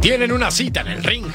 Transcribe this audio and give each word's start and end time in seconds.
Tienen 0.00 0.32
una 0.32 0.50
cita 0.50 0.80
en 0.80 0.88
el 0.88 1.04
ring. 1.04 1.26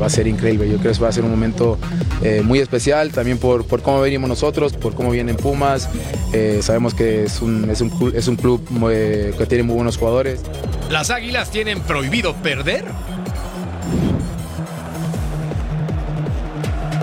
Va 0.00 0.06
a 0.06 0.10
ser 0.10 0.26
increíble, 0.26 0.68
yo 0.68 0.78
creo 0.78 0.92
que 0.92 0.98
va 0.98 1.08
a 1.08 1.12
ser 1.12 1.24
un 1.24 1.30
momento 1.30 1.78
eh, 2.22 2.42
muy 2.44 2.58
especial 2.58 3.10
también 3.10 3.38
por, 3.38 3.66
por, 3.66 3.82
cómo 3.82 4.00
venimos 4.00 4.28
nosotros, 4.28 4.72
por 4.72 4.94
cómo 4.94 5.10
vienen 5.10 5.36
Pumas. 5.36 5.88
Eh, 6.32 6.60
sabemos 6.62 6.94
que 6.94 7.24
es 7.24 7.40
un, 7.42 7.68
es 7.70 7.80
un, 7.80 8.12
es 8.14 8.28
un 8.28 8.36
club 8.36 8.64
muy, 8.70 8.94
que 8.94 9.46
tiene 9.48 9.64
muy 9.64 9.74
buenos 9.74 9.96
jugadores. 9.96 10.40
¿Las 10.90 11.10
Águilas 11.10 11.50
tienen 11.50 11.80
prohibido 11.80 12.34
perder? 12.36 12.84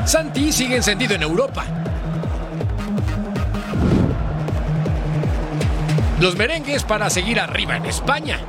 Santi 0.06 0.52
sigue 0.52 0.76
encendido 0.76 1.16
en 1.16 1.24
Europa. 1.24 1.81
Los 6.22 6.38
merengues 6.38 6.84
para 6.84 7.10
seguir 7.10 7.40
arriba 7.40 7.78
en 7.78 7.86
España. 7.88 8.40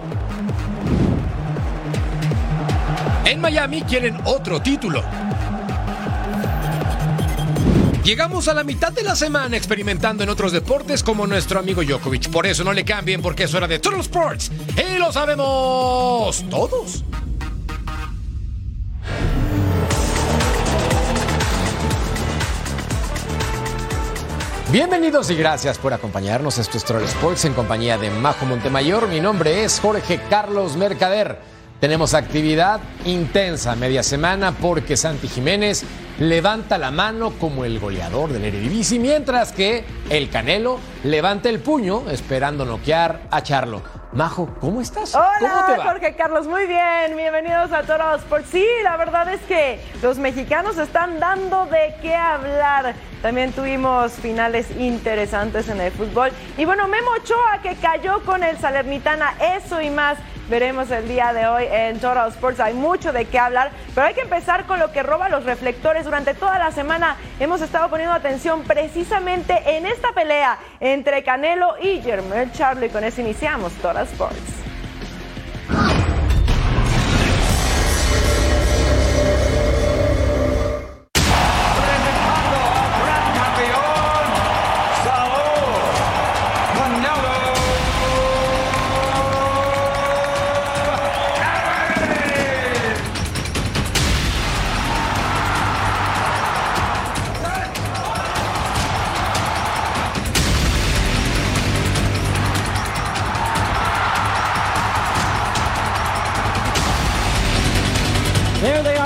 En 3.24 3.40
Miami 3.40 3.80
quieren 3.80 4.18
otro 4.24 4.60
título. 4.60 5.02
Llegamos 8.04 8.48
a 8.48 8.52
la 8.52 8.62
mitad 8.62 8.92
de 8.92 9.02
la 9.02 9.16
semana 9.16 9.56
experimentando 9.56 10.22
en 10.22 10.28
otros 10.28 10.52
deportes 10.52 11.02
como 11.02 11.26
nuestro 11.26 11.60
amigo 11.60 11.82
Djokovic. 11.82 12.28
Por 12.28 12.46
eso 12.46 12.62
no 12.62 12.74
le 12.74 12.84
cambien 12.84 13.22
porque 13.22 13.44
es 13.44 13.54
hora 13.54 13.66
de 13.66 13.78
Total 13.78 14.00
Sports. 14.00 14.52
Y 14.76 14.98
lo 14.98 15.10
sabemos 15.10 16.44
todos. 16.50 17.02
Bienvenidos 24.72 25.28
y 25.28 25.34
gracias 25.34 25.76
por 25.76 25.92
acompañarnos. 25.92 26.56
Esto 26.56 26.78
es 26.78 26.84
Troll 26.86 27.02
Sports 27.02 27.44
en 27.44 27.52
compañía 27.52 27.98
de 27.98 28.08
Majo 28.08 28.46
Montemayor. 28.46 29.06
Mi 29.06 29.20
nombre 29.20 29.64
es 29.64 29.78
Jorge 29.78 30.18
Carlos 30.30 30.78
Mercader. 30.78 31.36
Tenemos 31.78 32.14
actividad 32.14 32.80
intensa 33.04 33.76
media 33.76 34.02
semana 34.02 34.52
porque 34.52 34.96
Santi 34.96 35.28
Jiménez 35.28 35.84
levanta 36.18 36.78
la 36.78 36.90
mano 36.90 37.32
como 37.38 37.66
el 37.66 37.80
goleador 37.80 38.32
del 38.32 38.46
Eredivisie, 38.46 38.98
mientras 38.98 39.52
que 39.52 39.84
el 40.08 40.30
Canelo 40.30 40.78
levanta 41.04 41.50
el 41.50 41.58
puño 41.60 42.08
esperando 42.08 42.64
noquear 42.64 43.28
a 43.30 43.42
Charlo. 43.42 44.02
Majo, 44.12 44.46
¿cómo 44.61 44.83
estás? 44.83 45.14
Hola, 45.14 45.39
¿Cómo 45.40 45.64
te 45.64 45.78
va? 45.78 45.84
Jorge 45.84 46.14
Carlos, 46.14 46.46
muy 46.46 46.67
bien. 46.67 47.17
Bienvenidos 47.17 47.73
a 47.73 47.83
Toro 47.83 48.14
Sports. 48.17 48.48
Sí, 48.50 48.67
la 48.83 48.98
verdad 48.98 49.33
es 49.33 49.40
que 49.42 49.80
los 50.02 50.18
mexicanos 50.18 50.77
están 50.77 51.18
dando 51.18 51.64
de 51.64 51.95
qué 52.02 52.14
hablar. 52.14 52.95
También 53.23 53.52
tuvimos 53.52 54.12
finales 54.12 54.70
interesantes 54.78 55.67
en 55.70 55.80
el 55.80 55.90
fútbol. 55.92 56.30
Y 56.58 56.67
bueno, 56.67 56.89
Memo 56.89 57.11
Ochoa 57.23 57.61
que 57.62 57.74
cayó 57.77 58.23
con 58.24 58.42
el 58.42 58.58
Salernitana, 58.58 59.33
eso 59.56 59.80
y 59.80 59.89
más 59.89 60.18
veremos 60.48 60.91
el 60.91 61.08
día 61.08 61.33
de 61.33 61.47
hoy 61.47 61.64
en 61.70 61.98
Total 61.98 62.29
Sports. 62.29 62.61
Hay 62.61 62.75
mucho 62.75 63.13
de 63.13 63.25
qué 63.27 63.39
hablar, 63.39 63.70
pero 63.95 64.07
hay 64.07 64.14
que 64.14 64.23
empezar 64.23 64.67
con 64.67 64.79
lo 64.79 64.92
que 64.92 65.03
roba 65.03 65.29
los 65.29 65.45
reflectores. 65.45 66.05
Durante 66.05 66.35
toda 66.35 66.58
la 66.58 66.70
semana 66.73 67.17
hemos 67.41 67.61
estado 67.61 67.89
poniendo 67.89 68.14
atención 68.14 68.63
precisamente 68.63 69.61
en 69.77 69.86
esta 69.86 70.13
pelea 70.13 70.58
entre 70.80 71.23
Canelo 71.23 71.75
y 71.80 72.01
Jermel 72.01 72.53
Charlo 72.53 72.86
y 72.86 72.89
con 72.89 73.05
eso 73.05 73.20
iniciamos 73.20 73.73
Total 73.75 74.07
Sports. 74.07 74.71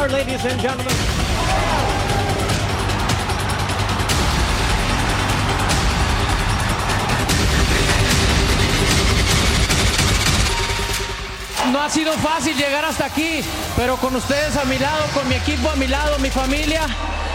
Ladies 0.08 0.44
and 0.44 0.60
gentlemen. 0.60 0.94
No 11.72 11.80
ha 11.80 11.90
sido 11.90 12.12
fácil 12.12 12.56
llegar 12.56 12.84
hasta 12.84 13.06
aquí, 13.06 13.40
pero 13.76 13.96
con 13.96 14.14
ustedes 14.14 14.56
a 14.56 14.64
mi 14.64 14.78
lado, 14.78 15.04
con 15.12 15.28
mi 15.28 15.34
equipo 15.34 15.68
a 15.70 15.74
mi 15.74 15.88
lado, 15.88 16.18
mi 16.20 16.30
familia, 16.30 16.82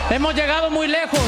hemos 0.10 0.34
llegado 0.34 0.70
muy 0.72 0.88
lejos. 0.88 1.20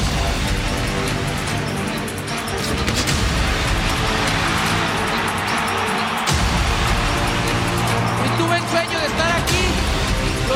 Y 8.24 8.38
tuve 8.38 8.56
el 8.56 8.68
sueño 8.70 8.98
de 8.98 9.06
estar 9.06 9.30
aquí 9.30 9.93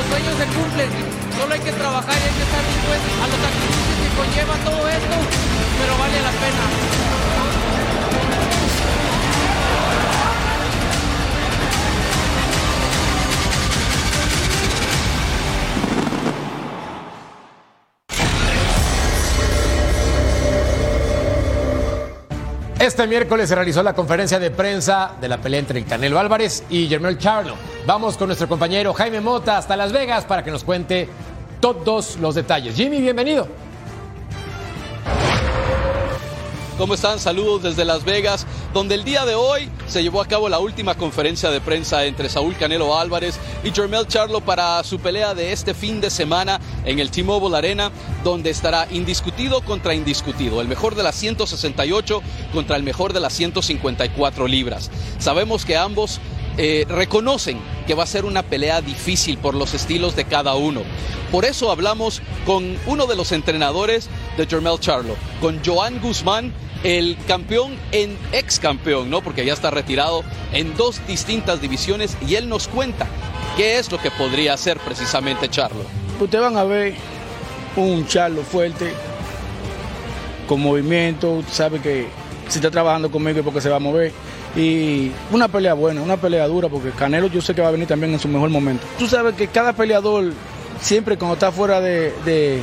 sueños 0.08 0.34
se 0.38 0.46
cumplen, 0.46 0.90
solo 1.36 1.54
hay 1.54 1.60
que 1.60 1.72
trabajar 1.72 2.16
y 2.16 2.24
hay 2.24 2.34
que 2.34 2.42
estar 2.42 2.62
dispuestos 2.64 3.14
a 3.22 3.26
los 3.28 3.38
sacrificios 3.44 3.96
que 4.02 4.10
conlleva 4.16 4.54
todo 4.64 4.88
esto, 4.88 5.16
pero 5.78 5.98
vale 5.98 6.20
la 6.22 6.32
pena. 6.32 7.17
Este 22.88 23.06
miércoles 23.06 23.50
se 23.50 23.54
realizó 23.54 23.82
la 23.82 23.92
conferencia 23.92 24.38
de 24.38 24.50
prensa 24.50 25.12
de 25.20 25.28
la 25.28 25.36
pelea 25.36 25.60
entre 25.60 25.78
el 25.78 25.84
Canelo 25.84 26.18
Álvarez 26.18 26.64
y 26.70 26.88
Jermel 26.88 27.18
Charlo. 27.18 27.54
Vamos 27.84 28.16
con 28.16 28.28
nuestro 28.28 28.48
compañero 28.48 28.94
Jaime 28.94 29.20
Mota 29.20 29.58
hasta 29.58 29.76
Las 29.76 29.92
Vegas 29.92 30.24
para 30.24 30.42
que 30.42 30.50
nos 30.50 30.64
cuente 30.64 31.06
todos 31.60 32.16
los 32.16 32.34
detalles. 32.34 32.74
Jimmy, 32.74 33.02
bienvenido. 33.02 33.46
¿Cómo 36.78 36.94
están? 36.94 37.18
Saludos 37.18 37.64
desde 37.64 37.84
Las 37.84 38.04
Vegas, 38.04 38.46
donde 38.72 38.94
el 38.94 39.02
día 39.02 39.24
de 39.24 39.34
hoy 39.34 39.68
se 39.88 40.00
llevó 40.00 40.22
a 40.22 40.28
cabo 40.28 40.48
la 40.48 40.60
última 40.60 40.94
conferencia 40.94 41.50
de 41.50 41.60
prensa 41.60 42.04
entre 42.04 42.28
Saúl 42.28 42.56
Canelo 42.56 42.96
Álvarez 42.96 43.40
y 43.64 43.72
Jermel 43.72 44.06
Charlo 44.06 44.42
para 44.42 44.84
su 44.84 45.00
pelea 45.00 45.34
de 45.34 45.50
este 45.50 45.74
fin 45.74 46.00
de 46.00 46.08
semana 46.08 46.60
en 46.84 47.00
el 47.00 47.10
T-Mobile 47.10 47.56
Arena, 47.56 47.90
donde 48.22 48.50
estará 48.50 48.86
indiscutido 48.92 49.60
contra 49.62 49.92
indiscutido, 49.92 50.60
el 50.60 50.68
mejor 50.68 50.94
de 50.94 51.02
las 51.02 51.16
168 51.16 52.22
contra 52.52 52.76
el 52.76 52.84
mejor 52.84 53.12
de 53.12 53.18
las 53.18 53.32
154 53.32 54.46
libras. 54.46 54.88
Sabemos 55.18 55.64
que 55.64 55.76
ambos 55.76 56.20
eh, 56.58 56.86
reconocen 56.88 57.60
que 57.88 57.94
va 57.94 58.04
a 58.04 58.06
ser 58.06 58.24
una 58.24 58.44
pelea 58.44 58.82
difícil 58.82 59.38
por 59.38 59.54
los 59.54 59.74
estilos 59.74 60.14
de 60.14 60.26
cada 60.26 60.54
uno. 60.54 60.82
Por 61.32 61.44
eso 61.44 61.72
hablamos 61.72 62.22
con 62.46 62.78
uno 62.86 63.06
de 63.06 63.16
los 63.16 63.32
entrenadores 63.32 64.08
de 64.36 64.46
Jermel 64.46 64.78
Charlo, 64.78 65.16
con 65.40 65.60
Joan 65.64 66.00
Guzmán, 66.00 66.52
el 66.84 67.16
campeón 67.26 67.76
en 67.92 68.16
ex 68.32 68.58
campeón, 68.58 69.10
¿no? 69.10 69.20
Porque 69.20 69.44
ya 69.44 69.52
está 69.52 69.70
retirado 69.70 70.22
en 70.52 70.76
dos 70.76 71.00
distintas 71.06 71.60
divisiones 71.60 72.16
y 72.26 72.36
él 72.36 72.48
nos 72.48 72.68
cuenta 72.68 73.06
qué 73.56 73.78
es 73.78 73.90
lo 73.90 73.98
que 73.98 74.10
podría 74.10 74.54
hacer 74.54 74.78
precisamente 74.78 75.48
Charlo. 75.48 75.84
ustedes 76.20 76.42
van 76.42 76.56
a 76.56 76.64
ver 76.64 76.94
un 77.76 78.06
charlo 78.06 78.42
fuerte, 78.42 78.92
con 80.48 80.60
movimiento, 80.60 81.42
sabe 81.50 81.80
que 81.80 82.08
si 82.48 82.58
está 82.58 82.70
trabajando 82.70 83.10
conmigo 83.10 83.38
es 83.38 83.44
porque 83.44 83.60
se 83.60 83.68
va 83.68 83.76
a 83.76 83.80
mover. 83.80 84.12
Y 84.56 85.12
una 85.30 85.46
pelea 85.46 85.74
buena, 85.74 86.02
una 86.02 86.16
pelea 86.16 86.46
dura, 86.48 86.68
porque 86.68 86.90
Canelo 86.90 87.28
yo 87.28 87.40
sé 87.40 87.54
que 87.54 87.60
va 87.60 87.68
a 87.68 87.72
venir 87.72 87.86
también 87.86 88.12
en 88.12 88.18
su 88.18 88.28
mejor 88.28 88.48
momento. 88.50 88.84
Tú 88.98 89.06
sabes 89.06 89.34
que 89.34 89.46
cada 89.48 89.72
peleador, 89.74 90.32
siempre 90.80 91.16
cuando 91.16 91.34
está 91.34 91.52
fuera 91.52 91.80
de, 91.80 92.62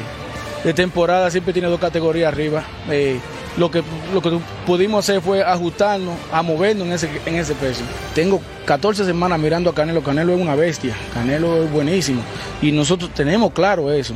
temporada, 0.75 1.29
siempre 1.29 1.53
tiene 1.53 1.69
dos 1.69 1.79
categorías 1.79 2.33
arriba. 2.33 2.63
Eh, 2.89 3.19
lo 3.57 3.71
que, 3.71 3.83
lo 4.13 4.21
que 4.21 4.39
pudimos 4.65 5.05
hacer 5.05 5.21
fue 5.21 5.43
ajustarnos, 5.43 6.15
a 6.31 6.41
movernos 6.41 6.87
en 6.87 6.93
ese, 6.93 7.09
en 7.25 7.35
ese 7.35 7.55
peso. 7.55 7.83
Tengo 8.13 8.41
14 8.65 9.05
semanas 9.05 9.39
mirando 9.39 9.69
a 9.69 9.73
Canelo. 9.73 10.03
Canelo 10.03 10.33
es 10.33 10.41
una 10.41 10.55
bestia, 10.55 10.93
Canelo 11.13 11.63
es 11.63 11.71
buenísimo. 11.71 12.21
Y 12.61 12.71
nosotros 12.71 13.11
tenemos 13.13 13.51
claro 13.53 13.91
eso, 13.91 14.15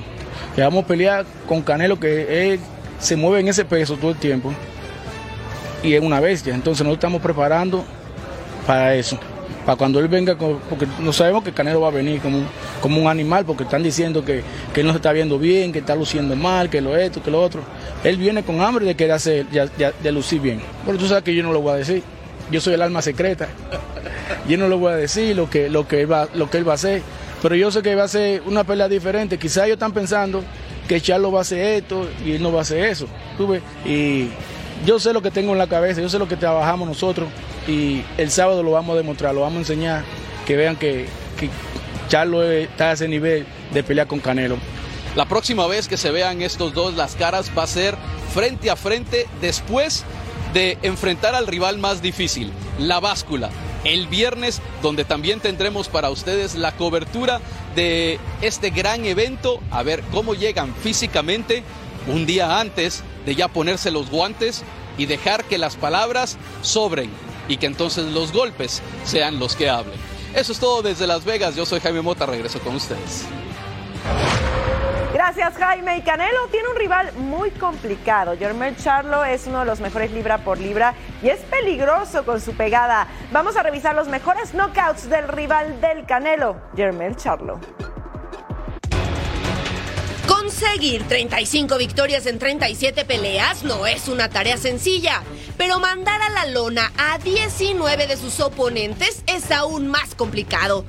que 0.56 0.62
vamos 0.62 0.84
a 0.84 0.88
pelear 0.88 1.26
con 1.48 1.62
Canelo, 1.62 2.00
que 2.00 2.60
se 3.00 3.16
mueve 3.16 3.40
en 3.40 3.48
ese 3.48 3.64
peso 3.66 3.96
todo 3.96 4.12
el 4.12 4.18
tiempo 4.18 4.54
y 5.84 5.94
es 5.94 6.02
una 6.02 6.20
bestia. 6.20 6.54
Entonces 6.54 6.84
nosotros 6.84 6.98
estamos 6.98 7.22
preparando 7.22 7.86
para 8.68 8.96
eso. 8.96 9.18
Para 9.70 9.78
cuando 9.78 10.00
él 10.00 10.08
venga, 10.08 10.36
porque 10.36 10.88
no 11.00 11.14
sabemos 11.14 11.44
que 11.44 11.52
Canelo 11.52 11.80
va 11.80 11.90
a 11.90 11.92
venir 11.92 12.20
como 12.22 12.40
como 12.82 13.00
un 13.00 13.08
animal, 13.08 13.46
porque 13.46 13.66
están 13.66 13.84
diciendo 13.84 14.26
que, 14.26 14.42
que 14.74 14.82
él 14.82 14.88
no 14.88 14.94
se 14.94 14.98
está 14.98 15.12
viendo 15.12 15.38
bien, 15.38 15.72
que 15.72 15.78
está 15.78 15.96
luciendo 15.96 16.36
mal, 16.36 16.72
que 16.72 16.82
lo 16.82 16.98
esto, 16.98 17.22
que 17.22 17.30
lo 17.30 17.40
otro. 17.40 17.62
Él 18.04 18.18
viene 18.18 18.42
con 18.42 18.62
hambre 18.62 18.84
de 18.84 18.96
querer 18.96 19.12
hacer, 19.14 19.46
de, 19.46 19.70
de- 19.78 19.94
de 20.02 20.12
lucir 20.12 20.42
bien. 20.42 20.60
Pero 20.88 20.98
tú 20.98 21.08
sabes 21.08 21.24
que 21.24 21.36
yo 21.36 21.44
no 21.44 21.54
lo 21.54 21.62
voy 21.62 21.74
a 21.74 21.76
decir. 21.76 22.02
Yo 22.50 22.60
soy 22.60 22.74
el 22.74 22.82
alma 22.82 23.04
secreta. 23.04 23.48
Yo 24.48 24.58
no 24.58 24.68
le 24.68 24.74
voy 24.76 24.92
a 24.92 24.96
decir 24.96 25.36
lo 25.36 25.48
que, 25.48 25.70
lo 25.70 25.88
que, 25.88 26.02
él 26.02 26.12
va, 26.12 26.28
lo 26.34 26.50
que 26.50 26.58
él 26.58 26.68
va 26.68 26.72
a 26.72 26.76
hacer. 26.76 27.04
Pero 27.40 27.54
yo 27.54 27.70
sé 27.70 27.84
que 27.84 27.94
va 27.94 28.06
a 28.06 28.08
ser 28.08 28.42
una 28.48 28.64
pelea 28.64 28.88
diferente. 28.88 29.38
Quizás 29.38 29.66
ellos 29.66 29.76
están 29.76 29.92
pensando 29.92 30.42
que 30.88 31.00
Charlo 31.00 31.32
va 31.32 31.40
a 31.40 31.42
hacer 31.44 31.60
esto 31.60 32.08
y 32.26 32.32
él 32.32 32.42
no 32.42 32.52
va 32.52 32.58
a 32.58 32.62
hacer 32.64 32.84
eso. 32.86 33.06
¿tú 33.38 33.50
ves? 33.50 33.62
Y 33.86 34.30
yo 34.86 35.00
sé 35.00 35.14
lo 35.14 35.22
que 35.22 35.32
tengo 35.32 35.52
en 35.52 35.58
la 35.58 35.68
cabeza, 35.68 36.02
yo 36.02 36.10
sé 36.10 36.20
lo 36.20 36.28
que 36.28 36.36
trabajamos 36.36 36.88
nosotros 36.88 37.30
y 37.68 38.04
el 38.18 38.32
sábado 38.32 38.64
lo 38.64 38.72
vamos 38.72 38.94
a 38.94 38.98
demostrar, 38.98 39.34
lo 39.34 39.42
vamos 39.42 39.58
a 39.58 39.60
enseñar, 39.60 40.04
que 40.46 40.56
vean 40.56 40.76
que, 40.76 41.08
que 41.38 41.50
Charlo 42.08 42.44
está 42.44 42.90
a 42.90 42.94
ese 42.94 43.08
nivel 43.08 43.46
de 43.74 43.84
pelear 43.84 44.08
con 44.08 44.20
Canelo. 44.20 44.58
La 45.16 45.28
próxima 45.28 45.68
vez 45.68 45.88
que 45.88 45.98
se 45.98 46.12
vean 46.12 46.42
estos 46.42 46.74
dos 46.74 46.96
las 46.96 47.16
caras 47.16 47.52
va 47.58 47.64
a 47.64 47.68
ser 47.68 47.96
frente 48.34 48.70
a 48.70 48.76
frente 48.76 49.28
después 49.42 50.06
de 50.54 50.78
enfrentar 50.82 51.36
al 51.36 51.48
rival 51.48 51.78
más 51.78 52.02
difícil, 52.02 52.52
la 52.80 53.00
báscula. 53.00 53.50
El 53.84 54.08
viernes, 54.08 54.62
donde 54.82 55.06
también 55.06 55.40
tendremos 55.40 55.88
para 55.88 56.10
ustedes 56.10 56.56
la 56.56 56.74
cobertura 56.74 57.40
de 57.76 58.20
este 58.42 58.72
gran 58.72 59.06
evento, 59.06 59.62
a 59.72 59.84
ver 59.84 60.04
cómo 60.12 60.34
llegan 60.34 60.74
físicamente 60.76 61.64
un 62.08 62.26
día 62.26 62.60
antes 62.60 63.04
de 63.30 63.36
ya 63.36 63.48
ponerse 63.48 63.92
los 63.92 64.10
guantes 64.10 64.64
y 64.98 65.06
dejar 65.06 65.44
que 65.44 65.60
las 65.60 65.76
palabras 65.76 66.36
sobren 66.64 67.12
y 67.48 67.58
que 67.58 67.68
entonces 67.68 68.06
los 68.06 68.34
golpes 68.34 68.82
sean 69.04 69.38
los 69.38 69.56
que 69.56 69.70
hablen. 69.70 70.00
Eso 70.34 70.52
es 70.52 70.60
todo 70.60 70.82
desde 70.82 71.06
Las 71.06 71.26
Vegas. 71.26 71.56
Yo 71.56 71.64
soy 71.64 71.80
Jaime 71.80 72.02
Mota, 72.02 72.26
regreso 72.26 72.60
con 72.60 72.76
ustedes. 72.76 73.28
Gracias 75.14 75.54
Jaime. 75.58 75.98
Y 75.98 76.02
Canelo 76.02 76.48
tiene 76.50 76.70
un 76.70 76.76
rival 76.76 77.14
muy 77.18 77.52
complicado. 77.52 78.36
Jermel 78.36 78.76
Charlo 78.78 79.24
es 79.24 79.46
uno 79.46 79.60
de 79.60 79.66
los 79.66 79.80
mejores 79.80 80.12
libra 80.12 80.40
por 80.40 80.58
libra 80.58 80.96
y 81.22 81.30
es 81.30 81.40
peligroso 81.42 82.26
con 82.26 82.42
su 82.42 82.54
pegada. 82.54 83.08
Vamos 83.32 83.58
a 83.58 83.62
revisar 83.62 83.94
los 83.94 84.08
mejores 84.08 84.56
knockouts 84.56 85.08
del 85.08 85.28
rival 85.28 85.80
del 85.82 86.08
Canelo, 86.08 86.56
Jermel 86.76 87.16
Charlo. 87.16 87.60
Conseguir 90.50 91.08
35 91.08 91.78
victorias 91.78 92.26
en 92.26 92.40
37 92.40 93.06
peleas 93.06 93.64
no 93.64 93.86
es 93.86 94.08
una 94.08 94.30
tarea 94.30 94.58
sencilla, 94.58 95.22
pero 95.58 95.80
mandar 95.80 96.20
a 96.24 96.30
la 96.32 96.48
lona 96.48 96.92
a 96.98 97.20
19 97.20 98.08
de 98.08 98.18
sus 98.18 98.40
oponentes 98.40 99.22
es 99.28 99.52
aún 99.52 99.88
más 99.88 100.16
complicado. 100.16 100.86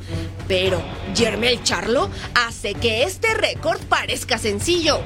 Pero 0.50 0.82
Jermel 1.14 1.62
Charlo 1.62 2.10
hace 2.34 2.74
que 2.74 3.04
este 3.04 3.34
récord 3.34 3.80
parezca 3.82 4.36
sencillo. 4.36 4.98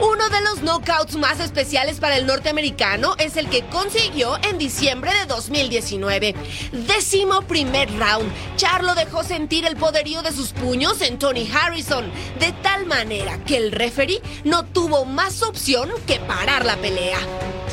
Uno 0.00 0.30
de 0.30 0.40
los 0.40 0.62
knockouts 0.62 1.16
más 1.16 1.40
especiales 1.40 2.00
para 2.00 2.16
el 2.16 2.26
norteamericano 2.26 3.14
es 3.18 3.36
el 3.36 3.50
que 3.50 3.66
consiguió 3.66 4.38
en 4.48 4.56
diciembre 4.56 5.12
de 5.12 5.26
2019. 5.26 6.34
Décimo 6.72 7.42
primer 7.42 7.90
round, 7.98 8.32
Charlo 8.56 8.94
dejó 8.94 9.22
sentir 9.24 9.66
el 9.66 9.76
poderío 9.76 10.22
de 10.22 10.32
sus 10.32 10.54
puños 10.54 11.02
en 11.02 11.18
Tony 11.18 11.46
Harrison, 11.52 12.10
de 12.40 12.52
tal 12.62 12.86
manera 12.86 13.44
que 13.44 13.58
el 13.58 13.72
referee 13.72 14.22
no 14.44 14.64
tuvo 14.64 15.04
más 15.04 15.42
opción 15.42 15.90
que 16.06 16.18
parar 16.18 16.64
la 16.64 16.78
pelea. 16.78 17.18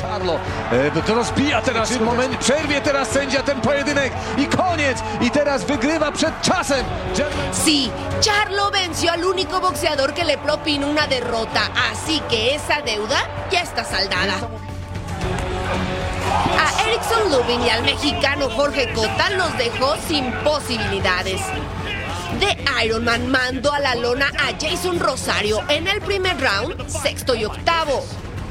Charlo 0.00 0.38
e, 0.72 1.14
rozbija 1.14 1.62
teraz 1.62 1.92
w 1.92 2.00
moment, 2.00 2.36
przerwie 2.36 2.80
teraz 2.80 3.08
sędzia 3.08 3.42
ten 3.42 3.60
pojedynek 3.60 4.12
i 4.38 4.46
koniec 4.46 4.98
i 5.20 5.30
teraz 5.30 5.64
wygrywa 5.64 6.12
przed 6.12 6.40
czasem. 6.42 6.84
Sí, 7.64 7.90
Charlo 8.24 8.70
venció 8.70 9.12
al 9.12 9.24
único 9.24 9.60
boxeador 9.60 10.14
que 10.14 10.24
le 10.24 10.38
propinó 10.38 10.88
una 10.88 11.06
derrota, 11.06 11.60
así 11.92 12.20
que 12.28 12.54
esa 12.54 12.82
deuda 12.82 13.18
ya 13.50 13.60
está 13.60 13.84
saldada. 13.84 14.34
A 16.58 16.82
Erickson 16.82 17.30
Lubin 17.30 17.62
y 17.62 17.70
al 17.70 17.82
mexicano 17.82 18.48
Jorge 18.50 18.92
Cota 18.92 19.30
los 19.30 19.56
dejó 19.58 19.96
sin 20.08 20.32
posibilidades. 20.44 21.40
The 22.40 22.56
Ironman 22.84 23.30
mandó 23.30 23.72
a 23.72 23.80
la 23.80 23.94
lona 23.94 24.26
a 24.26 24.52
Jason 24.60 25.00
Rosario 25.00 25.60
en 25.68 25.86
el 25.86 26.00
primer 26.02 26.36
round, 26.38 26.88
sexto 26.88 27.34
y 27.34 27.44
octavo. 27.44 28.04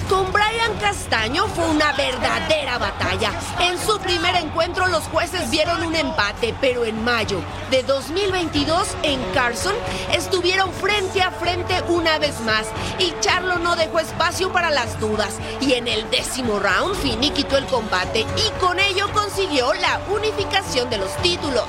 Con 0.10 0.32
Brian 0.32 0.78
Castaño 0.80 1.48
fue 1.48 1.68
una 1.68 1.92
verdadera 1.94 2.78
batalla. 2.78 3.32
En 3.60 3.80
su 3.80 3.98
primer 4.00 4.36
encuentro 4.36 4.86
los 4.88 5.04
jueces 5.06 5.50
vieron 5.50 5.82
un 5.84 5.96
empate, 5.96 6.54
pero 6.62 6.86
en 6.86 7.04
mayo 7.04 7.40
de 7.72 7.82
2022 7.82 8.96
en 9.02 9.20
Carson 9.34 9.74
estuvieron 10.14 10.72
frente 10.74 11.24
a 11.24 11.32
frente 11.32 11.82
una 11.88 12.20
vez 12.20 12.40
más 12.42 12.68
y 13.00 13.14
Charlo 13.20 13.58
no 13.58 13.76
dejó 13.76 14.00
espacio 14.00 14.52
para 14.52 14.70
las 14.70 15.00
dudas 15.00 15.40
y 15.60 15.74
en 15.74 15.88
el 15.88 16.08
décimo 16.12 16.60
round 16.60 16.96
finiquitó 16.96 17.58
el 17.58 17.66
combate 17.66 18.28
y 18.38 18.60
con 18.60 18.80
ello 18.80 19.12
consiguió 19.12 19.74
la 19.74 20.00
unificación 20.10 20.88
de 20.92 21.00
los 21.00 21.16
títulos. 21.18 21.66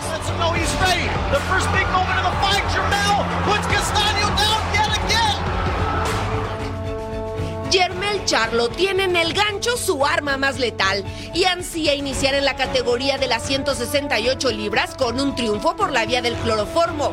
Jermel 7.71 8.25
Charlo 8.25 8.69
tiene 8.69 9.05
en 9.05 9.17
el 9.17 9.33
gancho 9.33 9.77
su 9.77 10.07
arma 10.07 10.37
más 10.37 10.59
letal 10.59 11.05
y 11.35 11.45
ansía 11.45 11.95
iniciar 11.95 12.35
en 12.35 12.45
la 12.45 12.57
categoría 12.57 13.19
de 13.19 13.27
las 13.27 13.47
168 13.47 14.51
libras 14.53 14.95
con 14.95 15.21
un 15.21 15.35
triunfo 15.35 15.75
por 15.77 15.93
la 15.93 16.07
vía 16.07 16.23
del 16.23 16.35
cloroformo. 16.35 17.13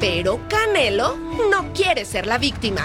Pero 0.00 0.40
Canelo 0.48 1.16
no 1.50 1.72
quiere 1.72 2.04
ser 2.04 2.26
la 2.26 2.38
víctima. 2.38 2.84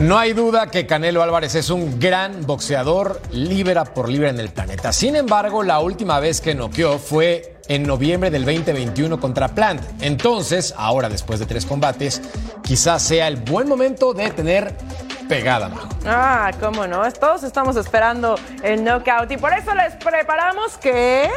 No 0.00 0.18
hay 0.18 0.32
duda 0.32 0.70
que 0.70 0.86
Canelo 0.86 1.22
Álvarez 1.22 1.54
es 1.54 1.70
un 1.70 2.00
gran 2.00 2.44
boxeador 2.44 3.22
libra 3.30 3.84
por 3.84 4.08
libra 4.08 4.30
en 4.30 4.40
el 4.40 4.48
planeta. 4.48 4.92
Sin 4.92 5.14
embargo, 5.14 5.62
la 5.62 5.78
última 5.78 6.18
vez 6.18 6.40
que 6.40 6.56
noqueó 6.56 6.98
fue 6.98 7.53
en 7.68 7.82
noviembre 7.84 8.30
del 8.30 8.44
2021 8.44 9.20
contra 9.20 9.48
Plant. 9.48 9.82
Entonces, 10.00 10.74
ahora 10.76 11.08
después 11.08 11.40
de 11.40 11.46
tres 11.46 11.66
combates, 11.66 12.22
quizás 12.62 13.02
sea 13.02 13.28
el 13.28 13.36
buen 13.36 13.68
momento 13.68 14.12
de 14.14 14.30
tener 14.30 14.74
pegada, 15.28 15.68
Majo. 15.68 15.88
Ah, 16.06 16.50
cómo 16.60 16.86
no. 16.86 17.10
Todos 17.12 17.42
estamos 17.42 17.76
esperando 17.76 18.36
el 18.62 18.84
knockout 18.84 19.30
y 19.30 19.36
por 19.36 19.52
eso 19.52 19.74
les 19.74 19.94
preparamos 19.94 20.76
que 20.78 21.28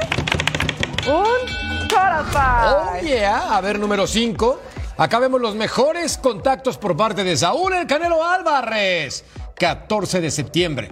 un 1.08 1.88
total 1.88 2.26
Oh, 2.34 3.00
yeah. 3.02 3.56
A 3.56 3.62
ver, 3.62 3.80
número 3.80 4.06
5. 4.06 4.60
Acá 4.98 5.20
vemos 5.20 5.40
los 5.42 5.56
mejores 5.56 6.18
contactos 6.18 6.78
por 6.78 6.98
parte 6.98 7.24
de 7.24 7.38
Saúl 7.38 7.74
El 7.74 7.88
Canelo 7.88 8.24
Álvarez. 8.24 9.24
14 9.56 10.22
de 10.22 10.32
septiembre. 10.32 10.92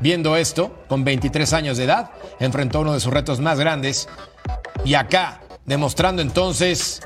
Viendo 0.00 0.36
esto, 0.36 0.84
con 0.88 1.04
23 1.04 1.52
años 1.52 1.76
de 1.76 1.84
edad, 1.84 2.10
enfrentó 2.40 2.80
uno 2.80 2.92
de 2.92 3.00
sus 3.00 3.12
retos 3.12 3.40
más 3.40 3.58
grandes. 3.58 4.08
Y 4.84 4.94
acá, 4.94 5.40
demostrando 5.64 6.22
entonces 6.22 7.00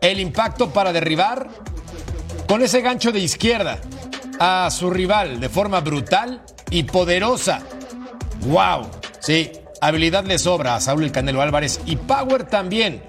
el 0.00 0.20
impacto 0.20 0.70
para 0.70 0.92
derribar 0.92 1.48
con 2.46 2.62
ese 2.62 2.82
gancho 2.82 3.12
de 3.12 3.20
izquierda 3.20 3.78
a 4.38 4.68
su 4.70 4.90
rival 4.90 5.40
de 5.40 5.48
forma 5.48 5.80
brutal 5.80 6.42
y 6.70 6.82
poderosa. 6.82 7.62
¡Wow! 8.46 8.88
Sí, 9.20 9.52
habilidad 9.80 10.24
le 10.24 10.38
sobra 10.38 10.74
a 10.74 10.80
Saúl 10.80 11.04
El 11.04 11.12
Canelo 11.12 11.40
Álvarez 11.40 11.80
y 11.86 11.96
power 11.96 12.44
también. 12.44 13.02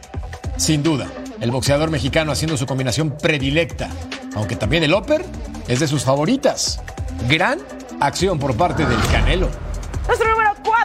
Sin 0.57 0.83
duda, 0.83 1.07
el 1.41 1.51
boxeador 1.51 1.89
mexicano 1.89 2.31
haciendo 2.31 2.55
su 2.55 2.65
combinación 2.65 3.17
predilecta, 3.17 3.89
aunque 4.35 4.55
también 4.55 4.83
el 4.83 4.93
upper 4.93 5.25
es 5.67 5.79
de 5.81 5.87
sus 5.87 6.03
favoritas. 6.05 6.81
Gran 7.27 7.59
acción 7.99 8.39
por 8.39 8.55
parte 8.55 8.85
del 8.85 8.99
Canelo. 9.11 9.49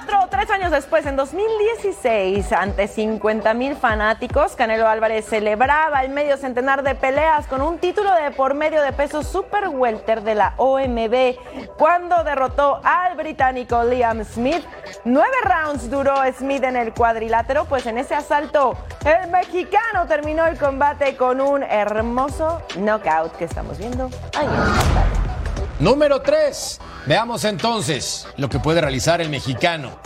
Número 0.00 0.18
4 0.18 0.30
tres 0.30 0.50
años 0.50 0.70
después, 0.70 1.04
en 1.06 1.16
2016, 1.16 2.52
ante 2.52 2.88
50 2.88 3.52
mil 3.54 3.76
fanáticos, 3.76 4.54
Canelo 4.56 4.88
Álvarez 4.88 5.26
celebraba 5.26 6.02
el 6.02 6.10
medio 6.10 6.36
centenar 6.36 6.82
de 6.82 6.94
peleas 6.94 7.46
con 7.46 7.60
un 7.62 7.78
título 7.78 8.14
de 8.14 8.30
por 8.30 8.54
medio 8.54 8.80
de 8.82 8.92
peso 8.92 9.22
super 9.22 9.68
welter 9.68 10.22
de 10.22 10.34
la 10.34 10.54
OMB, 10.56 11.36
cuando 11.76 12.22
derrotó 12.24 12.80
al 12.84 13.16
británico 13.16 13.82
Liam 13.84 14.24
Smith. 14.24 14.64
Nueve 15.04 15.36
rounds 15.44 15.90
duró 15.90 16.14
Smith 16.38 16.64
en 16.64 16.76
el 16.76 16.94
cuadrilátero, 16.94 17.64
pues 17.64 17.86
en 17.86 17.98
ese 17.98 18.14
asalto 18.14 18.76
el 19.04 19.30
mexicano 19.30 20.06
terminó 20.06 20.46
el 20.46 20.58
combate 20.58 21.16
con 21.16 21.40
un 21.40 21.62
hermoso 21.62 22.62
knockout 22.76 23.36
que 23.36 23.44
estamos 23.44 23.78
viendo 23.78 24.08
ahí. 24.36 24.48
Número 25.78 26.20
3. 26.20 26.80
Veamos 27.06 27.44
entonces 27.44 28.26
lo 28.36 28.48
que 28.48 28.58
puede 28.58 28.80
realizar 28.80 29.20
el 29.20 29.30
mexicano. 29.30 29.98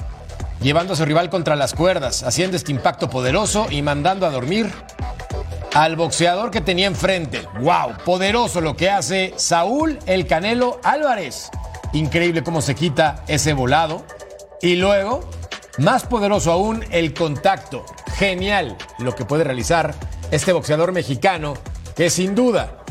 Llevando 0.61 0.93
a 0.93 0.97
su 0.97 1.05
rival 1.05 1.29
contra 1.29 1.57
las 1.57 1.75
cuerdas, 1.75 2.23
haciendo 2.23 2.57
este 2.57 2.73
impacto 2.73 3.11
poderoso 3.11 3.67
y 3.69 3.83
mandando 3.83 4.27
a 4.27 4.31
dormir 4.31 4.73
al 5.75 5.97
boxeador 5.97 6.51
que 6.51 6.61
tenía 6.61 6.87
enfrente. 6.87 7.43
¡Wow! 7.61 7.97
Poderoso 8.05 8.61
lo 8.61 8.77
que 8.77 8.91
hace 8.91 9.35
Saúl 9.37 9.99
El 10.07 10.27
Canelo 10.27 10.81
Álvarez. 10.85 11.51
Increíble 11.93 12.45
cómo 12.45 12.63
se 12.63 12.75
quita 12.75 13.25
ese 13.27 13.53
volado. 13.53 14.05
Y 14.63 14.77
luego, 14.77 15.29
más 15.79 16.05
poderoso 16.05 16.53
aún, 16.53 16.85
el 16.91 17.13
contacto. 17.13 17.85
Genial 18.17 18.77
lo 18.99 19.15
que 19.17 19.25
puede 19.25 19.43
realizar 19.43 19.95
este 20.31 20.53
boxeador 20.53 20.93
mexicano 20.93 21.55
que 21.97 22.09
sin 22.09 22.35
duda 22.37 22.84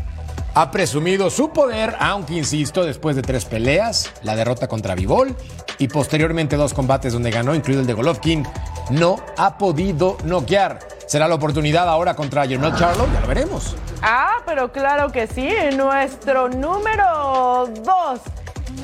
ha 0.56 0.72
presumido 0.72 1.30
su 1.30 1.50
poder, 1.50 1.96
aunque 2.00 2.34
insisto, 2.36 2.84
después 2.84 3.16
de 3.16 3.22
tres 3.22 3.46
peleas, 3.46 4.12
la 4.22 4.36
derrota 4.36 4.68
contra 4.68 4.96
Vivol 4.96 5.36
y 5.80 5.88
posteriormente 5.88 6.56
dos 6.56 6.74
combates 6.74 7.14
donde 7.14 7.32
ganó, 7.32 7.56
incluido 7.56 7.82
el 7.82 7.88
de 7.88 7.94
Golovkin, 7.94 8.46
no 8.92 9.18
ha 9.38 9.58
podido 9.58 10.18
noquear. 10.24 10.80
Será 11.08 11.28
la 11.28 11.36
oportunidad 11.36 11.88
ahora 11.90 12.16
contra 12.16 12.48
Jermel 12.48 12.76
Charlo, 12.76 13.08
ya 13.14 13.22
lo 13.22 13.28
veremos. 13.28 13.76
Ah, 14.02 14.38
pero 14.46 14.72
claro 14.72 15.12
que 15.12 15.28
sí, 15.28 15.50
nuestro 15.76 16.50
número 16.50 17.68
dos. 17.84 18.20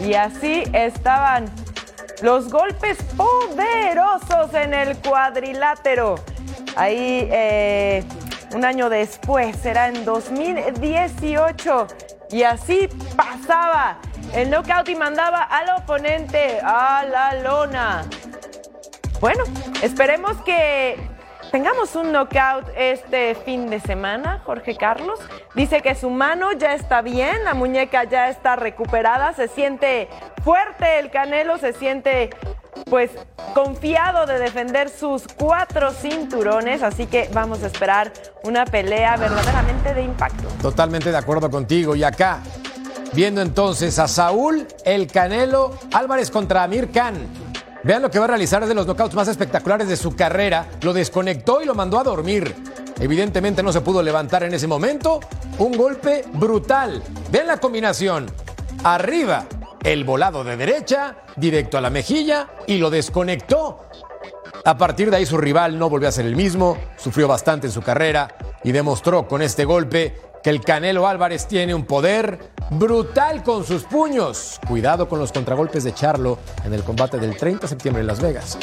Y 0.05 0.13
así 0.13 0.63
estaban 0.73 1.45
los 2.21 2.49
golpes 2.49 2.97
poderosos 3.15 4.53
en 4.53 4.73
el 4.73 4.97
cuadrilátero. 4.97 6.15
Ahí 6.75 7.27
eh, 7.31 8.03
un 8.53 8.65
año 8.65 8.89
después, 8.89 9.55
será 9.57 9.87
en 9.87 10.05
2018. 10.05 11.87
Y 12.31 12.43
así 12.43 12.87
pasaba 13.15 13.97
el 14.33 14.49
knockout 14.49 14.87
y 14.89 14.95
mandaba 14.95 15.43
al 15.43 15.81
oponente 15.81 16.59
a 16.63 17.03
la 17.05 17.33
lona. 17.41 18.05
Bueno, 19.19 19.43
esperemos 19.81 20.37
que 20.43 21.08
tengamos 21.51 21.95
un 21.95 22.11
knockout 22.11 22.67
este 22.77 23.35
fin 23.35 23.69
de 23.69 23.79
semana, 23.79 24.41
Jorge 24.45 24.75
Carlos. 24.75 25.19
Dice 25.55 25.81
que 25.81 25.95
su 25.95 26.09
mano 26.09 26.51
ya 26.53 26.73
está 26.73 27.01
bien, 27.01 27.43
la 27.43 27.53
muñeca 27.53 28.03
ya 28.03 28.29
está 28.29 28.55
recuperada, 28.55 29.33
se 29.33 29.47
siente 29.47 30.09
fuerte 30.43 30.99
el 30.99 31.11
canelo, 31.11 31.57
se 31.57 31.73
siente 31.73 32.29
pues 32.89 33.11
confiado 33.53 34.25
de 34.25 34.39
defender 34.39 34.89
sus 34.89 35.27
cuatro 35.27 35.91
cinturones, 35.91 36.83
así 36.83 37.07
que 37.07 37.29
vamos 37.33 37.63
a 37.63 37.67
esperar 37.67 38.11
una 38.43 38.65
pelea 38.65 39.17
verdaderamente 39.17 39.93
de 39.93 40.03
impacto. 40.03 40.47
Totalmente 40.61 41.11
de 41.11 41.17
acuerdo 41.17 41.49
contigo. 41.49 41.95
Y 41.95 42.03
acá, 42.03 42.39
viendo 43.13 43.41
entonces 43.41 43.99
a 43.99 44.07
Saúl 44.07 44.67
El 44.85 45.07
Canelo 45.11 45.71
Álvarez 45.93 46.31
contra 46.31 46.63
Amir 46.63 46.91
Khan. 46.91 47.48
Vean 47.83 48.01
lo 48.01 48.11
que 48.11 48.19
va 48.19 48.25
a 48.25 48.29
realizar, 48.29 48.65
de 48.65 48.73
los 48.73 48.85
knockouts 48.85 49.15
más 49.15 49.27
espectaculares 49.27 49.87
de 49.87 49.95
su 49.95 50.15
carrera. 50.15 50.67
Lo 50.81 50.93
desconectó 50.93 51.61
y 51.61 51.65
lo 51.65 51.75
mandó 51.75 51.99
a 51.99 52.03
dormir. 52.03 52.53
Evidentemente 52.99 53.63
no 53.63 53.71
se 53.71 53.81
pudo 53.81 54.03
levantar 54.03 54.43
en 54.43 54.53
ese 54.53 54.67
momento. 54.67 55.21
Un 55.57 55.77
golpe 55.77 56.25
brutal. 56.33 57.01
Vean 57.31 57.47
la 57.47 57.57
combinación. 57.57 58.25
Arriba, 58.83 59.45
el 59.83 60.03
volado 60.03 60.43
de 60.43 60.57
derecha, 60.57 61.17
directo 61.37 61.77
a 61.77 61.81
la 61.81 61.89
mejilla 61.89 62.49
y 62.67 62.77
lo 62.77 62.89
desconectó. 62.89 63.79
A 64.65 64.77
partir 64.77 65.09
de 65.09 65.17
ahí 65.17 65.25
su 65.25 65.37
rival 65.37 65.79
no 65.79 65.89
volvió 65.89 66.09
a 66.09 66.11
ser 66.11 66.25
el 66.25 66.35
mismo, 66.35 66.77
sufrió 66.97 67.27
bastante 67.27 67.67
en 67.67 67.73
su 67.73 67.81
carrera 67.81 68.35
y 68.63 68.73
demostró 68.73 69.25
con 69.27 69.41
este 69.41 69.63
golpe 69.63 70.15
que 70.43 70.49
el 70.49 70.61
Canelo 70.61 71.07
Álvarez 71.07 71.47
tiene 71.47 71.73
un 71.73 71.85
poder 71.85 72.39
brutal 72.71 73.43
con 73.43 73.65
sus 73.65 73.83
puños. 73.83 74.59
Cuidado 74.67 75.09
con 75.09 75.19
los 75.19 75.31
contragolpes 75.31 75.83
de 75.83 75.93
Charlo 75.93 76.39
en 76.63 76.73
el 76.73 76.83
combate 76.83 77.17
del 77.17 77.35
30 77.35 77.61
de 77.61 77.67
septiembre 77.67 78.01
en 78.01 78.07
Las 78.07 78.21
Vegas. 78.21 78.57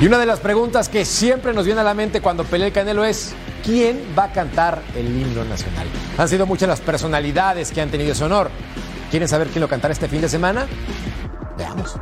Y 0.00 0.06
una 0.06 0.18
de 0.18 0.26
las 0.26 0.40
preguntas 0.40 0.88
que 0.88 1.04
siempre 1.04 1.52
nos 1.52 1.64
viene 1.64 1.80
a 1.80 1.84
la 1.84 1.94
mente 1.94 2.20
cuando 2.20 2.44
pelea 2.44 2.66
el 2.66 2.72
Canelo 2.72 3.04
es, 3.04 3.34
¿quién 3.64 4.14
va 4.18 4.24
a 4.24 4.32
cantar 4.32 4.82
el 4.96 5.06
himno 5.06 5.44
nacional? 5.44 5.86
Han 6.18 6.28
sido 6.28 6.44
muchas 6.44 6.68
las 6.68 6.80
personalidades 6.80 7.70
que 7.70 7.80
han 7.80 7.90
tenido 7.90 8.12
ese 8.12 8.24
honor. 8.24 8.50
¿Quieren 9.10 9.28
saber 9.28 9.48
quién 9.48 9.60
lo 9.60 9.68
cantará 9.68 9.92
este 9.92 10.08
fin 10.08 10.20
de 10.20 10.28
semana? 10.28 10.66
Veamos. 11.56 11.96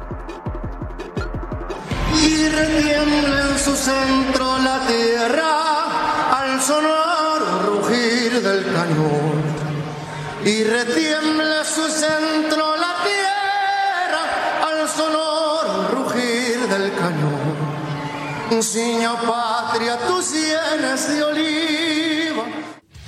Y 2.23 2.45
en 2.45 3.59
su 3.59 3.75
centro 3.75 4.59
la 4.59 4.81
tierra 4.87 6.41
al 6.41 6.61
sonar 6.61 7.20
la 12.77 12.95
tierra 13.05 14.27
de. 16.79 17.51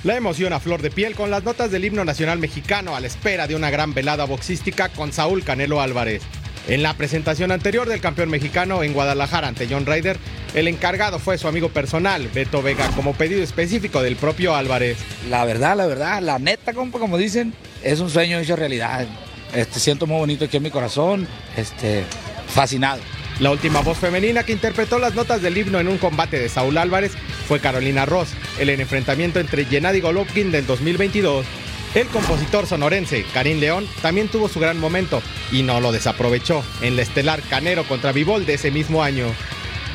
La 0.03 0.17
emoción 0.17 0.51
a 0.51 0.59
flor 0.59 0.81
de 0.81 0.91
piel 0.91 1.15
con 1.15 1.31
las 1.31 1.43
notas 1.43 1.71
del 1.71 1.85
himno 1.85 2.03
nacional 2.03 2.39
mexicano 2.39 2.95
a 2.95 2.99
la 2.99 3.07
espera 3.07 3.47
de 3.47 3.55
una 3.55 3.69
gran 3.69 3.93
velada 3.93 4.25
boxística 4.25 4.89
con 4.89 5.13
Saúl 5.13 5.45
Canelo 5.45 5.79
Álvarez. 5.79 6.23
En 6.67 6.81
la 6.81 6.93
presentación 6.93 7.51
anterior 7.51 7.89
del 7.89 7.99
campeón 7.99 8.29
mexicano 8.29 8.83
en 8.83 8.93
Guadalajara 8.93 9.49
ante 9.49 9.67
John 9.69 9.85
Ryder, 9.85 10.17
el 10.53 10.69
encargado 10.69 11.19
fue 11.19 11.37
su 11.37 11.47
amigo 11.49 11.69
personal, 11.69 12.29
Beto 12.33 12.61
Vega, 12.61 12.89
como 12.95 13.13
pedido 13.13 13.43
específico 13.43 14.01
del 14.01 14.15
propio 14.15 14.55
Álvarez. 14.55 14.97
La 15.29 15.43
verdad, 15.43 15.75
la 15.75 15.87
verdad, 15.87 16.21
la 16.21 16.39
neta, 16.39 16.73
compa, 16.73 16.99
como 16.99 17.17
dicen, 17.17 17.53
es 17.83 17.99
un 17.99 18.09
sueño 18.09 18.39
hecho 18.39 18.55
realidad. 18.55 19.05
Este, 19.53 19.79
siento 19.79 20.07
muy 20.07 20.17
bonito 20.19 20.45
aquí 20.45 20.57
en 20.57 20.63
mi 20.63 20.71
corazón, 20.71 21.27
este, 21.57 22.05
fascinado. 22.47 23.01
La 23.39 23.51
última 23.51 23.81
voz 23.81 23.97
femenina 23.97 24.43
que 24.43 24.53
interpretó 24.53 24.99
las 24.99 25.15
notas 25.15 25.41
del 25.41 25.57
himno 25.57 25.79
en 25.79 25.89
un 25.89 25.97
combate 25.97 26.39
de 26.39 26.47
Saúl 26.47 26.77
Álvarez 26.77 27.11
fue 27.47 27.59
Carolina 27.59 28.05
Ross, 28.05 28.29
en 28.57 28.69
el 28.69 28.79
enfrentamiento 28.79 29.39
entre 29.39 29.65
Gennady 29.65 29.99
Golovkin 29.99 30.51
del 30.51 30.65
2022. 30.65 31.45
El 31.95 32.07
compositor 32.07 32.65
sonorense 32.65 33.23
Karim 33.33 33.59
León 33.59 33.87
también 34.01 34.27
tuvo 34.27 34.49
su 34.49 34.59
gran 34.59 34.79
momento 34.79 35.21
y 35.51 35.61
no 35.61 35.79
lo 35.79 35.91
desaprovechó 35.91 36.63
en 36.81 36.95
la 36.95 37.03
estelar 37.03 37.41
Canero 37.43 37.83
contra 37.83 38.11
Vivol 38.11 38.47
de 38.47 38.55
ese 38.55 38.71
mismo 38.71 39.03
año. 39.03 39.27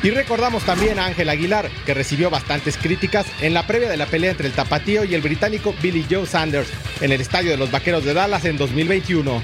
Y 0.01 0.11
recordamos 0.11 0.63
también 0.63 0.97
a 0.97 1.07
Ángel 1.07 1.27
Aguilar, 1.27 1.69
que 1.85 1.93
recibió 1.93 2.29
bastantes 2.29 2.77
críticas 2.77 3.25
en 3.41 3.53
la 3.53 3.67
previa 3.67 3.89
de 3.89 3.97
la 3.97 4.05
pelea 4.05 4.31
entre 4.31 4.47
el 4.47 4.53
tapatío 4.53 5.03
y 5.03 5.13
el 5.13 5.21
británico 5.21 5.75
Billy 5.81 6.05
Joe 6.09 6.25
Sanders 6.25 6.69
en 7.01 7.11
el 7.11 7.19
estadio 7.19 7.51
de 7.51 7.57
los 7.57 7.69
Vaqueros 7.69 8.05
de 8.05 8.13
Dallas 8.13 8.45
en 8.45 8.57
2021. 8.57 9.43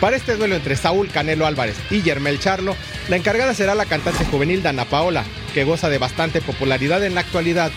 Para 0.00 0.16
este 0.16 0.36
duelo 0.36 0.54
entre 0.54 0.76
Saúl 0.76 1.08
Canelo 1.08 1.44
Álvarez 1.44 1.76
y 1.90 2.02
Yermel 2.02 2.38
Charlo, 2.38 2.76
la 3.08 3.16
encargada 3.16 3.52
será 3.52 3.74
la 3.74 3.86
cantante 3.86 4.24
juvenil 4.26 4.62
Dana 4.62 4.84
Paola, 4.84 5.24
que 5.54 5.64
goza 5.64 5.88
de 5.88 5.98
bastante 5.98 6.40
popularidad 6.40 7.04
en 7.04 7.16
la 7.16 7.22
actualidad. 7.22 7.72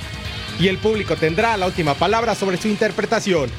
Y 0.60 0.68
el 0.68 0.78
público 0.78 1.16
tendrá 1.16 1.58
la 1.58 1.66
última 1.66 1.96
palabra 1.96 2.36
sobre 2.36 2.58
su 2.58 2.68
interpretación. 2.68 3.50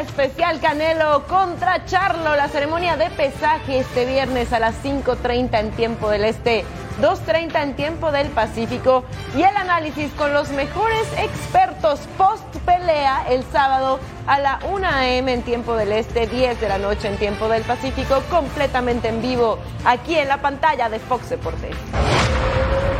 Especial 0.00 0.60
Canelo 0.60 1.24
contra 1.26 1.84
Charlo, 1.84 2.36
la 2.36 2.48
ceremonia 2.48 2.96
de 2.96 3.10
pesaje 3.10 3.80
este 3.80 4.04
viernes 4.06 4.52
a 4.52 4.60
las 4.60 4.74
5.30 4.84 5.58
en 5.58 5.70
tiempo 5.72 6.10
del 6.10 6.24
Este, 6.24 6.64
2.30 7.00 7.62
en 7.62 7.74
tiempo 7.74 8.12
del 8.12 8.28
Pacífico 8.28 9.04
y 9.36 9.42
el 9.42 9.56
análisis 9.56 10.12
con 10.12 10.32
los 10.32 10.50
mejores 10.50 11.06
expertos 11.18 12.00
post 12.16 12.44
pelea 12.64 13.24
el 13.28 13.42
sábado 13.44 13.98
a 14.26 14.38
la 14.38 14.60
1 14.70 14.86
a.m. 14.86 15.32
en 15.32 15.42
tiempo 15.42 15.74
del 15.74 15.92
Este, 15.92 16.26
10 16.26 16.60
de 16.60 16.68
la 16.68 16.78
noche 16.78 17.08
en 17.08 17.16
tiempo 17.16 17.48
del 17.48 17.62
Pacífico, 17.62 18.22
completamente 18.30 19.08
en 19.08 19.20
vivo 19.20 19.58
aquí 19.84 20.16
en 20.16 20.28
la 20.28 20.40
pantalla 20.40 20.88
de 20.88 20.98
Fox 20.98 21.30
Deportes. 21.30 21.74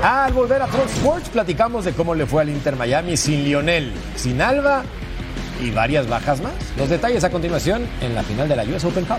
Al 0.02 0.32
volver 0.32 0.62
a 0.62 0.66
Fox 0.66 0.92
Sports, 0.94 1.28
platicamos 1.28 1.84
de 1.84 1.92
cómo 1.92 2.14
le 2.14 2.26
fue 2.26 2.42
al 2.42 2.48
Inter 2.48 2.76
Miami 2.76 3.16
sin 3.16 3.44
Lionel, 3.44 3.92
sin 4.16 4.40
Alba 4.40 4.84
y 5.60 5.70
varias 5.70 6.08
bajas 6.08 6.40
más. 6.40 6.54
Los 6.76 6.88
detalles 6.88 7.24
a 7.24 7.30
continuación 7.30 7.86
en 8.00 8.14
la 8.14 8.22
final 8.22 8.48
de 8.48 8.56
la 8.56 8.64
US 8.64 8.84
Open 8.84 9.04
Cup. 9.04 9.18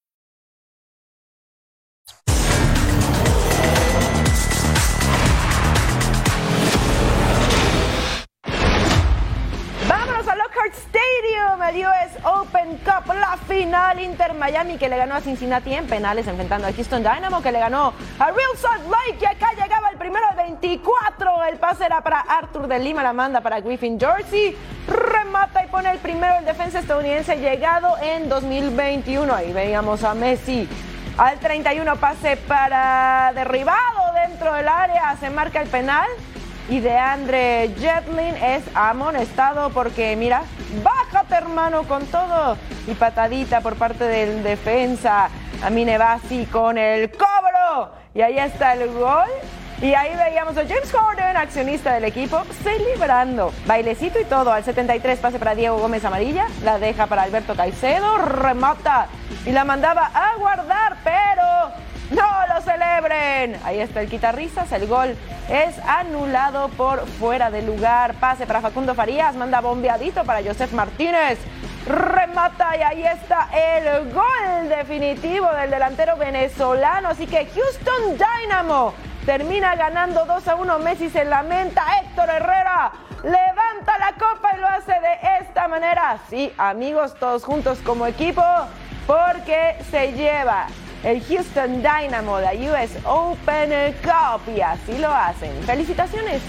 Final 13.51 13.99
Inter 13.99 14.33
Miami 14.33 14.77
que 14.77 14.87
le 14.87 14.95
ganó 14.95 15.15
a 15.15 15.19
Cincinnati 15.19 15.73
en 15.73 15.85
penales 15.85 16.25
enfrentando 16.25 16.67
a 16.67 16.71
Houston 16.71 17.03
Dynamo 17.03 17.41
que 17.41 17.51
le 17.51 17.59
ganó 17.59 17.93
a 18.17 18.31
Real 18.31 18.55
Salt 18.55 18.83
Lake 18.85 19.27
acá 19.27 19.51
llegaba 19.51 19.89
el 19.89 19.97
primero 19.97 20.25
de 20.29 20.43
24, 20.43 21.43
el 21.43 21.57
pase 21.57 21.85
era 21.85 21.99
para 21.99 22.21
Arthur 22.21 22.69
de 22.69 22.79
Lima, 22.79 23.03
la 23.03 23.11
manda 23.11 23.41
para 23.41 23.59
Griffin 23.59 23.97
Dorsey, 23.97 24.55
remata 24.87 25.65
y 25.65 25.67
pone 25.67 25.91
el 25.91 25.97
primero 25.97 26.37
el 26.39 26.45
defensa 26.45 26.79
estadounidense 26.79 27.35
llegado 27.37 27.97
en 28.01 28.29
2021, 28.29 29.33
ahí 29.33 29.51
veíamos 29.51 30.05
a 30.05 30.13
Messi 30.13 30.69
al 31.17 31.37
31 31.39 31.97
pase 31.97 32.37
para 32.37 33.33
derribado 33.35 34.13
dentro 34.25 34.53
del 34.53 34.69
área, 34.69 35.13
se 35.19 35.29
marca 35.29 35.61
el 35.61 35.67
penal 35.67 36.07
y 36.69 36.79
de 36.79 36.97
Andre 36.97 37.71
Jetlin 37.77 38.35
es 38.35 38.63
amonestado 38.73 39.69
porque, 39.71 40.15
mira, 40.15 40.43
bájate 40.83 41.35
hermano 41.35 41.83
con 41.83 42.05
todo. 42.05 42.57
Y 42.87 42.93
patadita 42.93 43.61
por 43.61 43.75
parte 43.75 44.05
del 44.05 44.43
defensa. 44.43 45.29
Amine 45.63 45.97
Bassi 45.97 46.45
con 46.45 46.77
el 46.77 47.11
cobro. 47.11 47.91
Y 48.13 48.21
ahí 48.21 48.37
está 48.37 48.73
el 48.73 48.89
gol. 48.91 49.27
Y 49.81 49.95
ahí 49.95 50.15
veíamos 50.15 50.55
a 50.57 50.61
James 50.61 50.91
Harden, 50.91 51.37
accionista 51.37 51.93
del 51.93 52.03
equipo, 52.03 52.43
celebrando. 52.63 53.51
Bailecito 53.65 54.19
y 54.19 54.25
todo. 54.25 54.51
Al 54.51 54.63
73 54.63 55.19
pase 55.19 55.39
para 55.39 55.55
Diego 55.55 55.77
Gómez 55.77 56.05
Amarilla. 56.05 56.45
La 56.63 56.77
deja 56.77 57.07
para 57.07 57.23
Alberto 57.23 57.55
Caicedo. 57.55 58.17
Remata. 58.17 59.07
Y 59.45 59.51
la 59.51 59.63
mandaba 59.63 60.11
a 60.13 60.35
guardar, 60.37 60.97
pero 61.03 61.90
¡No 62.11 62.53
lo 62.53 62.61
celebren! 62.61 63.57
Ahí 63.63 63.79
está 63.79 64.01
el 64.01 64.09
quitarrisas. 64.09 64.69
El 64.73 64.85
gol 64.85 65.15
es 65.49 65.79
anulado 65.87 66.67
por 66.69 67.07
fuera 67.07 67.49
de 67.49 67.61
lugar. 67.61 68.15
Pase 68.15 68.45
para 68.45 68.59
Facundo 68.59 68.93
Farías. 68.93 69.33
Manda 69.35 69.61
bombeadito 69.61 70.25
para 70.25 70.43
Joseph 70.43 70.73
Martínez. 70.73 71.39
Remata 71.87 72.75
y 72.77 72.81
ahí 72.81 73.03
está 73.03 73.49
el 73.53 74.11
gol 74.11 74.67
definitivo 74.67 75.47
del 75.53 75.71
delantero 75.71 76.17
venezolano. 76.17 77.09
Así 77.09 77.27
que 77.27 77.45
Houston 77.45 78.17
Dynamo 78.17 78.93
termina 79.25 79.75
ganando 79.75 80.25
2 80.25 80.47
a 80.49 80.55
1. 80.55 80.79
Messi 80.79 81.09
se 81.09 81.23
lamenta. 81.23 81.85
Héctor 82.01 82.29
Herrera 82.29 82.91
levanta 83.23 83.97
la 83.99 84.13
copa 84.13 84.51
y 84.53 84.59
lo 84.59 84.67
hace 84.67 84.91
de 84.91 85.39
esta 85.39 85.69
manera. 85.69 86.17
Sí, 86.29 86.53
amigos, 86.57 87.15
todos 87.15 87.45
juntos 87.45 87.79
como 87.85 88.05
equipo. 88.05 88.43
Porque 89.07 89.77
se 89.89 90.11
lleva 90.11 90.67
el 91.03 91.23
Houston 91.23 91.81
Dynamo, 91.81 92.39
la 92.39 92.53
US 92.53 92.91
Open 93.05 93.93
Cup 94.03 94.41
y 94.55 94.61
así 94.61 94.97
lo 94.97 95.09
hacen. 95.09 95.51
Felicitaciones. 95.63 96.41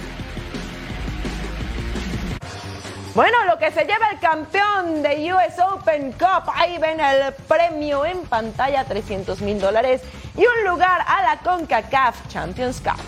Bueno, 3.14 3.36
lo 3.46 3.58
que 3.58 3.70
se 3.70 3.84
lleva 3.84 4.08
el 4.10 4.18
campeón 4.20 5.02
de 5.02 5.32
US 5.34 5.58
Open 5.70 6.12
Cup, 6.12 6.50
ahí 6.54 6.78
ven 6.78 6.98
el 6.98 7.32
premio 7.46 8.06
en 8.06 8.22
pantalla, 8.22 8.84
300 8.84 9.40
mil 9.42 9.60
dólares 9.60 10.02
y 10.34 10.40
un 10.40 10.70
lugar 10.70 11.02
a 11.06 11.22
la 11.22 11.38
CONCACAF 11.40 12.28
Champions 12.28 12.80
Cup. 12.80 13.00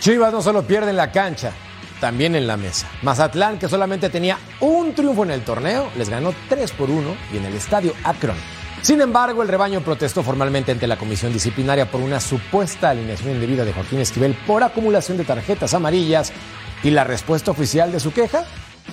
Chivas 0.00 0.32
no 0.32 0.42
solo 0.42 0.62
pierde 0.62 0.90
en 0.90 0.96
la 0.96 1.10
cancha, 1.10 1.52
también 2.00 2.34
en 2.34 2.46
la 2.46 2.56
mesa. 2.56 2.88
Mazatlán, 3.02 3.58
que 3.58 3.68
solamente 3.68 4.10
tenía 4.10 4.38
un 4.60 4.94
triunfo 4.94 5.24
en 5.24 5.30
el 5.30 5.42
torneo, 5.42 5.90
les 5.96 6.08
ganó 6.08 6.34
3 6.48 6.70
por 6.72 6.90
1 6.90 7.16
y 7.32 7.36
en 7.38 7.44
el 7.44 7.54
estadio 7.54 7.92
Akron. 8.04 8.36
Sin 8.82 9.00
embargo, 9.00 9.42
el 9.42 9.48
rebaño 9.48 9.80
protestó 9.80 10.22
formalmente 10.22 10.70
ante 10.70 10.86
la 10.86 10.96
comisión 10.96 11.32
disciplinaria 11.32 11.90
por 11.90 12.00
una 12.00 12.20
supuesta 12.20 12.90
alineación 12.90 13.32
indebida 13.32 13.64
de 13.64 13.72
Joaquín 13.72 13.98
Esquivel 13.98 14.34
por 14.46 14.62
acumulación 14.62 15.16
de 15.16 15.24
tarjetas 15.24 15.74
amarillas 15.74 16.32
y 16.84 16.90
la 16.90 17.02
respuesta 17.02 17.50
oficial 17.50 17.90
de 17.90 18.00
su 18.00 18.12
queja, 18.12 18.44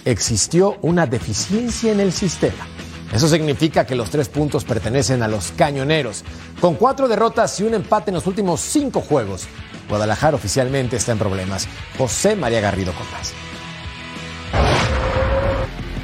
existió 0.06 0.78
una 0.82 1.06
deficiencia 1.06 1.92
en 1.92 2.00
el 2.00 2.12
sistema. 2.12 2.68
Eso 3.14 3.28
significa 3.28 3.86
que 3.86 3.94
los 3.94 4.10
tres 4.10 4.30
puntos 4.30 4.64
pertenecen 4.64 5.22
a 5.22 5.28
los 5.28 5.52
cañoneros. 5.52 6.24
Con 6.60 6.74
cuatro 6.74 7.08
derrotas 7.08 7.60
y 7.60 7.64
un 7.64 7.76
empate 7.76 8.10
en 8.10 8.16
los 8.16 8.26
últimos 8.26 8.62
cinco 8.62 9.02
juegos, 9.02 9.48
Guadalajara 9.90 10.36
oficialmente 10.36 10.96
está 10.96 11.12
en 11.12 11.20
problemas. 11.20 11.68
José 11.98 12.36
María 12.36 12.62
Garrido 12.62 12.94
con 12.94 13.10
más. 13.12 13.34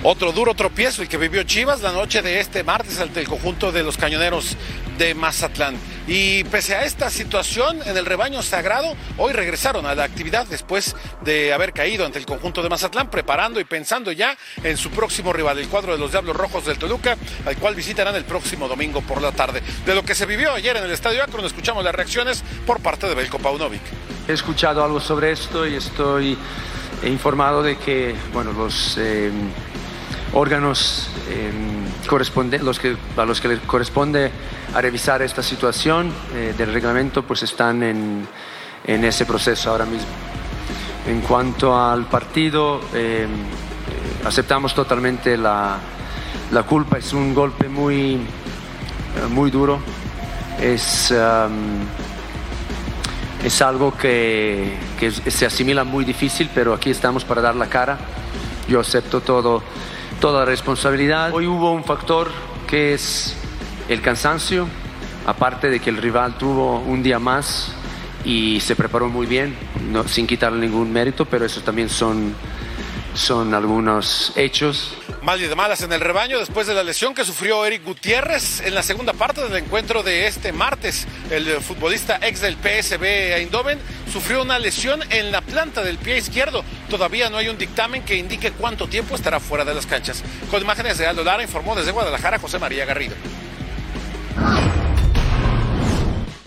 Otro 0.02 0.32
duro 0.32 0.54
tropiezo 0.54 1.02
el 1.02 1.10
que 1.10 1.18
vivió 1.18 1.44
Chivas 1.44 1.82
la 1.82 1.92
noche 1.92 2.22
de 2.22 2.40
este 2.40 2.64
martes 2.64 3.02
ante 3.02 3.20
el 3.20 3.28
conjunto 3.28 3.74
de 3.74 3.84
los 3.84 3.98
cañoneros 3.98 4.56
de 4.98 5.14
Mazatlán. 5.14 5.76
Y 6.08 6.46
pese 6.46 6.74
a 6.74 6.86
esta 6.86 7.10
situación 7.10 7.80
en 7.86 7.98
el 7.98 8.06
rebaño 8.06 8.42
sagrado, 8.42 8.96
hoy 9.18 9.34
regresaron 9.34 9.86
a 9.86 9.96
la 9.96 10.06
actividad 10.06 10.48
después 10.48 10.96
de 11.26 11.52
haber 11.52 11.74
caído 11.74 12.06
ante 12.06 12.18
el 12.18 12.26
conjunto 12.26 12.64
de 12.64 12.70
Mazatlán, 12.70 13.12
preparando 13.12 13.60
y 13.60 13.66
pensando 13.66 14.14
ya 14.14 14.38
en 14.64 14.78
su 14.78 14.90
próximo 14.90 15.34
rival, 15.34 15.60
el 15.60 15.68
cuadro 15.68 15.92
de 15.92 16.00
los 16.00 16.12
Diablos 16.12 16.38
Rojos 16.38 16.66
del 16.66 16.78
Toluca, 16.78 17.18
al 17.46 17.58
cual 17.58 17.76
visitarán 17.76 18.16
el 18.16 18.24
próximo 18.24 18.70
domingo 18.70 19.02
por 19.02 19.22
la 19.22 19.34
tarde. 19.34 19.62
De 19.86 19.94
lo 19.94 20.04
que 20.04 20.16
se 20.16 20.26
vivió 20.26 20.54
ayer 20.54 20.78
en 20.78 20.86
el 20.86 20.92
Estadio 20.92 21.22
Akron, 21.22 21.44
escuchamos 21.46 21.84
las 21.84 21.94
reacciones 21.94 22.42
por 22.66 22.80
parte 22.80 23.06
de 23.06 23.16
Belko 23.16 23.40
Paunovic. 23.40 23.82
He 24.30 24.32
escuchado 24.32 24.82
algo 24.82 25.02
sobre 25.02 25.34
esto 25.34 25.68
y 25.68 25.76
estoy 25.76 26.38
informado 27.04 27.62
de 27.64 27.78
que, 27.78 28.16
bueno, 28.32 28.54
los... 28.54 28.98
Eh, 28.98 29.30
órganos 30.34 31.10
eh, 31.30 31.52
los 32.62 32.80
que, 32.80 32.96
a 33.18 33.26
los 33.26 33.42
que 33.42 33.48
les 33.48 33.60
corresponde 33.60 34.32
a 34.74 34.82
revisar 34.82 35.22
esta 35.22 35.44
situación 35.44 36.12
eh, 36.34 36.54
del 36.58 36.74
reglamento 36.74 37.24
pues 37.24 37.44
están 37.44 37.84
en, 37.84 38.28
en, 38.86 39.04
ese 39.04 39.26
proceso 39.26 39.72
ahora 39.72 39.86
mismo. 39.86 40.08
En 41.08 41.22
cuanto 41.22 41.80
al 41.80 42.06
partido, 42.06 42.82
eh, 42.94 43.28
aceptamos 44.26 44.74
totalmente 44.76 45.38
la, 45.38 45.78
la, 46.52 46.64
culpa, 46.64 46.98
es 46.98 47.14
un 47.14 47.34
golpe 47.34 47.68
muy, 47.68 48.20
muy 49.30 49.50
duro, 49.50 49.80
es, 50.62 51.12
um, 51.12 51.80
es 53.44 53.62
algo 53.62 53.96
que, 53.98 54.78
que 55.00 55.12
se 55.12 55.46
asimila 55.46 55.84
muy 55.84 56.06
difícil, 56.06 56.50
pero 56.54 56.74
aquí 56.74 56.90
estamos 56.90 57.24
para 57.24 57.42
dar 57.42 57.56
la 57.56 57.68
cara. 57.68 57.98
Yo 58.68 58.82
acepto 58.82 59.22
todo 59.22 59.64
toda 60.20 60.44
responsabilidad. 60.44 61.34
Hoy 61.34 61.48
hubo 61.48 61.72
un 61.72 61.84
factor 61.84 62.30
que 62.68 62.94
es 62.94 63.36
el 63.88 64.02
cansancio, 64.02 64.68
aparte 65.26 65.70
de 65.70 65.80
que 65.80 65.90
el 65.90 65.98
rival 65.98 66.38
tuvo 66.38 66.80
un 66.80 67.02
día 67.02 67.20
más 67.20 67.72
y 68.26 68.60
se 68.60 68.76
preparó 68.76 69.08
muy 69.08 69.26
bien, 69.28 69.56
sin 70.08 70.28
quitarle 70.28 70.68
ningún 70.68 70.92
mérito, 70.92 71.26
pero 71.26 71.46
eso 71.46 71.62
también 71.62 71.90
son, 71.90 72.34
son 73.14 73.54
algunos 73.54 74.34
hechos. 74.36 74.94
Mal 75.22 75.42
y 75.42 75.48
de 75.48 75.56
malas 75.56 75.82
en 75.82 75.92
el 75.92 76.00
rebaño 76.00 76.40
después 76.40 76.66
de 76.66 76.74
la 76.74 76.82
lesión 76.82 77.14
que 77.14 77.26
sufrió 77.26 77.66
Eric 77.66 77.84
Gutiérrez 77.84 78.62
en 78.62 78.74
la 78.74 78.82
segunda 78.82 79.12
parte 79.12 79.44
del 79.44 79.64
encuentro 79.64 80.02
de 80.02 80.28
este 80.28 80.54
martes. 80.54 81.08
El 81.30 81.46
futbolista 81.62 82.20
ex 82.22 82.40
del 82.40 82.56
PSB 82.56 83.36
Eindhoven 83.36 83.80
sufrió 84.12 84.42
una 84.42 84.58
lesión 84.60 85.02
en 85.10 85.32
la 85.34 85.42
planta 85.42 85.84
del 85.84 85.98
pie 85.98 86.18
izquierdo. 86.18 86.64
Todavía 86.90 87.30
no 87.30 87.36
hay 87.36 87.50
un 87.50 87.58
dictamen 87.58 88.04
que 88.04 88.16
indique 88.16 88.52
cuánto 88.52 88.88
tiempo 88.88 89.16
estará 89.16 89.42
fuera 89.42 89.66
de 89.66 89.74
las 89.74 89.86
canchas. 89.86 90.24
Con 90.50 90.62
imágenes 90.62 90.98
de 90.98 91.08
Aldo 91.08 91.24
Lara 91.26 91.44
informó 91.44 91.76
desde 91.76 91.92
Guadalajara 91.92 92.40
José 92.40 92.58
María 92.58 92.86
Garrido. 92.86 93.16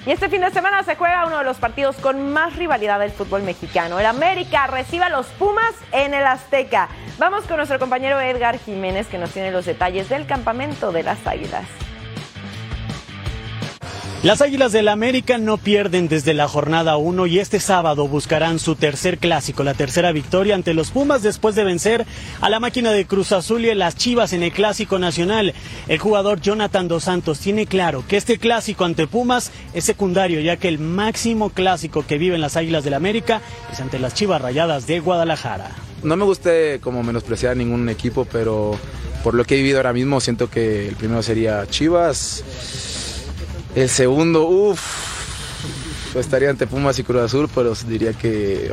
Y 0.05 0.11
este 0.11 0.29
fin 0.29 0.41
de 0.41 0.51
semana 0.51 0.83
se 0.83 0.97
juega 0.97 1.27
uno 1.27 1.39
de 1.39 1.45
los 1.45 1.59
partidos 1.59 1.95
con 1.97 2.33
más 2.33 2.57
rivalidad 2.57 2.99
del 2.99 3.13
fútbol 3.13 3.43
mexicano. 3.43 4.01
El 4.01 4.07
América 4.07 4.67
recibe 4.67 5.05
a 5.05 5.09
los 5.11 5.27
Pumas 5.27 5.75
en 5.93 6.13
el 6.13 6.27
Azteca. 6.27 6.89
Vamos 7.19 7.45
con 7.45 7.59
nuestro 7.59 7.79
compañero 7.79 8.21
Edgar 8.21 8.59
Jiménez 8.59 9.07
que 9.07 9.19
nos 9.19 9.31
tiene 9.31 9.53
los 9.53 9.65
detalles 9.65 10.09
del 10.09 10.27
campamento 10.27 10.91
de 10.91 11.05
las 11.05 11.25
Águilas. 11.25 11.69
Las 14.23 14.41
Águilas 14.41 14.71
del 14.71 14.87
América 14.87 15.37
no 15.37 15.59
pierden 15.59 16.07
desde 16.07 16.33
la 16.33 16.47
jornada 16.47 16.97
1 16.97 17.27
y 17.27 17.41
este 17.41 17.59
sábado 17.59 18.07
buscarán 18.07 18.61
su 18.61 18.77
tercer 18.77 19.19
clásico, 19.19 19.65
la 19.65 19.75
tercera 19.75 20.13
victoria 20.13 20.55
ante 20.55 20.75
los 20.75 20.93
Pumas 20.93 21.25
después 21.25 21.57
de 21.57 21.65
vencer 21.65 22.07
a 22.41 22.49
la 22.49 22.61
máquina 22.61 22.93
de 22.93 23.05
Cruz 23.05 23.33
Azul 23.33 23.65
y 23.65 23.75
las 23.75 23.97
Chivas 23.97 24.33
en 24.33 24.45
el 24.45 24.53
Clásico 24.53 25.01
Nacional. 25.01 25.55
El 25.89 25.99
jugador 25.99 26.41
Jonathan 26.41 26.87
Dos 26.87 27.03
Santos 27.03 27.41
tiene 27.41 27.67
claro 27.67 28.05
que 28.07 28.17
este 28.17 28.39
clásico 28.39 28.85
ante 28.85 29.09
Pumas 29.09 29.51
es 29.75 29.83
secundario 29.83 30.41
ya 30.41 30.57
que 30.57 30.69
el 30.69 30.79
máximo 30.79 31.51
clásico 31.51 32.07
que 32.07 32.17
viven 32.17 32.41
las 32.41 32.57
Águilas 32.57 32.85
del 32.85 32.95
América 32.95 33.43
es 33.73 33.81
ante 33.81 33.99
las 33.99 34.15
Chivas 34.15 34.41
Rayadas 34.41 34.87
de 34.87 35.01
Guadalajara. 35.01 35.73
No 36.05 36.17
me 36.17 36.25
guste 36.25 36.79
como 36.81 37.03
menospreciar 37.03 37.57
ningún 37.57 37.89
equipo, 37.89 38.25
pero 38.31 38.79
por 39.25 39.35
lo 39.35 39.43
que 39.45 39.55
he 39.55 39.59
vivido 39.59 39.79
ahora 39.79 39.93
mismo 39.93 40.21
siento 40.21 40.49
que 40.49 40.87
el 40.87 40.95
primero 40.95 41.25
sería 41.25 41.67
Chivas 41.67 42.45
el 43.75 43.89
segundo, 43.89 44.45
uff, 44.47 44.81
estaría 46.19 46.51
ante 46.51 46.67
Pumas 46.67 46.99
y 46.99 47.05
Cruz 47.05 47.23
Azul, 47.23 47.49
pero 47.55 47.75
diría 47.87 48.13
que 48.13 48.71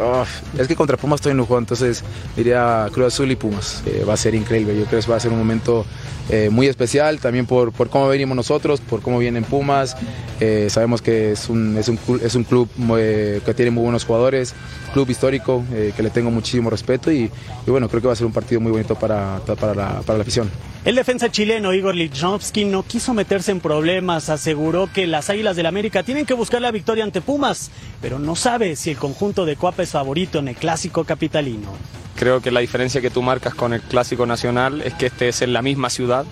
es 0.57 0.67
que 0.67 0.75
contra 0.75 0.97
Pumas 0.97 1.19
estoy 1.19 1.31
en 1.31 1.39
juego, 1.39 1.59
entonces 1.59 2.03
diría 2.35 2.87
Cruz 2.91 3.07
Azul 3.13 3.31
y 3.31 3.35
Pumas. 3.35 3.83
Eh, 3.85 4.03
va 4.07 4.13
a 4.13 4.17
ser 4.17 4.35
increíble, 4.35 4.77
yo 4.77 4.85
creo 4.85 5.01
que 5.01 5.07
va 5.07 5.17
a 5.17 5.19
ser 5.19 5.31
un 5.31 5.37
momento 5.37 5.85
eh, 6.29 6.49
muy 6.51 6.67
especial, 6.67 7.19
también 7.19 7.45
por, 7.45 7.71
por, 7.71 7.89
cómo 7.89 8.07
venimos 8.07 8.35
nosotros, 8.35 8.81
por 8.81 9.01
cómo 9.01 9.19
vienen 9.19 9.43
Pumas. 9.43 9.97
Eh, 10.39 10.67
sabemos 10.69 11.01
que 11.01 11.31
es 11.31 11.49
un, 11.49 11.77
es 11.77 11.89
un, 11.89 11.99
es 12.23 12.35
un 12.35 12.43
club 12.43 12.69
que 12.75 13.53
tiene 13.55 13.71
muy 13.71 13.83
buenos 13.83 14.05
jugadores, 14.05 14.53
club 14.93 15.09
histórico, 15.09 15.63
que 15.69 16.03
le 16.03 16.09
tengo 16.09 16.31
muchísimo 16.31 16.69
respeto 16.69 17.11
y, 17.11 17.29
bueno, 17.67 17.89
creo 17.89 18.01
que 18.01 18.07
va 18.07 18.13
a 18.13 18.15
ser 18.15 18.25
un 18.25 18.33
partido 18.33 18.61
muy 18.61 18.71
bonito 18.71 18.95
para, 18.95 19.39
para, 19.39 19.73
la, 19.73 20.01
para 20.01 20.17
la 20.17 20.21
afición. 20.21 20.49
El 20.85 20.95
defensa 20.95 21.29
chileno 21.29 21.73
Igor 21.73 21.93
Lichnowsky 21.93 22.63
no 22.63 22.83
quiso 22.83 23.13
meterse 23.13 23.51
en 23.51 23.59
problemas, 23.59 24.29
aseguró 24.29 24.89
que 24.91 25.07
las 25.07 25.29
Águilas 25.29 25.57
del 25.57 25.65
América 25.65 26.03
tienen 26.03 26.25
que 26.25 26.33
buscar 26.33 26.61
la 26.61 26.71
victoria 26.71 27.03
ante 27.03 27.19
Pumas, 27.19 27.69
pero 28.01 28.17
no 28.17 28.35
sabe 28.37 28.77
si 28.77 28.91
el 28.91 28.97
conjunto 28.97 29.45
de 29.45 29.57
Coapa 29.57 29.83
es 29.83 29.89
favorito 29.89 30.39
en 30.39 30.47
el 30.47 30.55
clásico 30.55 31.03
capitalino. 31.03 31.73
Creo 32.19 32.41
que 32.41 32.51
la 32.51 32.59
diferencia 32.59 33.01
que 33.01 33.09
tú 33.09 33.21
marcas 33.21 33.55
con 33.55 33.73
el 33.73 33.81
clásico 33.81 34.25
nacional 34.25 34.81
es 34.81 34.93
que 34.93 35.07
este 35.07 35.29
es 35.29 35.41
en 35.41 35.53
la 35.53 35.61
misma 35.61 35.89
ciudad, 35.89 36.25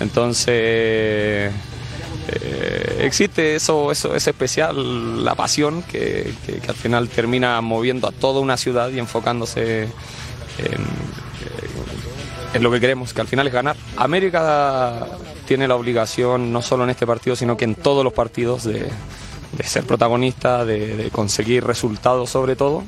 entonces 0.00 0.48
eh, 0.48 1.50
existe 2.98 3.54
eso, 3.54 3.92
eso 3.92 4.14
es 4.14 4.26
especial, 4.26 5.24
la 5.24 5.34
pasión 5.34 5.82
que, 5.82 6.34
que 6.44 6.68
al 6.68 6.74
final 6.74 7.08
termina 7.08 7.60
moviendo 7.60 8.08
a 8.08 8.12
toda 8.12 8.40
una 8.40 8.56
ciudad 8.56 8.90
y 8.90 8.98
enfocándose 8.98 9.88
en 12.54 12.62
lo 12.62 12.70
que 12.70 12.80
queremos, 12.80 13.12
que 13.12 13.20
al 13.20 13.28
final 13.28 13.46
es 13.46 13.52
ganar. 13.52 13.76
América 13.96 15.06
tiene 15.46 15.66
la 15.66 15.76
obligación, 15.76 16.52
no 16.52 16.62
solo 16.62 16.84
en 16.84 16.90
este 16.90 17.06
partido, 17.06 17.36
sino 17.36 17.56
que 17.56 17.64
en 17.64 17.74
todos 17.74 18.04
los 18.04 18.12
partidos, 18.12 18.64
de, 18.64 18.90
ser 19.64 19.84
protagonista, 19.84 20.64
de, 20.64 21.08
conseguir 21.12 21.64
resultados 21.64 22.30
sobre 22.30 22.56
todo. 22.56 22.82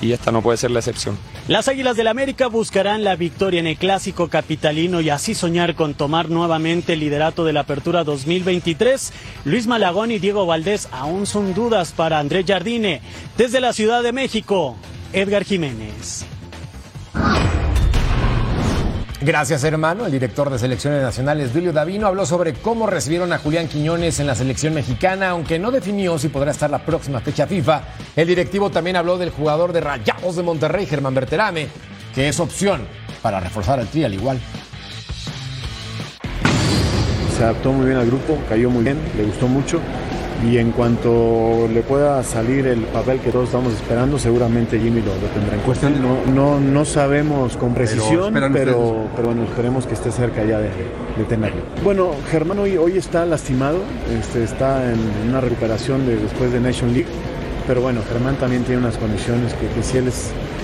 Y 0.00 0.12
esta 0.12 0.30
no 0.30 0.42
puede 0.42 0.58
ser 0.58 0.70
la 0.70 0.78
excepción. 0.78 1.18
Las 1.48 1.66
Águilas 1.68 1.96
del 1.96 2.06
América 2.06 2.46
buscarán 2.46 3.04
la 3.04 3.16
victoria 3.16 3.60
en 3.60 3.66
el 3.66 3.76
clásico 3.76 4.28
capitalino 4.28 5.00
y 5.00 5.10
así 5.10 5.34
soñar 5.34 5.74
con 5.74 5.94
tomar 5.94 6.30
nuevamente 6.30 6.92
el 6.92 7.00
liderato 7.00 7.44
de 7.44 7.52
la 7.52 7.60
apertura 7.60 8.04
2023. 8.04 9.12
Luis 9.44 9.66
Malagón 9.66 10.10
y 10.10 10.18
Diego 10.18 10.46
Valdés 10.46 10.88
aún 10.92 11.26
son 11.26 11.54
dudas 11.54 11.92
para 11.92 12.18
Andrés 12.18 12.44
Jardine. 12.46 13.00
Desde 13.36 13.60
la 13.60 13.72
Ciudad 13.72 14.02
de 14.02 14.12
México, 14.12 14.76
Edgar 15.12 15.44
Jiménez. 15.44 16.26
Gracias, 19.20 19.64
hermano. 19.64 20.06
El 20.06 20.12
director 20.12 20.48
de 20.48 20.60
selecciones 20.60 21.02
nacionales, 21.02 21.50
Julio 21.52 21.72
Davino, 21.72 22.06
habló 22.06 22.24
sobre 22.24 22.52
cómo 22.52 22.86
recibieron 22.86 23.32
a 23.32 23.38
Julián 23.38 23.66
Quiñones 23.66 24.20
en 24.20 24.28
la 24.28 24.36
selección 24.36 24.74
mexicana, 24.74 25.30
aunque 25.30 25.58
no 25.58 25.72
definió 25.72 26.18
si 26.20 26.28
podrá 26.28 26.52
estar 26.52 26.70
la 26.70 26.84
próxima 26.84 27.20
fecha 27.20 27.48
FIFA. 27.48 27.82
El 28.14 28.28
directivo 28.28 28.70
también 28.70 28.94
habló 28.94 29.18
del 29.18 29.30
jugador 29.30 29.72
de 29.72 29.80
Rayados 29.80 30.36
de 30.36 30.44
Monterrey, 30.44 30.86
Germán 30.86 31.14
Berterame, 31.14 31.66
que 32.14 32.28
es 32.28 32.38
opción 32.38 32.82
para 33.20 33.40
reforzar 33.40 33.80
el 33.80 33.88
tri 33.88 34.04
al 34.04 34.14
igual. 34.14 34.38
Se 37.36 37.42
adaptó 37.42 37.72
muy 37.72 37.86
bien 37.86 37.98
al 37.98 38.06
grupo, 38.06 38.38
cayó 38.48 38.70
muy 38.70 38.84
bien, 38.84 38.98
le 39.16 39.24
gustó 39.24 39.48
mucho 39.48 39.80
y 40.46 40.58
en 40.58 40.70
cuanto 40.70 41.68
le 41.72 41.82
pueda 41.82 42.22
salir 42.22 42.66
el 42.66 42.82
papel 42.82 43.18
que 43.20 43.30
todos 43.30 43.46
estamos 43.46 43.72
esperando, 43.74 44.18
seguramente 44.18 44.78
Jimmy 44.78 45.00
lo, 45.00 45.12
tendrá 45.34 45.54
en 45.54 45.60
cuenta. 45.62 45.90
No, 45.90 46.24
no, 46.32 46.60
no, 46.60 46.84
sabemos 46.84 47.56
con 47.56 47.74
precisión, 47.74 48.32
pero, 48.32 49.08
pero, 49.16 49.24
bueno, 49.24 49.44
esperemos 49.44 49.86
que 49.86 49.94
esté 49.94 50.12
cerca 50.12 50.44
ya 50.44 50.58
de, 50.58 50.70
tenerlo. 51.28 51.62
Bueno, 51.82 52.12
Germán 52.30 52.60
hoy, 52.60 52.76
hoy 52.76 52.96
está 52.96 53.26
lastimado, 53.26 53.78
este, 54.18 54.44
está 54.44 54.92
en 54.92 54.98
una 55.28 55.40
recuperación 55.40 56.06
de, 56.06 56.16
después 56.16 56.52
de 56.52 56.60
Nation 56.60 56.92
League, 56.92 57.08
pero 57.66 57.80
bueno, 57.80 58.00
Germán 58.08 58.36
también 58.36 58.62
tiene 58.62 58.80
unas 58.80 58.96
condiciones 58.96 59.52
que, 59.54 59.66
que 59.66 59.82
si 59.82 59.98
él 59.98 60.08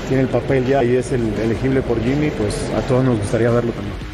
tiene 0.08 0.22
el 0.22 0.28
papel 0.28 0.64
ya 0.66 0.84
y 0.84 0.96
es 0.96 1.10
el 1.12 1.22
elegible 1.42 1.82
por 1.82 2.00
Jimmy, 2.00 2.30
pues 2.30 2.70
a 2.76 2.80
todos 2.82 3.04
nos 3.04 3.18
gustaría 3.18 3.50
verlo 3.50 3.72
también. 3.72 4.13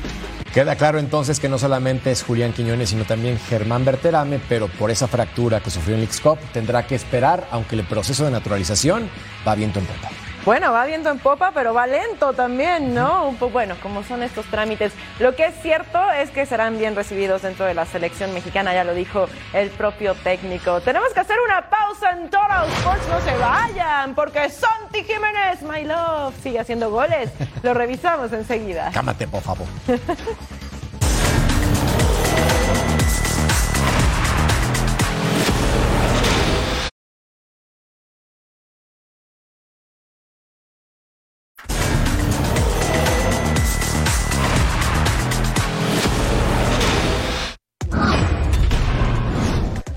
Queda 0.55 0.75
claro 0.75 0.99
entonces 0.99 1.39
que 1.39 1.49
no 1.49 1.59
solamente 1.59 2.11
es 2.11 2.25
Julián 2.25 2.53
Quiñones, 2.53 2.91
sino 2.91 3.05
también 3.05 3.39
Germán 3.39 3.85
Berterame, 3.85 4.41
pero 4.49 4.67
por 4.67 4.91
esa 4.91 5.07
fractura 5.07 5.61
que 5.61 5.71
sufrió 5.71 5.95
en 5.97 6.09
Cup 6.21 6.39
tendrá 6.53 6.87
que 6.89 6.97
esperar, 6.97 7.47
aunque 7.53 7.77
el 7.77 7.85
proceso 7.85 8.25
de 8.25 8.33
naturalización 8.33 9.09
va 9.47 9.55
viento 9.55 9.79
en 9.79 9.87
popa. 9.87 10.30
Bueno, 10.45 10.73
va 10.73 10.87
viento 10.87 11.11
en 11.11 11.19
popa, 11.19 11.53
pero 11.53 11.75
va 11.75 11.87
lento 11.87 12.33
también, 12.33 12.95
¿no? 12.95 13.29
Un 13.29 13.37
poco, 13.37 13.53
bueno, 13.53 13.77
como 13.83 14.03
son 14.03 14.23
estos 14.23 14.47
trámites. 14.47 14.93
Lo 15.19 15.37
que 15.37 15.47
es 15.47 15.55
cierto 15.61 15.99
es 16.13 16.31
que 16.31 16.47
serán 16.47 16.79
bien 16.79 16.97
recibidos 16.97 17.43
dentro 17.43 17.67
de 17.67 17.75
la 17.75 17.85
selección 17.85 18.33
mexicana, 18.33 18.73
ya 18.73 18.85
lo 18.85 18.95
dijo 18.95 19.27
el 19.53 19.69
propio 19.69 20.15
técnico. 20.15 20.81
Tenemos 20.81 21.13
que 21.13 21.21
hacer 21.21 21.37
una 21.45 21.69
pausa 21.69 22.13
en 22.13 22.31
Total 22.31 22.67
Sports, 22.69 23.07
no 23.11 23.21
se 23.21 23.37
vayan, 23.37 24.15
porque 24.15 24.49
Santi 24.49 25.05
Jiménez, 25.05 25.63
my 25.63 25.85
love, 25.85 26.35
sigue 26.43 26.59
haciendo 26.59 26.91
goles. 26.91 27.31
Lo 27.63 27.75
revisamos 27.75 28.33
enseguida. 28.33 28.91
Cámate, 28.95 29.29
por 29.29 29.43
favor. 29.43 29.67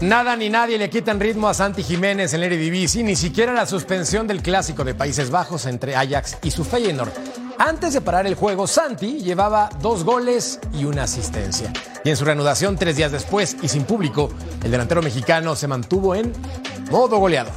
Nada 0.04 0.36
ni 0.36 0.50
nadie 0.50 0.78
le 0.78 0.90
quitan 0.90 1.18
ritmo 1.18 1.48
a 1.48 1.54
Santi 1.54 1.82
Jiménez 1.82 2.34
en 2.34 2.42
el 2.42 2.48
Eredivisie, 2.48 3.04
ni 3.04 3.16
siquiera 3.16 3.54
la 3.54 3.66
suspensión 3.66 4.28
del 4.28 4.42
clásico 4.42 4.84
de 4.84 4.94
Países 4.94 5.32
Bajos 5.32 5.66
entre 5.66 5.96
Ajax 5.96 6.40
y 6.44 6.52
su 6.52 6.66
Feyenoord. 6.66 7.14
Antes 7.58 7.94
de 7.94 8.02
parar 8.02 8.28
el 8.28 8.36
juego, 8.36 8.68
Santi 8.68 9.20
llevaba 9.20 9.70
dos 9.80 10.04
goles 10.04 10.60
y 10.74 10.84
una 10.84 11.04
asistencia. 11.04 11.72
Y 12.04 12.10
en 12.10 12.18
su 12.18 12.26
reanudación 12.26 12.76
tres 12.76 12.98
días 12.98 13.14
después 13.14 13.56
y 13.62 13.70
sin 13.70 13.86
público, 13.86 14.30
el 14.62 14.72
delantero 14.72 15.02
mexicano 15.02 15.56
se 15.56 15.70
mantuvo 15.70 16.16
en 16.16 16.34
modo 16.92 17.18
goleado. 17.18 17.52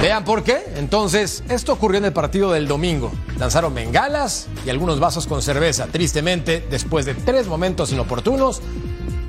Vean 0.00 0.24
por 0.24 0.44
qué. 0.44 0.62
Entonces, 0.76 1.42
esto 1.48 1.72
ocurrió 1.72 1.98
en 1.98 2.04
el 2.04 2.12
partido 2.12 2.52
del 2.52 2.68
domingo. 2.68 3.10
Lanzaron 3.38 3.74
bengalas 3.74 4.46
y 4.64 4.70
algunos 4.70 5.00
vasos 5.00 5.26
con 5.26 5.42
cerveza. 5.42 5.86
Tristemente, 5.86 6.64
después 6.70 7.06
de 7.06 7.14
tres 7.14 7.48
momentos 7.48 7.90
inoportunos, 7.92 8.62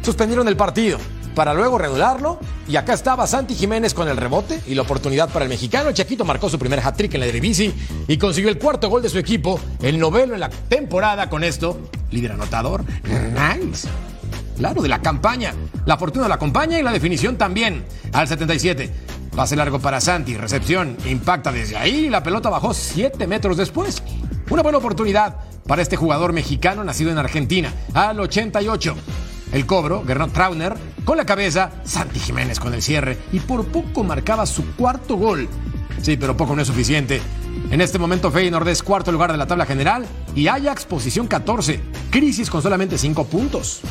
suspendieron 0.04 0.48
el 0.48 0.56
partido 0.56 1.00
para 1.34 1.54
luego 1.54 1.78
reanudarlo. 1.78 2.40
Y 2.68 2.76
acá 2.76 2.94
estaba 2.94 3.28
Santi 3.28 3.56
Jiménez 3.56 3.94
con 3.94 4.08
el 4.08 4.18
rebote 4.18 4.62
y 4.68 4.76
la 4.76 4.84
oportunidad 4.84 5.30
para 5.30 5.46
el 5.46 5.50
mexicano. 5.50 5.92
Chaquito 5.92 6.24
marcó 6.24 6.50
su 6.50 6.58
primer 6.58 6.80
hat-trick 6.80 7.14
en 7.14 7.20
la 7.20 7.26
Eredivisie 7.26 7.74
y 8.08 8.18
consiguió 8.18 8.50
el 8.50 8.58
cuarto 8.58 8.90
gol 8.90 9.02
de 9.02 9.10
su 9.10 9.18
equipo, 9.18 9.60
el 9.82 10.00
noveno 10.00 10.34
en 10.34 10.40
la 10.40 10.50
temporada. 10.50 11.30
Con 11.30 11.44
esto, 11.44 11.80
líder 12.12 12.34
anotador. 12.34 12.84
Nice. 13.04 13.88
Claro, 14.58 14.82
de 14.82 14.90
la 14.90 15.02
campaña. 15.02 15.54
La 15.86 15.98
fortuna 15.98 16.28
la 16.28 16.36
acompaña 16.36 16.80
y 16.80 16.84
la 16.84 16.92
definición 16.92 17.38
también. 17.38 17.84
Al 18.14 18.28
77. 18.28 18.90
Pase 19.36 19.56
largo 19.56 19.80
para 19.80 20.00
Santi. 20.00 20.38
Recepción. 20.38 20.96
Impacta 21.06 21.52
desde 21.52 21.76
ahí 21.76 22.06
y 22.06 22.10
la 22.10 22.24
pelota 22.24 22.50
bajó 22.50 22.74
7 22.74 23.28
metros 23.28 23.58
después. 23.58 24.02
Una 24.50 24.62
buena 24.62 24.78
oportunidad 24.78 25.38
para 25.68 25.82
este 25.82 25.96
jugador 25.96 26.34
mexicano 26.34 26.84
nacido 26.84 27.12
en 27.12 27.18
Argentina. 27.18 27.74
Al 27.94 28.20
88. 28.20 28.96
El 29.54 29.66
cobro, 29.68 30.04
Gernot 30.06 30.34
Trauner, 30.34 30.76
con 31.06 31.16
la 31.16 31.26
cabeza, 31.26 31.72
Santi 31.86 32.20
Jiménez 32.20 32.60
con 32.60 32.74
el 32.74 32.82
cierre 32.82 33.20
y 33.32 33.40
por 33.40 33.66
poco 33.68 34.04
marcaba 34.04 34.46
su 34.46 34.66
cuarto 34.76 35.16
gol. 35.16 35.48
Sí, 36.02 36.18
pero 36.18 36.36
poco 36.36 36.56
no 36.56 36.64
es 36.64 36.68
suficiente. 36.68 37.22
En 37.70 37.80
este 37.80 38.00
momento 38.00 38.32
Feyenoord 38.32 38.68
es 38.68 38.82
cuarto 38.82 39.12
lugar 39.12 39.32
de 39.32 39.38
la 39.38 39.46
tabla 39.46 39.66
general 39.66 40.06
y 40.36 40.48
Ajax 40.48 40.86
posición 40.86 41.28
14. 41.28 41.80
Crisis 42.10 42.50
con 42.50 42.62
solamente 42.62 42.98
5 42.98 43.26
puntos. 43.26 43.82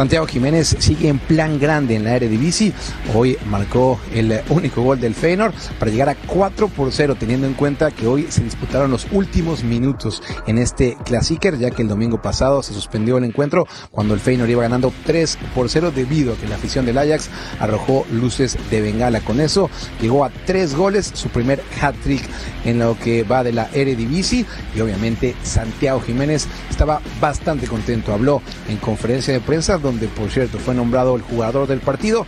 Santiago 0.00 0.26
Jiménez 0.26 0.76
sigue 0.78 1.08
en 1.08 1.18
plan 1.18 1.58
grande 1.58 1.94
en 1.94 2.04
la 2.04 2.16
Eredivisie. 2.16 2.72
Hoy 3.14 3.36
marcó 3.50 4.00
el 4.14 4.40
único 4.48 4.80
gol 4.80 4.98
del 4.98 5.14
Feyenoord 5.14 5.52
para 5.78 5.90
llegar 5.90 6.08
a 6.08 6.14
4 6.14 6.68
por 6.68 6.90
0, 6.90 7.16
teniendo 7.20 7.46
en 7.46 7.52
cuenta 7.52 7.90
que 7.90 8.06
hoy 8.06 8.26
se 8.30 8.42
disputaron 8.42 8.90
los 8.90 9.06
últimos 9.12 9.62
minutos 9.62 10.22
en 10.46 10.56
este 10.56 10.96
Clasiker, 11.04 11.58
ya 11.58 11.70
que 11.70 11.82
el 11.82 11.88
domingo 11.88 12.22
pasado 12.22 12.62
se 12.62 12.72
suspendió 12.72 13.18
el 13.18 13.24
encuentro 13.24 13.66
cuando 13.90 14.14
el 14.14 14.20
Feyenoord 14.20 14.48
iba 14.48 14.62
ganando 14.62 14.90
3 15.04 15.36
por 15.54 15.68
0 15.68 15.92
debido 15.94 16.32
a 16.32 16.36
que 16.36 16.48
la 16.48 16.54
afición 16.54 16.86
del 16.86 16.96
Ajax 16.96 17.28
arrojó 17.58 18.06
luces 18.10 18.56
de 18.70 18.80
bengala. 18.80 19.20
Con 19.20 19.38
eso 19.38 19.68
llegó 20.00 20.24
a 20.24 20.30
tres 20.46 20.74
goles, 20.74 21.10
su 21.12 21.28
primer 21.28 21.62
hat-trick 21.78 22.22
en 22.64 22.78
lo 22.78 22.98
que 22.98 23.22
va 23.22 23.44
de 23.44 23.52
la 23.52 23.68
Eredivisie 23.74 24.46
y 24.74 24.80
obviamente 24.80 25.36
Santiago 25.42 26.00
Jiménez 26.00 26.48
estaba 26.70 27.02
bastante 27.20 27.66
contento. 27.66 28.14
Habló 28.14 28.40
en 28.66 28.78
conferencia 28.78 29.34
de 29.34 29.40
prensa 29.40 29.76
donde 29.76 29.89
por 29.98 30.30
cierto 30.30 30.58
fue 30.58 30.74
nombrado 30.74 31.16
el 31.16 31.22
jugador 31.22 31.66
del 31.66 31.80
partido. 31.80 32.26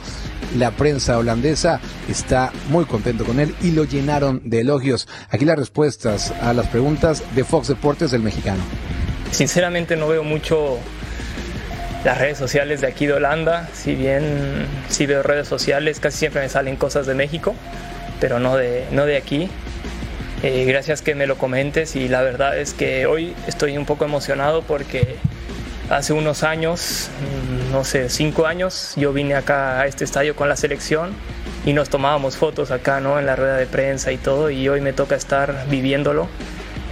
La 0.57 0.70
prensa 0.72 1.18
holandesa 1.18 1.81
está 2.09 2.53
muy 2.68 2.85
contento 2.85 3.25
con 3.25 3.40
él 3.40 3.55
y 3.62 3.70
lo 3.70 3.85
llenaron 3.85 4.42
de 4.44 4.61
elogios. 4.61 5.09
Aquí 5.31 5.44
las 5.44 5.59
respuestas 5.59 6.33
a 6.42 6.53
las 6.53 6.68
preguntas 6.68 7.22
de 7.35 7.44
Fox 7.44 7.68
Deportes 7.68 8.11
del 8.11 8.22
mexicano. 8.22 8.62
Sinceramente 9.31 9.96
no 9.96 10.09
veo 10.09 10.25
mucho 10.25 10.79
las 12.05 12.18
redes 12.18 12.37
sociales 12.37 12.81
de 12.81 12.88
aquí 12.88 13.07
de 13.07 13.14
Holanda, 13.14 13.68
si 13.72 13.94
bien 13.94 14.66
si 14.88 15.07
veo 15.07 15.22
redes 15.22 15.46
sociales 15.48 16.01
casi 16.01 16.18
siempre 16.18 16.42
me 16.42 16.48
salen 16.48 16.77
cosas 16.77 17.07
de 17.07 17.14
México, 17.14 17.55
pero 18.20 18.40
no 18.40 18.57
de, 18.57 18.85
no 18.90 19.07
de 19.07 19.16
aquí. 19.16 19.48
Eh, 20.42 20.64
gracias 20.64 21.03
que 21.03 21.14
me 21.14 21.29
lo 21.29 21.38
comentes 21.38 21.94
y 21.94 22.09
la 22.09 22.20
verdad 22.20 22.59
es 22.59 22.75
que 22.75 23.07
hoy 23.07 23.33
estoy 23.46 23.79
un 23.79 23.87
poco 23.87 24.05
emocionado 24.05 24.62
porque 24.62 25.16
hace 25.90 26.12
unos 26.12 26.42
años, 26.42 27.11
no 27.71 27.85
sé, 27.85 28.09
cinco 28.09 28.47
años, 28.47 28.95
yo 28.97 29.12
vine 29.12 29.35
acá 29.35 29.81
a 29.81 29.87
este 29.87 30.05
estadio 30.05 30.37
con 30.37 30.49
la 30.49 30.57
selección 30.57 31.11
y 31.64 31.73
nos 31.73 31.88
tomábamos 31.88 32.37
fotos 32.37 32.71
acá, 32.71 33.01
¿no? 33.01 33.18
En 33.18 33.27
la 33.27 33.37
rueda 33.37 33.57
de 33.57 33.66
prensa 33.66 34.12
y 34.12 34.16
todo 34.16 34.51
y 34.51 34.68
hoy 34.68 34.81
me 34.81 34.92
toca 34.92 35.14
estar 35.14 35.66
viviéndolo. 35.68 36.29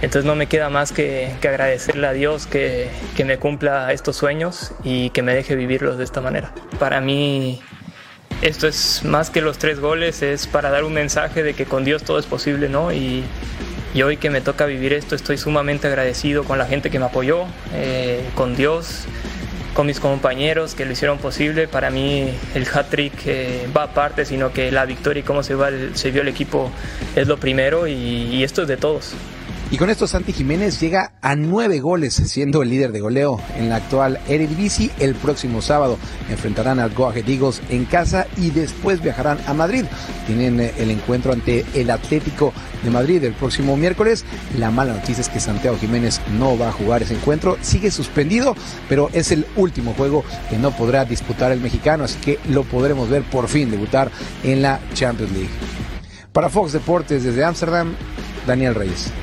Entonces 0.01 0.25
no 0.25 0.35
me 0.35 0.47
queda 0.47 0.69
más 0.69 0.91
que, 0.91 1.31
que 1.41 1.47
agradecerle 1.47 2.07
a 2.07 2.13
Dios 2.13 2.47
que, 2.47 2.89
que 3.15 3.23
me 3.23 3.37
cumpla 3.37 3.93
estos 3.93 4.15
sueños 4.15 4.73
y 4.83 5.11
que 5.11 5.21
me 5.21 5.35
deje 5.35 5.55
vivirlos 5.55 5.97
de 5.97 6.03
esta 6.03 6.21
manera. 6.21 6.51
Para 6.79 7.01
mí 7.01 7.61
esto 8.41 8.67
es 8.67 9.03
más 9.03 9.29
que 9.29 9.41
los 9.41 9.59
tres 9.59 9.79
goles, 9.79 10.23
es 10.23 10.47
para 10.47 10.71
dar 10.71 10.83
un 10.83 10.93
mensaje 10.93 11.43
de 11.43 11.53
que 11.53 11.65
con 11.65 11.85
Dios 11.85 12.03
todo 12.03 12.17
es 12.17 12.25
posible, 12.25 12.69
¿no? 12.69 12.91
Y, 12.91 13.23
y 13.93 14.01
hoy 14.03 14.17
que 14.17 14.29
me 14.29 14.41
toca 14.41 14.65
vivir 14.65 14.93
esto, 14.93 15.15
estoy 15.15 15.37
sumamente 15.37 15.87
agradecido 15.87 16.43
con 16.43 16.57
la 16.57 16.65
gente 16.65 16.89
que 16.89 16.99
me 16.99 17.05
apoyó, 17.05 17.45
eh, 17.73 18.23
con 18.35 18.55
Dios, 18.55 19.05
con 19.73 19.87
mis 19.87 19.99
compañeros 19.99 20.75
que 20.75 20.85
lo 20.85 20.91
hicieron 20.91 21.17
posible. 21.17 21.67
Para 21.67 21.89
mí 21.89 22.29
el 22.55 22.67
hat-trick 22.67 23.13
eh, 23.25 23.67
va 23.75 23.83
aparte, 23.83 24.25
sino 24.25 24.53
que 24.53 24.71
la 24.71 24.85
victoria 24.85 25.21
y 25.21 25.23
cómo 25.23 25.43
se, 25.43 25.55
va 25.55 25.69
el, 25.69 25.95
se 25.95 26.11
vio 26.11 26.21
el 26.21 26.27
equipo 26.27 26.71
es 27.15 27.27
lo 27.27 27.37
primero 27.37 27.87
y, 27.87 27.93
y 27.93 28.43
esto 28.43 28.61
es 28.63 28.67
de 28.67 28.77
todos. 28.77 29.13
Y 29.71 29.77
con 29.77 29.89
esto 29.89 30.05
Santi 30.05 30.33
Jiménez 30.33 30.81
llega 30.81 31.13
a 31.21 31.33
nueve 31.37 31.79
goles, 31.79 32.13
siendo 32.13 32.61
el 32.61 32.69
líder 32.69 32.91
de 32.91 32.99
goleo 32.99 33.39
en 33.55 33.69
la 33.69 33.77
actual 33.77 34.19
Eredivisie. 34.27 34.91
El 34.99 35.15
próximo 35.15 35.61
sábado 35.61 35.97
enfrentarán 36.29 36.81
al 36.81 36.93
Go 36.93 37.07
Ahead 37.07 37.29
Eagles 37.29 37.61
en 37.69 37.85
casa 37.85 38.27
y 38.35 38.49
después 38.49 39.01
viajarán 39.01 39.39
a 39.47 39.53
Madrid. 39.53 39.85
Tienen 40.27 40.59
eh, 40.59 40.73
el 40.77 40.91
encuentro 40.91 41.31
ante 41.31 41.63
el 41.73 41.89
Atlético 41.89 42.51
de 42.83 42.89
Madrid 42.89 43.23
el 43.23 43.33
próximo 43.33 43.77
miércoles. 43.77 44.25
La 44.57 44.71
mala 44.71 44.93
noticia 44.93 45.21
es 45.21 45.29
que 45.29 45.39
Santiago 45.39 45.77
Jiménez 45.77 46.19
no 46.37 46.57
va 46.57 46.67
a 46.67 46.73
jugar 46.73 47.03
ese 47.03 47.13
encuentro. 47.13 47.57
Sigue 47.61 47.91
suspendido, 47.91 48.57
pero 48.89 49.09
es 49.13 49.31
el 49.31 49.45
último 49.55 49.93
juego 49.93 50.25
que 50.49 50.57
no 50.57 50.71
podrá 50.71 51.05
disputar 51.05 51.53
el 51.53 51.61
mexicano, 51.61 52.03
así 52.03 52.19
que 52.19 52.39
lo 52.49 52.63
podremos 52.63 53.09
ver 53.09 53.23
por 53.23 53.47
fin 53.47 53.71
debutar 53.71 54.11
en 54.43 54.63
la 54.63 54.81
Champions 54.95 55.31
League. 55.31 55.49
Para 56.33 56.49
Fox 56.49 56.73
Deportes 56.73 57.23
desde 57.23 57.45
Ámsterdam, 57.45 57.95
Daniel 58.45 58.75
Reyes. 58.75 59.13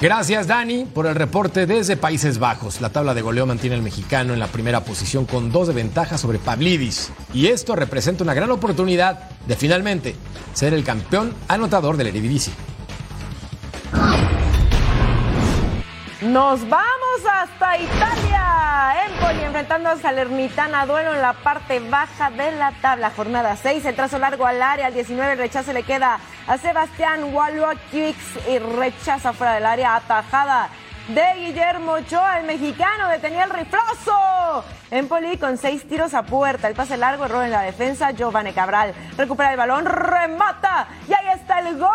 Gracias, 0.00 0.46
Dani, 0.46 0.86
por 0.86 1.06
el 1.06 1.14
reporte 1.14 1.66
desde 1.66 1.94
Países 1.94 2.38
Bajos. 2.38 2.80
La 2.80 2.88
tabla 2.88 3.12
de 3.12 3.20
goleo 3.20 3.44
mantiene 3.44 3.76
al 3.76 3.82
mexicano 3.82 4.32
en 4.32 4.38
la 4.38 4.46
primera 4.46 4.82
posición 4.82 5.26
con 5.26 5.52
dos 5.52 5.68
de 5.68 5.74
ventaja 5.74 6.16
sobre 6.16 6.38
Pavlidis. 6.38 7.12
Y 7.34 7.48
esto 7.48 7.76
representa 7.76 8.24
una 8.24 8.32
gran 8.32 8.50
oportunidad 8.50 9.28
de 9.46 9.56
finalmente 9.56 10.14
ser 10.54 10.72
el 10.72 10.84
campeón 10.84 11.34
anotador 11.48 11.98
del 11.98 12.06
Eredivisie. 12.06 12.54
Nos 16.30 16.60
vamos 16.68 17.20
hasta 17.28 17.76
Italia. 17.76 19.04
Empoli 19.04 19.42
enfrentando 19.42 19.88
a 19.88 19.96
Salernitana. 19.96 20.86
Duelo 20.86 21.12
en 21.12 21.20
la 21.20 21.32
parte 21.32 21.80
baja 21.80 22.30
de 22.30 22.52
la 22.52 22.70
tabla. 22.80 23.10
Jornada 23.10 23.56
6. 23.56 23.84
El 23.84 23.96
trazo 23.96 24.16
largo 24.20 24.46
al 24.46 24.62
área. 24.62 24.86
Al 24.86 24.94
19 24.94 25.32
el 25.32 25.38
rechazo 25.38 25.72
le 25.72 25.82
queda 25.82 26.20
a 26.46 26.56
Sebastián 26.56 27.34
Waloakix 27.34 28.16
y 28.48 28.58
rechaza 28.60 29.32
fuera 29.32 29.54
del 29.54 29.66
área. 29.66 29.96
Atajada 29.96 30.68
de 31.14 31.34
Guillermo 31.36 31.92
Ochoa, 31.92 32.38
el 32.38 32.46
mexicano, 32.46 33.08
detenía 33.08 33.44
el 33.44 33.50
rifloso. 33.50 34.64
Empoli 34.90 35.38
con 35.38 35.56
seis 35.56 35.86
tiros 35.88 36.14
a 36.14 36.22
puerta. 36.22 36.68
El 36.68 36.74
pase 36.74 36.96
largo, 36.96 37.24
error 37.24 37.44
en 37.44 37.50
la 37.50 37.62
defensa. 37.62 38.12
Giovanni 38.12 38.52
Cabral 38.52 38.94
recupera 39.16 39.50
el 39.50 39.56
balón, 39.56 39.86
remata. 39.86 40.88
Y 41.08 41.12
ahí 41.12 41.28
está 41.34 41.60
el 41.60 41.78
gol 41.78 41.90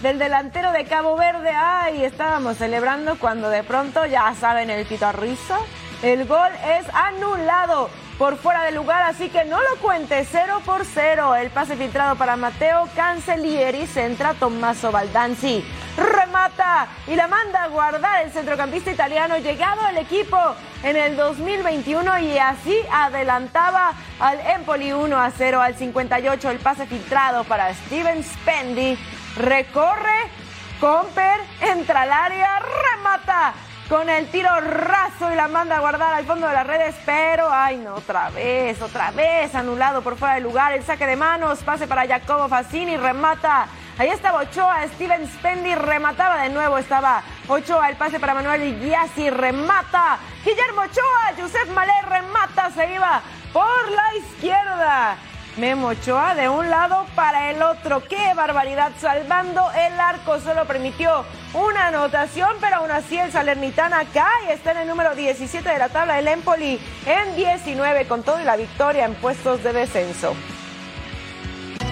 del 0.00 0.18
delantero 0.18 0.72
de 0.72 0.84
Cabo 0.84 1.16
Verde. 1.16 1.50
Ay, 1.50 2.04
estábamos 2.04 2.56
celebrando 2.56 3.18
cuando 3.18 3.48
de 3.48 3.62
pronto, 3.62 4.06
ya 4.06 4.34
saben, 4.38 4.70
el 4.70 4.86
pitorrizo. 4.86 5.56
El 6.02 6.26
gol 6.26 6.50
es 6.78 6.86
anulado 6.94 7.90
por 8.22 8.36
fuera 8.36 8.62
de 8.62 8.70
lugar, 8.70 9.02
así 9.02 9.30
que 9.30 9.44
no 9.44 9.60
lo 9.60 9.80
cuente, 9.80 10.24
0 10.24 10.62
por 10.64 10.84
0. 10.84 11.34
El 11.34 11.50
pase 11.50 11.74
filtrado 11.74 12.14
para 12.14 12.36
Mateo 12.36 12.88
Cancellieri, 12.94 13.84
centra 13.88 14.34
Tommaso 14.34 14.92
Baldanzi. 14.92 15.64
Remata 15.96 16.86
y 17.08 17.16
la 17.16 17.26
manda 17.26 17.64
a 17.64 17.66
guardar 17.66 18.24
el 18.24 18.30
centrocampista 18.30 18.92
italiano, 18.92 19.38
llegado 19.38 19.80
al 19.80 19.98
equipo 19.98 20.38
en 20.84 20.94
el 20.94 21.16
2021 21.16 22.20
y 22.20 22.38
así 22.38 22.76
adelantaba 22.92 23.92
al 24.20 24.38
Empoli 24.38 24.92
1 24.92 25.18
a 25.18 25.32
0 25.32 25.60
al 25.60 25.74
58. 25.74 26.48
El 26.48 26.58
pase 26.60 26.86
filtrado 26.86 27.42
para 27.42 27.74
Steven 27.74 28.22
Spendi. 28.22 28.96
Recorre, 29.36 30.30
Comper, 30.78 31.40
entra 31.60 32.02
al 32.02 32.12
área, 32.12 32.60
remata 32.60 33.54
con 33.92 34.08
el 34.08 34.26
tiro 34.28 34.48
raso 34.58 35.30
y 35.30 35.36
la 35.36 35.48
manda 35.48 35.76
a 35.76 35.80
guardar 35.80 36.14
al 36.14 36.24
fondo 36.24 36.46
de 36.48 36.54
las 36.54 36.66
redes, 36.66 36.94
pero 37.04 37.52
ay 37.52 37.76
no, 37.76 37.96
otra 37.96 38.30
vez, 38.30 38.80
otra 38.80 39.10
vez, 39.10 39.54
anulado 39.54 40.00
por 40.00 40.16
fuera 40.16 40.36
de 40.36 40.40
lugar, 40.40 40.72
el 40.72 40.82
saque 40.82 41.06
de 41.06 41.14
manos, 41.14 41.58
pase 41.58 41.86
para 41.86 42.06
Jacobo 42.06 42.48
Fassini, 42.48 42.96
remata, 42.96 43.66
ahí 43.98 44.08
estaba 44.08 44.40
Ochoa, 44.40 44.88
Steven 44.94 45.28
Spendi 45.28 45.74
remataba 45.74 46.42
de 46.42 46.48
nuevo, 46.48 46.78
estaba 46.78 47.22
Ochoa, 47.48 47.90
el 47.90 47.96
pase 47.96 48.18
para 48.18 48.32
Manuel 48.32 48.62
Iglesias 48.62 49.36
remata, 49.36 50.16
Guillermo 50.42 50.80
Ochoa, 50.80 51.34
Josep 51.38 51.68
Malé 51.74 51.92
remata, 52.08 52.70
se 52.70 52.94
iba 52.94 53.20
por 53.52 53.90
la 53.90 54.16
izquierda. 54.16 55.16
Memo 55.56 55.88
Ochoa 55.88 56.34
de 56.34 56.48
un 56.48 56.70
lado 56.70 57.06
para 57.14 57.50
el 57.50 57.62
otro. 57.62 58.02
¡Qué 58.08 58.32
barbaridad! 58.34 58.92
Salvando 58.98 59.70
el 59.72 60.00
arco. 60.00 60.40
Solo 60.40 60.64
permitió 60.66 61.24
una 61.52 61.88
anotación, 61.88 62.56
pero 62.60 62.76
aún 62.76 62.90
así 62.90 63.18
el 63.18 63.30
Salernitana 63.30 64.04
cae. 64.12 64.54
Está 64.54 64.72
en 64.72 64.78
el 64.78 64.88
número 64.88 65.14
17 65.14 65.68
de 65.68 65.78
la 65.78 65.90
tabla 65.90 66.14
del 66.14 66.28
Empoli 66.28 66.80
en 67.04 67.36
19 67.36 68.06
con 68.06 68.22
todo 68.22 68.40
y 68.40 68.44
la 68.44 68.56
victoria 68.56 69.04
en 69.04 69.14
puestos 69.14 69.62
de 69.62 69.72
descenso. 69.74 70.34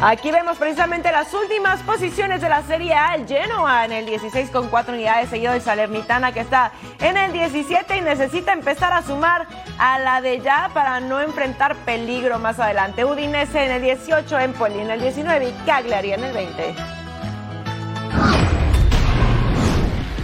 Aquí 0.02 0.30
vemos 0.30 0.56
precisamente 0.56 1.12
las 1.12 1.34
últimas 1.34 1.82
posiciones 1.82 2.40
de 2.40 2.48
la 2.48 2.62
Serie 2.62 2.94
A. 2.94 3.16
El 3.16 3.26
Genoa 3.26 3.84
en 3.84 3.92
el 3.92 4.06
16 4.06 4.48
con 4.48 4.68
4 4.68 4.94
unidades, 4.94 5.28
seguido 5.28 5.52
del 5.52 5.60
Salernitana 5.60 6.32
que 6.32 6.40
está 6.40 6.72
en 7.00 7.18
el 7.18 7.34
17 7.34 7.98
y 7.98 8.00
necesita 8.00 8.54
empezar 8.54 8.94
a 8.94 9.02
sumar 9.02 9.46
a 9.78 9.98
la 9.98 10.22
de 10.22 10.40
ya 10.40 10.70
para 10.72 11.00
no 11.00 11.20
enfrentar 11.20 11.76
peligro 11.84 12.38
más 12.38 12.58
adelante. 12.58 13.04
Udinese 13.04 13.62
en 13.62 13.72
el 13.72 13.82
18, 13.82 14.38
Empoli 14.38 14.80
en 14.80 14.90
el 14.90 15.02
19 15.02 15.50
y 15.50 15.52
Cagliari 15.66 16.14
en 16.14 16.24
el 16.24 16.32
20. 16.32 16.99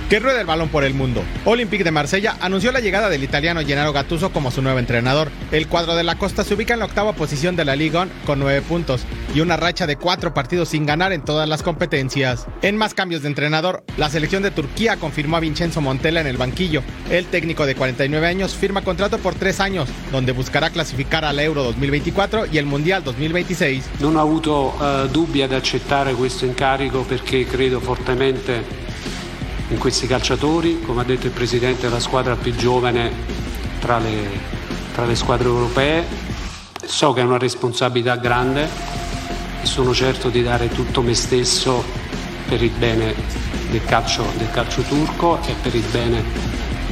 Que 0.09 0.21
rueda 0.21 0.41
el 0.41 0.47
balón 0.47 0.69
por 0.69 0.85
el 0.85 0.95
mundo. 0.95 1.25
Olympique 1.45 1.83
de 1.83 1.91
Marsella 1.91 2.37
anunció 2.41 2.71
la 2.71 2.79
llegada 2.79 3.09
del 3.09 3.25
italiano 3.25 3.61
Gennaro 3.67 3.93
Gattuso 3.93 4.31
como 4.31 4.53
su 4.53 4.63
nuevo 4.63 4.79
entrenador. 4.79 5.33
El 5.51 5.67
cuadro 5.67 5.97
de 5.97 6.05
la 6.05 6.17
costa 6.17 6.45
se 6.45 6.55
ubica 6.55 6.75
en 6.75 6.79
la 6.79 6.85
octava 6.85 7.15
posición 7.15 7.57
de 7.57 7.65
la 7.65 7.75
Liga 7.75 8.03
1 8.03 8.13
con 8.25 8.39
nueve 8.39 8.63
puntos 8.63 9.01
y 9.35 9.41
una 9.41 9.57
racha 9.57 9.85
de 9.89 9.97
cuatro 9.97 10.33
partidos 10.33 10.69
sin 10.69 10.87
ganar 10.87 11.13
en 11.13 11.25
todas 11.25 11.49
las 11.49 11.65
competencias. 11.65 12.47
En 12.63 12.77
más 12.77 12.95
cambios 12.95 13.23
de 13.23 13.29
entrenador, 13.29 13.83
la 13.97 14.09
selección 14.09 14.45
de 14.45 14.53
Turquía 14.53 14.97
confirmó 14.97 15.39
a 15.39 15.41
Vincenzo 15.41 15.81
Montella 15.81 16.21
en 16.21 16.29
el 16.29 16.37
banquillo. 16.37 16.85
El 17.11 17.27
técnico 17.27 17.67
de 17.67 17.75
49 17.75 18.29
años 18.29 18.55
firma 18.55 18.83
contrato 18.83 19.19
por 19.19 19.35
tres 19.35 19.59
años, 19.59 19.89
donde 20.13 20.31
buscará 20.31 20.71
clasificar 20.71 21.25
al 21.25 21.41
Euro 21.41 21.65
2024 21.65 22.47
y 22.53 22.59
el 22.59 22.67
Mundial 22.67 23.03
2026. 23.03 23.99
Non 23.99 24.15
ho 24.15 24.21
avuto 24.21 24.71
eh, 24.79 25.09
dubbi 25.11 25.43
ad 25.43 25.51
accettare 25.51 26.15
questo 26.15 26.47
incarico 26.47 27.03
perché 27.03 27.45
credo 27.45 27.81
fortemente 27.81 28.86
in 29.69 29.79
questi 29.79 30.07
calciatori, 30.07 30.81
come 30.81 31.01
ha 31.01 31.05
detto 31.05 31.27
il 31.27 31.33
Presidente, 31.33 31.89
la 31.89 32.01
squadra 32.01 32.37
più 32.37 32.55
giovane 32.55 33.11
tra 33.81 33.99
le, 33.99 34.29
tra 34.95 35.05
le 35.05 35.15
squadre 35.15 35.49
europee. 35.49 36.05
So 36.85 37.13
che 37.13 37.21
è 37.21 37.25
una 37.25 37.39
responsabilità 37.39 38.17
grande 38.17 38.69
e 39.63 39.67
sono 39.67 39.93
certo 39.93 40.29
di 40.29 40.43
dare 40.43 40.69
tutto 40.69 41.03
me 41.03 41.15
stesso 41.15 41.85
per 42.49 42.63
il 42.63 42.71
bene 42.71 43.15
del 43.71 43.85
calcio, 43.85 44.25
del 44.37 44.51
calcio 44.51 44.83
turco 44.83 45.41
e 45.47 45.55
per 45.61 45.75
il 45.75 45.85
bene 45.91 46.23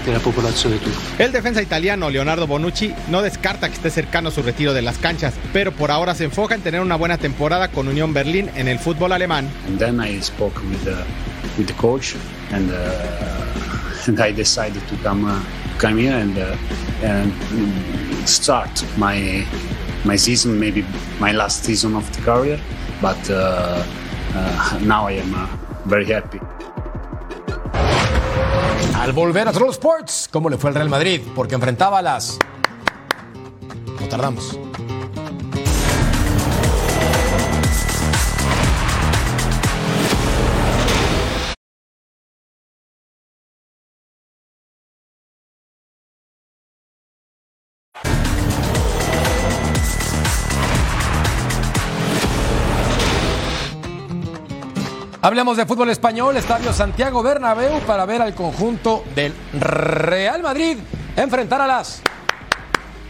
de 0.04 0.12
la 0.12 0.18
población 0.18 0.78
turca. 0.80 0.98
El 1.16 1.30
defensa 1.30 1.60
italiano 1.60 2.08
Leonardo 2.08 2.46
Bonucci 2.46 2.92
no 3.08 3.22
descarta 3.22 3.68
que 3.68 3.74
esté 3.74 3.90
cercano 3.90 4.28
a 4.28 4.32
su 4.32 4.42
retiro 4.42 4.74
de 4.74 4.82
las 4.82 4.98
canchas, 4.98 5.34
pero 5.52 5.72
por 5.72 5.90
ahora 5.90 6.14
se 6.14 6.24
enfoca 6.24 6.54
en 6.56 6.60
tener 6.60 6.80
una 6.80 6.96
buena 6.96 7.18
temporada 7.18 7.68
con 7.68 7.86
Unión 7.86 8.12
Berlín 8.12 8.50
en 8.56 8.66
el 8.66 8.78
fútbol 8.78 9.12
alemán. 9.12 9.48
And 9.68 9.78
then 9.78 10.00
I 10.00 10.20
spoke 10.20 10.60
with 10.68 10.84
the, 10.84 11.04
with 11.56 11.68
the 11.68 11.74
coach 11.74 12.16
and, 12.54 12.70
uh, 12.70 14.06
and 14.06 14.20
I 14.20 14.32
decided 14.32 14.82
to 14.88 14.96
come, 15.02 15.24
uh, 15.24 15.42
come 15.78 15.98
here 15.98 16.16
and, 16.16 16.38
uh, 16.38 16.56
and 17.02 17.32
start 18.28 18.70
my, 18.96 19.44
my 20.04 20.16
season, 20.16 20.58
maybe 20.58 20.84
my 21.18 21.32
last 21.32 21.64
season 21.64 21.94
of 21.96 22.04
the 22.16 22.22
career, 22.22 22.58
but 23.00 23.18
now 24.82 25.06
I 25.08 25.12
am 25.12 25.48
very 25.86 26.06
happy. 26.06 26.40
Al 28.96 29.12
volver 29.12 29.48
a 29.48 29.52
Troll 29.52 29.70
Sports, 29.70 30.28
¿cómo 30.30 30.48
le 30.48 30.56
fue 30.56 30.70
al 30.70 30.76
Real 30.76 30.88
Madrid? 30.88 31.20
Porque 31.34 31.54
enfrentaba 31.54 32.00
las... 32.00 32.38
No 34.00 34.08
tardamos. 34.08 34.58
Hablemos 55.24 55.56
de 55.56 55.64
fútbol 55.64 55.88
español, 55.88 56.36
Estadio 56.36 56.70
Santiago 56.74 57.22
Bernabéu 57.22 57.80
para 57.86 58.04
ver 58.04 58.20
al 58.20 58.34
conjunto 58.34 59.04
del 59.14 59.32
Real 59.54 60.42
Madrid 60.42 60.76
enfrentar 61.16 61.62
a 61.62 61.66
las 61.66 62.02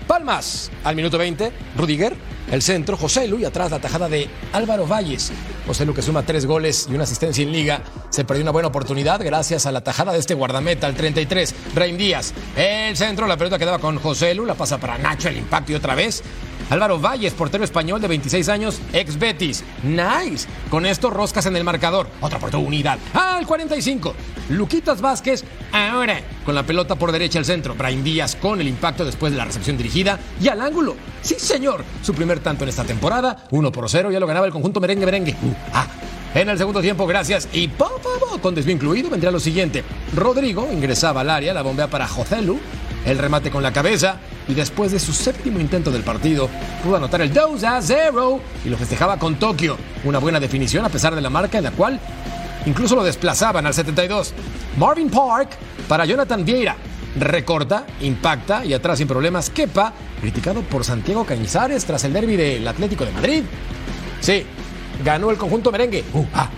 Palmas. 0.07 0.71
Al 0.85 0.95
minuto 0.95 1.19
20, 1.19 1.51
Rudiger, 1.77 2.15
el 2.51 2.63
centro, 2.63 2.97
José 2.97 3.27
Lu 3.27 3.39
y 3.39 3.45
atrás 3.45 3.71
la 3.71 3.79
tajada 3.79 4.09
de 4.09 4.29
Álvaro 4.53 4.87
Valles. 4.87 5.33
José 5.67 5.87
Lu 5.87 5.95
que 5.95 6.03
suma 6.03 6.23
tres 6.25 6.47
goles 6.47 6.87
y 6.91 6.95
una 6.95 7.05
asistencia 7.05 7.43
en 7.43 7.53
liga. 7.53 7.83
Se 8.11 8.25
perdió 8.25 8.43
una 8.43 8.53
buena 8.53 8.69
oportunidad 8.69 9.21
gracias 9.25 9.67
a 9.67 9.73
la 9.73 9.83
tajada 9.83 10.13
de 10.13 10.19
este 10.19 10.35
guardameta, 10.35 10.87
al 10.87 10.95
33, 10.95 11.55
Reim 11.75 11.97
Díaz. 11.97 12.33
El 12.57 12.97
centro, 12.97 13.27
la 13.27 13.37
pelota 13.37 13.59
quedaba 13.59 13.79
con 13.79 13.99
José 13.99 14.35
Lu, 14.35 14.47
la 14.47 14.55
pasa 14.55 14.79
para 14.79 14.99
Nacho, 14.99 15.29
el 15.29 15.39
impacto 15.39 15.73
y 15.73 15.75
otra 15.75 15.95
vez. 15.95 16.23
Álvaro 16.71 16.99
Valles, 16.99 17.35
portero 17.35 17.65
español 17.65 18.01
de 18.01 18.09
26 18.09 18.49
años, 18.49 18.81
ex 18.93 19.19
Betis. 19.19 19.65
Nice. 19.83 20.49
Con 20.71 20.87
esto 20.87 21.11
roscas 21.11 21.47
en 21.47 21.57
el 21.57 21.65
marcador. 21.65 22.09
Otra 22.21 22.39
oportunidad. 22.39 22.99
Al 23.13 23.47
45. 23.47 24.15
Luquitas 24.51 25.01
Vázquez, 25.01 25.45
ahora 25.73 26.21
con 26.45 26.55
la 26.55 26.63
pelota 26.65 26.97
por 26.97 27.13
derecha 27.13 27.39
al 27.39 27.45
centro. 27.45 27.75
Brian 27.75 28.05
Díaz 28.05 28.37
con 28.37 28.61
el 28.61 28.69
impacto 28.69 29.05
después 29.05 29.33
de 29.33 29.39
la 29.39 29.45
recepción 29.45 29.77
dirigida 29.77 30.19
y 30.41 30.49
al 30.49 30.61
ángulo. 30.61 30.97
Sí, 31.23 31.37
señor. 31.39 31.85
Su 32.03 32.15
primer 32.15 32.34
tanto 32.41 32.65
en 32.65 32.71
esta 32.71 32.85
temporada. 32.85 33.45
1 33.51 33.73
por 33.73 33.89
0. 33.89 34.11
Ya 34.11 34.21
lo 34.21 34.27
ganaba 34.27 34.47
el 34.47 34.53
conjunto 34.53 34.81
merengue 34.81 35.07
merengue. 35.07 35.37
Uh, 35.43 35.53
ah. 35.73 35.87
En 36.35 36.49
el 36.49 36.59
segundo 36.59 36.81
tiempo, 36.81 37.07
gracias. 37.07 37.49
Y 37.53 37.69
pa, 37.69 37.87
pa, 37.87 38.11
pa, 38.19 38.43
con 38.43 38.57
desvío 38.57 38.75
incluido, 38.75 39.09
vendría 39.09 39.31
lo 39.31 39.39
siguiente. 39.39 39.85
Rodrigo 40.17 40.69
ingresaba 40.73 41.21
al 41.21 41.31
área, 41.31 41.55
la 41.55 41.63
bombea 41.63 41.87
para 41.87 42.09
Joselu. 42.09 42.59
El 43.07 43.19
remate 43.19 43.51
con 43.51 43.63
la 43.63 43.73
cabeza 43.73 44.17
y 44.49 44.55
después 44.55 44.91
de 44.91 44.99
su 44.99 45.13
séptimo 45.13 45.61
intento 45.61 45.91
del 45.91 46.03
partido 46.03 46.49
pudo 46.83 46.97
anotar 46.97 47.21
el 47.21 47.33
2 47.33 47.63
a 47.65 47.81
0 47.81 48.41
y 48.65 48.69
lo 48.69 48.77
festejaba 48.77 49.19
con 49.19 49.37
Tokio. 49.37 49.77
Una 50.05 50.19
buena 50.19 50.41
definición 50.41 50.85
a 50.85 50.89
pesar 50.89 51.15
de 51.15 51.21
la 51.21 51.31
marca 51.31 51.59
en 51.59 51.65
la 51.65 51.71
cual 51.71 52.01
incluso 52.67 52.97
lo 52.97 53.05
desplazaban 53.05 53.67
al 53.67 53.75
72. 53.75 54.33
Marvin 54.79 55.11
Park 55.11 55.51
para 55.87 56.05
Jonathan 56.07 56.45
Vieira. 56.45 56.77
Recorta, 57.17 57.87
impacta 58.01 58.65
y 58.65 58.75
atrás 58.75 58.99
sin 58.99 59.07
problemas 59.07 59.49
Kepa, 59.49 59.93
criticado 60.21 60.63
por 60.63 60.85
Santiago 60.85 61.25
Cañizares 61.25 61.85
tras 61.85 62.03
el 62.05 62.13
derby 62.13 62.37
del 62.37 62.67
Atlético 62.67 63.05
de 63.05 63.13
Madrid. 63.13 63.45
Sí, 64.21 64.45
ganó 65.05 65.31
el 65.31 65.37
conjunto 65.37 65.71
merengue. 65.71 66.05
Uh, 66.13 66.27
ah. 66.35 66.49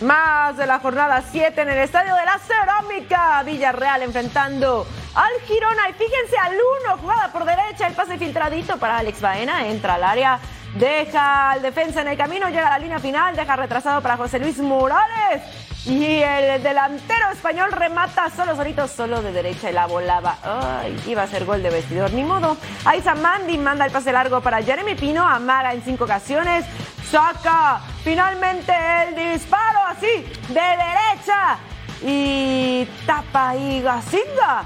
Más 0.00 0.56
de 0.56 0.66
la 0.66 0.80
jornada 0.80 1.22
7 1.30 1.60
en 1.60 1.68
el 1.68 1.78
Estadio 1.78 2.12
de 2.16 2.24
la 2.24 2.38
Cerámica. 2.40 3.42
Villarreal 3.44 4.02
enfrentando 4.02 4.84
al 5.14 5.32
Girona. 5.46 5.90
Y 5.90 5.92
fíjense 5.92 6.36
al 6.38 6.54
1, 6.86 6.98
jugada 6.98 7.30
por 7.32 7.44
derecha, 7.44 7.86
el 7.86 7.94
pase 7.94 8.18
filtradito 8.18 8.78
para 8.78 8.98
Alex 8.98 9.20
Baena. 9.20 9.68
Entra 9.68 9.94
al 9.94 10.02
área, 10.02 10.40
deja 10.74 11.52
al 11.52 11.62
defensa 11.62 12.00
en 12.00 12.08
el 12.08 12.16
camino, 12.16 12.48
llega 12.48 12.66
a 12.66 12.70
la 12.70 12.78
línea 12.80 12.98
final, 12.98 13.36
deja 13.36 13.54
retrasado 13.54 14.00
para 14.02 14.16
José 14.16 14.40
Luis 14.40 14.58
Morales. 14.58 15.42
Y 15.84 16.22
el 16.22 16.62
delantero 16.62 17.30
español 17.32 17.72
remata 17.72 18.30
solo, 18.30 18.54
solito, 18.54 18.86
solo 18.86 19.20
de 19.20 19.32
derecha 19.32 19.68
y 19.68 19.72
la 19.72 19.86
volaba. 19.86 20.36
Ay, 20.44 20.96
iba 21.08 21.22
a 21.22 21.26
ser 21.26 21.44
gol 21.44 21.62
de 21.62 21.70
vestidor, 21.70 22.12
ni 22.12 22.22
modo. 22.22 22.56
Aiza 22.84 23.14
Mandy 23.16 23.58
manda 23.58 23.84
el 23.84 23.90
pase 23.90 24.12
largo 24.12 24.40
para 24.40 24.62
Jeremy 24.62 24.94
Pino, 24.94 25.26
amaga 25.26 25.72
en 25.72 25.82
cinco 25.82 26.04
ocasiones, 26.04 26.64
saca 27.10 27.80
finalmente 28.04 28.72
el 29.08 29.32
disparo 29.32 29.80
así, 29.88 30.24
de 30.48 30.54
derecha. 30.54 31.58
Y 32.04 32.84
tapa 33.06 33.56
y 33.56 33.80
Gacinga. 33.82 34.64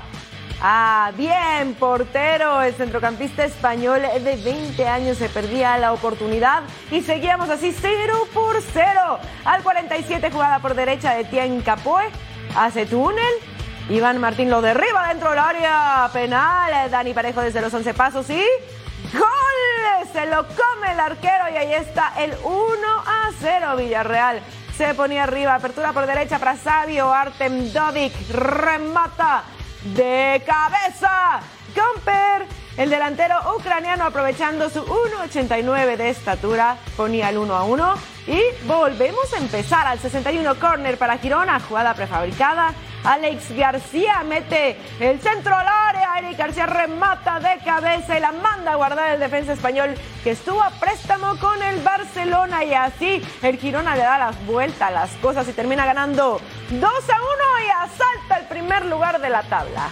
Ah, 0.61 1.13
bien, 1.17 1.75
portero, 1.75 2.63
el 2.63 2.75
centrocampista 2.75 3.45
español 3.45 4.01
de 4.01 4.37
20 4.37 4.89
años 4.89 5.19
se 5.19 5.29
perdía 5.29 5.77
la 5.77 5.93
oportunidad 5.93 6.63
y 6.91 7.03
seguíamos 7.03 7.51
así 7.51 7.75
0 7.79 8.29
por 8.33 8.63
0. 8.63 9.19
Al 9.45 9.63
47 9.63 10.31
jugada 10.31 10.61
por 10.61 10.75
derecha 10.75 11.15
de 11.15 11.25
Tien 11.25 11.61
Capoe, 11.61 12.11
hace 12.57 12.87
túnel. 12.87 13.35
Iván 13.91 14.19
Martín 14.19 14.51
lo 14.51 14.63
derriba 14.63 15.09
dentro 15.09 15.31
del 15.31 15.39
área 15.39 16.09
penal. 16.13 16.91
Dani 16.91 17.13
Parejo 17.13 17.43
desde 17.43 17.61
los 17.61 17.73
11 17.73 17.95
pasos 17.95 18.29
y 18.31 18.43
¡Gol! 19.13 20.09
Se 20.13 20.27
lo 20.27 20.47
come 20.49 20.93
el 20.93 21.01
arquero 21.01 21.51
y 21.53 21.57
ahí 21.57 21.75
está 21.75 22.15
el 22.19 22.35
1 22.43 22.57
a 23.07 23.31
0 23.39 23.77
Villarreal. 23.77 24.41
Se 24.77 24.95
ponía 24.95 25.25
arriba, 25.25 25.55
apertura 25.55 25.93
por 25.93 26.07
derecha 26.07 26.39
para 26.39 26.57
Sabio 26.57 27.13
Artem 27.13 27.73
Dovic, 27.73 28.13
remata 28.31 29.45
de 29.95 30.43
cabeza. 30.45 31.41
Camper, 31.75 32.47
el 32.77 32.91
delantero 32.91 33.37
ucraniano 33.57 34.05
aprovechando 34.05 34.71
su 34.71 34.85
1.89 34.85 35.97
de 35.97 36.09
estatura, 36.09 36.79
ponía 36.97 37.29
el 37.29 37.39
1 37.39 37.55
a 37.55 37.65
1. 37.65 37.95
Y 38.29 38.41
volvemos 38.67 39.33
a 39.35 39.39
empezar 39.39 39.87
al 39.87 39.99
61 39.99 40.59
corner 40.59 40.99
para 40.99 41.19
Girona, 41.19 41.61
jugada 41.61 41.95
prefabricada. 41.95 42.75
Alex 43.07 43.57
García 43.57 44.25
mete 44.25 44.77
el 44.99 45.21
centro 45.21 45.55
al 45.55 45.67
área. 45.67 46.19
Eric 46.19 46.39
García 46.39 46.67
remata 46.67 47.39
de 47.39 47.63
cabeza 47.65 48.19
y 48.19 48.21
la 48.21 48.33
manda 48.33 48.73
a 48.73 48.75
guardar 48.75 49.15
el 49.15 49.21
defensa 49.21 49.53
español 49.53 49.95
que 50.25 50.33
estuvo 50.33 50.61
a 50.61 50.71
préstamo 50.71 51.39
con 51.39 51.63
el 51.63 51.81
Barcelona. 51.83 52.65
Y 52.65 52.75
así 52.75 53.23
el 53.43 53.59
Girona 53.59 53.95
le 53.95 54.03
da 54.03 54.19
la 54.19 54.31
vuelta 54.45 54.89
a 54.89 54.91
las 54.91 55.11
cosas 55.23 55.49
y 55.49 55.53
termina 55.53 55.87
ganando 55.87 56.41
2 56.71 56.83
a 56.83 56.89
1 56.89 57.01
y 57.65 57.91
asalta 57.91 58.39
el 58.41 58.47
primer 58.49 58.85
lugar 58.87 59.21
de 59.21 59.31
la 59.31 59.43
tabla. 59.45 59.89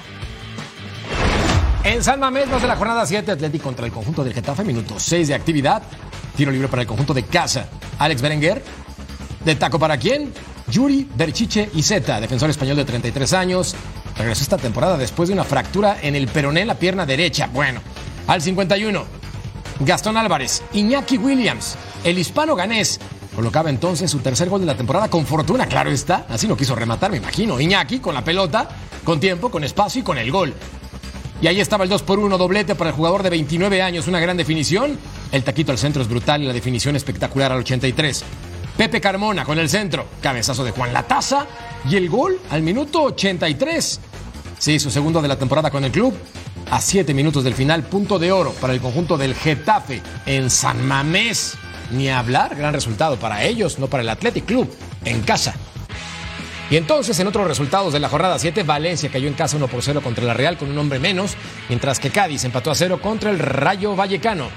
En 1.84 2.02
San 2.02 2.18
Mamés, 2.18 2.48
más 2.48 2.62
de 2.62 2.68
la 2.68 2.76
jornada 2.76 3.06
7, 3.06 3.30
Atlético 3.30 3.64
contra 3.64 3.86
el 3.86 3.92
conjunto 3.92 4.24
del 4.24 4.34
Getafe, 4.34 4.64
minuto 4.64 4.98
6 4.98 5.28
de 5.28 5.34
actividad. 5.34 5.82
Tiro 6.36 6.50
libre 6.50 6.66
para 6.66 6.82
el 6.82 6.88
conjunto 6.88 7.14
de 7.14 7.22
casa. 7.22 7.68
Alex 7.98 8.22
Berenguer. 8.22 8.60
¿De 9.44 9.54
taco 9.54 9.78
para 9.78 9.98
quién? 9.98 10.32
Yuri 10.70 11.08
Berchiche 11.14 11.70
Zeta, 11.82 12.20
defensor 12.20 12.50
español 12.50 12.76
de 12.76 12.84
33 12.84 13.32
años. 13.34 13.74
Regresó 14.16 14.42
esta 14.42 14.56
temporada 14.56 14.96
después 14.96 15.28
de 15.28 15.34
una 15.34 15.44
fractura 15.44 15.98
en 16.00 16.14
el 16.14 16.28
peroné, 16.28 16.64
la 16.64 16.74
pierna 16.76 17.04
derecha. 17.04 17.48
Bueno, 17.52 17.80
al 18.26 18.40
51. 18.40 19.04
Gastón 19.80 20.16
Álvarez, 20.16 20.62
Iñaki 20.72 21.18
Williams, 21.18 21.76
el 22.04 22.18
hispano 22.18 22.54
ganés. 22.54 23.00
Colocaba 23.34 23.68
entonces 23.68 24.08
su 24.10 24.20
tercer 24.20 24.48
gol 24.48 24.60
de 24.60 24.66
la 24.66 24.76
temporada 24.76 25.08
con 25.08 25.26
fortuna, 25.26 25.66
claro 25.66 25.90
está. 25.90 26.26
Así 26.28 26.46
no 26.46 26.56
quiso 26.56 26.76
rematar, 26.76 27.10
me 27.10 27.16
imagino. 27.16 27.60
Iñaki 27.60 27.98
con 27.98 28.14
la 28.14 28.22
pelota, 28.22 28.68
con 29.02 29.18
tiempo, 29.18 29.50
con 29.50 29.64
espacio 29.64 30.00
y 30.00 30.04
con 30.04 30.18
el 30.18 30.30
gol. 30.30 30.54
Y 31.42 31.48
ahí 31.48 31.60
estaba 31.60 31.82
el 31.82 31.90
2 31.90 32.02
por 32.02 32.20
1 32.20 32.38
doblete 32.38 32.76
para 32.76 32.90
el 32.90 32.96
jugador 32.96 33.24
de 33.24 33.30
29 33.30 33.82
años, 33.82 34.06
una 34.06 34.20
gran 34.20 34.36
definición. 34.36 34.96
El 35.32 35.42
taquito 35.42 35.72
al 35.72 35.78
centro 35.78 36.00
es 36.00 36.08
brutal 36.08 36.42
y 36.42 36.46
la 36.46 36.52
definición 36.52 36.94
espectacular 36.94 37.50
al 37.50 37.58
83. 37.58 38.24
Pepe 38.76 39.00
Carmona 39.00 39.44
con 39.44 39.58
el 39.58 39.68
centro, 39.68 40.06
cabezazo 40.20 40.64
de 40.64 40.72
Juan 40.72 40.92
Lataza 40.92 41.46
y 41.88 41.96
el 41.96 42.08
gol 42.08 42.40
al 42.50 42.62
minuto 42.62 43.04
83. 43.04 44.00
Sí, 44.58 44.78
su 44.80 44.90
segundo 44.90 45.22
de 45.22 45.28
la 45.28 45.38
temporada 45.38 45.70
con 45.70 45.84
el 45.84 45.92
club. 45.92 46.12
A 46.70 46.80
7 46.80 47.14
minutos 47.14 47.44
del 47.44 47.54
final, 47.54 47.84
punto 47.84 48.18
de 48.18 48.32
oro 48.32 48.52
para 48.52 48.72
el 48.72 48.80
conjunto 48.80 49.16
del 49.16 49.34
Getafe 49.34 50.02
en 50.26 50.50
San 50.50 50.84
Mamés. 50.86 51.54
Ni 51.92 52.08
hablar, 52.08 52.56
gran 52.56 52.72
resultado 52.72 53.16
para 53.16 53.44
ellos, 53.44 53.78
no 53.78 53.86
para 53.86 54.02
el 54.02 54.08
Athletic 54.08 54.46
Club, 54.46 54.74
en 55.04 55.20
casa. 55.20 55.54
Y 56.70 56.76
entonces, 56.76 57.20
en 57.20 57.28
otros 57.28 57.46
resultados 57.46 57.92
de 57.92 58.00
la 58.00 58.08
jornada 58.08 58.38
7, 58.38 58.62
Valencia 58.62 59.10
cayó 59.10 59.28
en 59.28 59.34
casa 59.34 59.56
1 59.56 59.68
por 59.68 59.82
0 59.82 60.00
contra 60.02 60.24
la 60.24 60.34
Real 60.34 60.56
con 60.56 60.70
un 60.70 60.78
hombre 60.78 60.98
menos, 60.98 61.36
mientras 61.68 62.00
que 62.00 62.10
Cádiz 62.10 62.44
empató 62.44 62.70
a 62.70 62.74
0 62.74 63.00
contra 63.00 63.30
el 63.30 63.38
Rayo 63.38 63.94
Vallecano. 63.94 64.48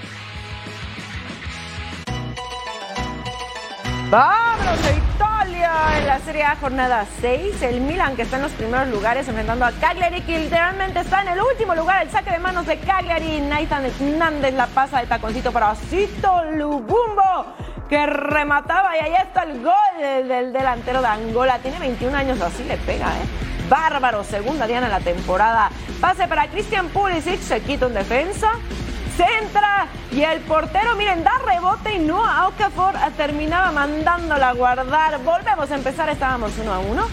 Vámonos 4.09 4.79
a 4.85 4.93
Italia 4.93 5.97
en 5.97 6.07
la 6.07 6.19
Serie 6.19 6.43
A 6.43 6.55
jornada 6.55 7.05
6. 7.19 7.61
El 7.61 7.81
Milan 7.81 8.15
que 8.15 8.21
está 8.21 8.37
en 8.37 8.43
los 8.43 8.53
primeros 8.53 8.87
lugares 8.87 9.27
enfrentando 9.27 9.65
a 9.65 9.73
Cagliari 9.73 10.21
que 10.21 10.39
literalmente 10.39 11.01
está 11.01 11.23
en 11.23 11.27
el 11.27 11.41
último 11.41 11.75
lugar. 11.75 12.03
El 12.03 12.09
saque 12.09 12.31
de 12.31 12.39
manos 12.39 12.65
de 12.67 12.79
Cagliari. 12.79 13.41
Nathan 13.41 13.85
Hernández 13.85 14.53
la 14.53 14.67
pasa 14.67 15.01
de 15.01 15.07
taconcito 15.07 15.51
para 15.51 15.75
Cito 15.75 16.45
Lubumbo 16.53 17.47
que 17.89 18.05
remataba 18.05 18.95
y 18.95 18.99
ahí 19.01 19.13
está 19.21 19.43
el 19.43 19.61
gol 19.61 20.27
del 20.29 20.53
delantero 20.53 21.01
de 21.01 21.07
Angola. 21.07 21.59
Tiene 21.59 21.77
21 21.77 22.17
años, 22.17 22.39
así 22.39 22.63
le 22.63 22.77
pega, 22.77 23.07
¿eh? 23.07 23.67
Bárbaro, 23.69 24.23
segunda 24.23 24.67
diana 24.67 24.85
en 24.85 24.93
la 24.93 25.01
temporada. 25.01 25.69
Pase 25.99 26.29
para 26.29 26.47
Christian 26.47 26.87
Pulisic, 26.87 27.41
se 27.41 27.59
quita 27.59 27.87
en 27.87 27.93
defensa 27.95 28.53
centra 29.17 29.87
y 30.11 30.21
el 30.23 30.39
portero, 30.41 30.95
miren, 30.95 31.23
da 31.23 31.33
rebote 31.45 31.95
y 31.95 31.99
no 31.99 32.23
a 32.23 32.47
Okafor 32.47 32.93
terminaba 33.17 33.71
mandándola 33.71 34.49
a 34.49 34.53
guardar. 34.53 35.19
Volvemos 35.23 35.71
a 35.71 35.75
empezar, 35.75 36.07
estábamos 36.09 36.53
uno 36.61 36.73
a 36.73 36.79
uno. 36.79 37.07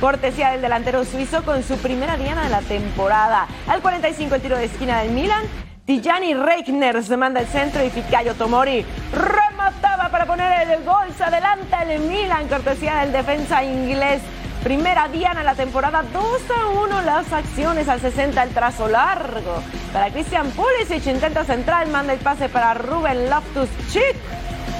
Cortesía 0.00 0.50
del 0.50 0.62
delantero 0.62 1.04
suizo 1.04 1.44
con 1.44 1.62
su 1.62 1.76
primera 1.76 2.16
diana 2.16 2.44
de 2.44 2.50
la 2.50 2.62
temporada. 2.62 3.46
Al 3.68 3.82
45 3.82 4.34
el 4.34 4.42
tiro 4.42 4.56
de 4.56 4.64
esquina 4.64 5.00
del 5.02 5.12
Milan. 5.12 5.44
Tijani 5.84 6.34
Reikner 6.34 7.02
se 7.02 7.16
manda 7.16 7.40
el 7.40 7.46
centro 7.46 7.84
y 7.84 7.90
Fikayo 7.90 8.34
Tomori 8.34 8.86
remataba 9.12 10.08
para 10.08 10.24
poner 10.24 10.70
el 10.70 10.84
gol. 10.84 11.08
Se 11.16 11.24
adelanta 11.24 11.82
el 11.82 12.00
Milan, 12.00 12.48
cortesía 12.48 13.00
del 13.00 13.12
defensa 13.12 13.62
inglés. 13.62 14.22
Primera 14.62 15.08
diana 15.08 15.42
la 15.42 15.54
temporada, 15.54 16.02
2 16.12 16.22
a 16.50 16.66
1 16.68 17.02
las 17.02 17.32
acciones 17.32 17.88
al 17.88 18.00
60, 18.00 18.42
el 18.42 18.50
trazo 18.50 18.88
largo. 18.88 19.62
Para 19.90 20.10
Christian 20.10 20.50
Pulisic, 20.50 21.06
intenta 21.06 21.44
central, 21.44 21.88
manda 21.88 22.12
el 22.12 22.18
pase 22.18 22.50
para 22.50 22.74
Ruben 22.74 23.30
Loftus-Cheek 23.30 24.16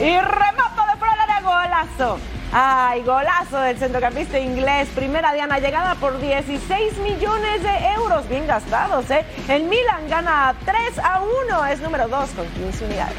y 0.01 0.21
remata 0.21 0.87
de 0.93 0.99
fuera 0.99 1.15
área, 1.23 1.41
golazo. 1.41 2.19
Ay, 2.53 3.03
golazo 3.05 3.59
del 3.61 3.79
centrocampista 3.79 4.39
inglés. 4.39 4.89
Primera 4.95 5.33
diana 5.33 5.59
llegada 5.61 5.95
por 5.95 6.21
16 6.21 6.99
millones 6.99 7.63
de 7.63 7.93
euros. 7.95 8.29
Bien 8.29 8.47
gastados, 8.47 9.11
¿eh? 9.11 9.25
El 9.49 9.65
Milan 9.65 10.09
gana 10.09 10.55
3 10.65 10.99
a 10.99 11.23
1. 11.49 11.67
Es 11.67 11.81
número 11.81 12.09
2 12.09 12.31
con 12.31 12.47
15 12.49 12.85
unidades. 12.85 13.17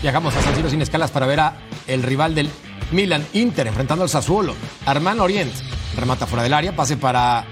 Viajamos 0.00 0.36
a 0.36 0.40
San 0.40 0.54
Siro 0.54 0.70
sin 0.70 0.80
escalas 0.82 1.10
para 1.10 1.26
ver 1.26 1.40
a 1.40 1.54
el 1.88 2.04
rival 2.04 2.34
del 2.34 2.48
Milan 2.92 3.26
Inter 3.34 3.66
enfrentando 3.66 4.04
al 4.04 4.10
Sassuolo. 4.10 4.54
Armán 4.84 5.20
Orient 5.20 5.52
remata 5.96 6.26
fuera 6.26 6.42
del 6.42 6.54
área, 6.54 6.74
pase 6.74 6.96
para 6.96 7.44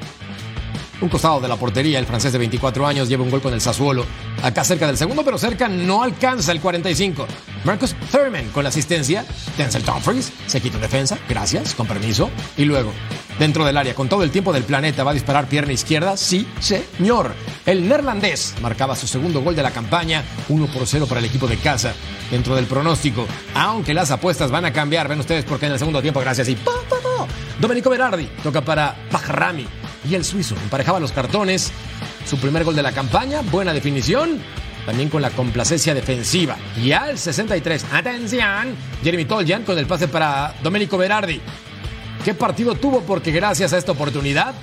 un 1.00 1.08
costado 1.08 1.40
de 1.40 1.48
la 1.48 1.56
portería. 1.56 1.98
El 1.98 2.06
francés 2.06 2.32
de 2.32 2.38
24 2.38 2.86
años 2.86 3.08
lleva 3.08 3.22
un 3.22 3.30
gol 3.30 3.42
con 3.42 3.52
el 3.52 3.60
Sassuolo. 3.60 4.04
Acá 4.42 4.64
cerca 4.64 4.86
del 4.86 4.96
segundo, 4.96 5.24
pero 5.24 5.38
cerca 5.38 5.68
no 5.68 6.02
alcanza 6.02 6.52
el 6.52 6.60
45. 6.60 7.26
Marcus 7.64 7.94
Thurman 8.12 8.48
con 8.50 8.62
la 8.62 8.68
asistencia. 8.68 9.24
Denzel 9.56 9.84
Dumfries 9.84 10.32
se 10.46 10.60
quita 10.60 10.76
en 10.76 10.82
defensa. 10.82 11.18
Gracias, 11.28 11.74
con 11.74 11.86
permiso. 11.86 12.30
Y 12.56 12.64
luego, 12.64 12.92
dentro 13.38 13.64
del 13.64 13.76
área, 13.76 13.94
con 13.94 14.08
todo 14.08 14.22
el 14.22 14.30
tiempo 14.30 14.52
del 14.52 14.64
planeta, 14.64 15.02
va 15.02 15.12
a 15.12 15.14
disparar 15.14 15.46
pierna 15.46 15.72
izquierda. 15.72 16.16
Sí, 16.16 16.46
señor. 16.60 17.34
El 17.66 17.88
neerlandés 17.88 18.54
marcaba 18.60 18.94
su 18.94 19.06
segundo 19.06 19.40
gol 19.40 19.56
de 19.56 19.62
la 19.62 19.70
campaña. 19.70 20.22
1 20.48 20.66
por 20.66 20.86
0 20.86 21.06
para 21.06 21.20
el 21.20 21.26
equipo 21.26 21.46
de 21.46 21.56
casa. 21.56 21.94
Dentro 22.30 22.54
del 22.54 22.66
pronóstico. 22.66 23.26
Aunque 23.54 23.94
las 23.94 24.10
apuestas 24.10 24.50
van 24.50 24.66
a 24.66 24.72
cambiar. 24.72 25.08
Ven 25.08 25.20
ustedes 25.20 25.44
porque 25.44 25.66
en 25.66 25.72
el 25.72 25.78
segundo 25.78 26.02
tiempo, 26.02 26.20
gracias 26.20 26.48
y 26.48 26.56
pa, 26.56 26.72
pa, 26.88 26.96
pa. 26.96 27.26
Domenico 27.60 27.88
Berardi 27.88 28.26
toca 28.42 28.60
para 28.60 28.94
Pahrami 29.10 29.66
y 30.08 30.14
el 30.14 30.24
suizo 30.24 30.54
emparejaba 30.62 31.00
los 31.00 31.12
cartones. 31.12 31.72
Su 32.26 32.38
primer 32.38 32.64
gol 32.64 32.74
de 32.74 32.82
la 32.82 32.92
campaña, 32.92 33.42
buena 33.42 33.72
definición, 33.72 34.40
también 34.86 35.08
con 35.08 35.22
la 35.22 35.30
complacencia 35.30 35.94
defensiva. 35.94 36.56
Y 36.82 36.92
al 36.92 37.18
63, 37.18 37.86
atención, 37.92 38.76
Jeremy 39.02 39.24
Toljan 39.24 39.64
con 39.64 39.78
el 39.78 39.86
pase 39.86 40.08
para 40.08 40.54
Domenico 40.62 40.98
Berardi. 40.98 41.40
¿Qué 42.24 42.34
partido 42.34 42.74
tuvo? 42.74 43.02
Porque 43.02 43.32
gracias 43.32 43.72
a 43.72 43.78
esta 43.78 43.92
oportunidad 43.92 44.54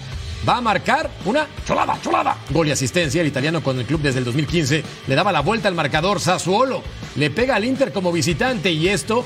va 0.48 0.58
a 0.58 0.62
marcar 0.62 1.10
una 1.26 1.48
cholada, 1.66 1.98
cholada. 2.02 2.38
Gol 2.50 2.68
y 2.68 2.72
asistencia. 2.72 3.22
El 3.22 3.28
italiano 3.28 3.62
con 3.62 3.80
el 3.80 3.86
club 3.86 4.02
desde 4.02 4.20
el 4.20 4.26
2015 4.26 4.84
le 5.08 5.16
daba 5.16 5.32
la 5.32 5.42
vuelta 5.42 5.68
al 5.68 5.76
marcador 5.76 6.20
Sassuolo. 6.20 6.82
Le 7.16 7.30
pega 7.30 7.56
al 7.56 7.66
Inter 7.66 7.92
como 7.92 8.12
visitante 8.12 8.72
y 8.72 8.88
esto 8.88 9.26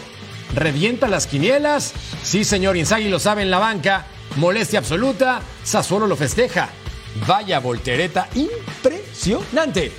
revienta 0.54 1.08
las 1.08 1.28
quinielas. 1.28 1.94
Sí, 2.24 2.44
señor 2.44 2.78
Inzaghi 2.78 3.10
lo 3.10 3.20
sabe 3.20 3.42
en 3.42 3.52
la 3.52 3.60
banca. 3.60 4.06
Molestia 4.38 4.80
absoluta. 4.80 5.42
Sassuolo 5.64 6.08
lo 6.08 6.16
festeja. 6.16 6.70
Vaya 7.26 7.60
voltereta 7.60 8.28
impresionante. 8.36 9.94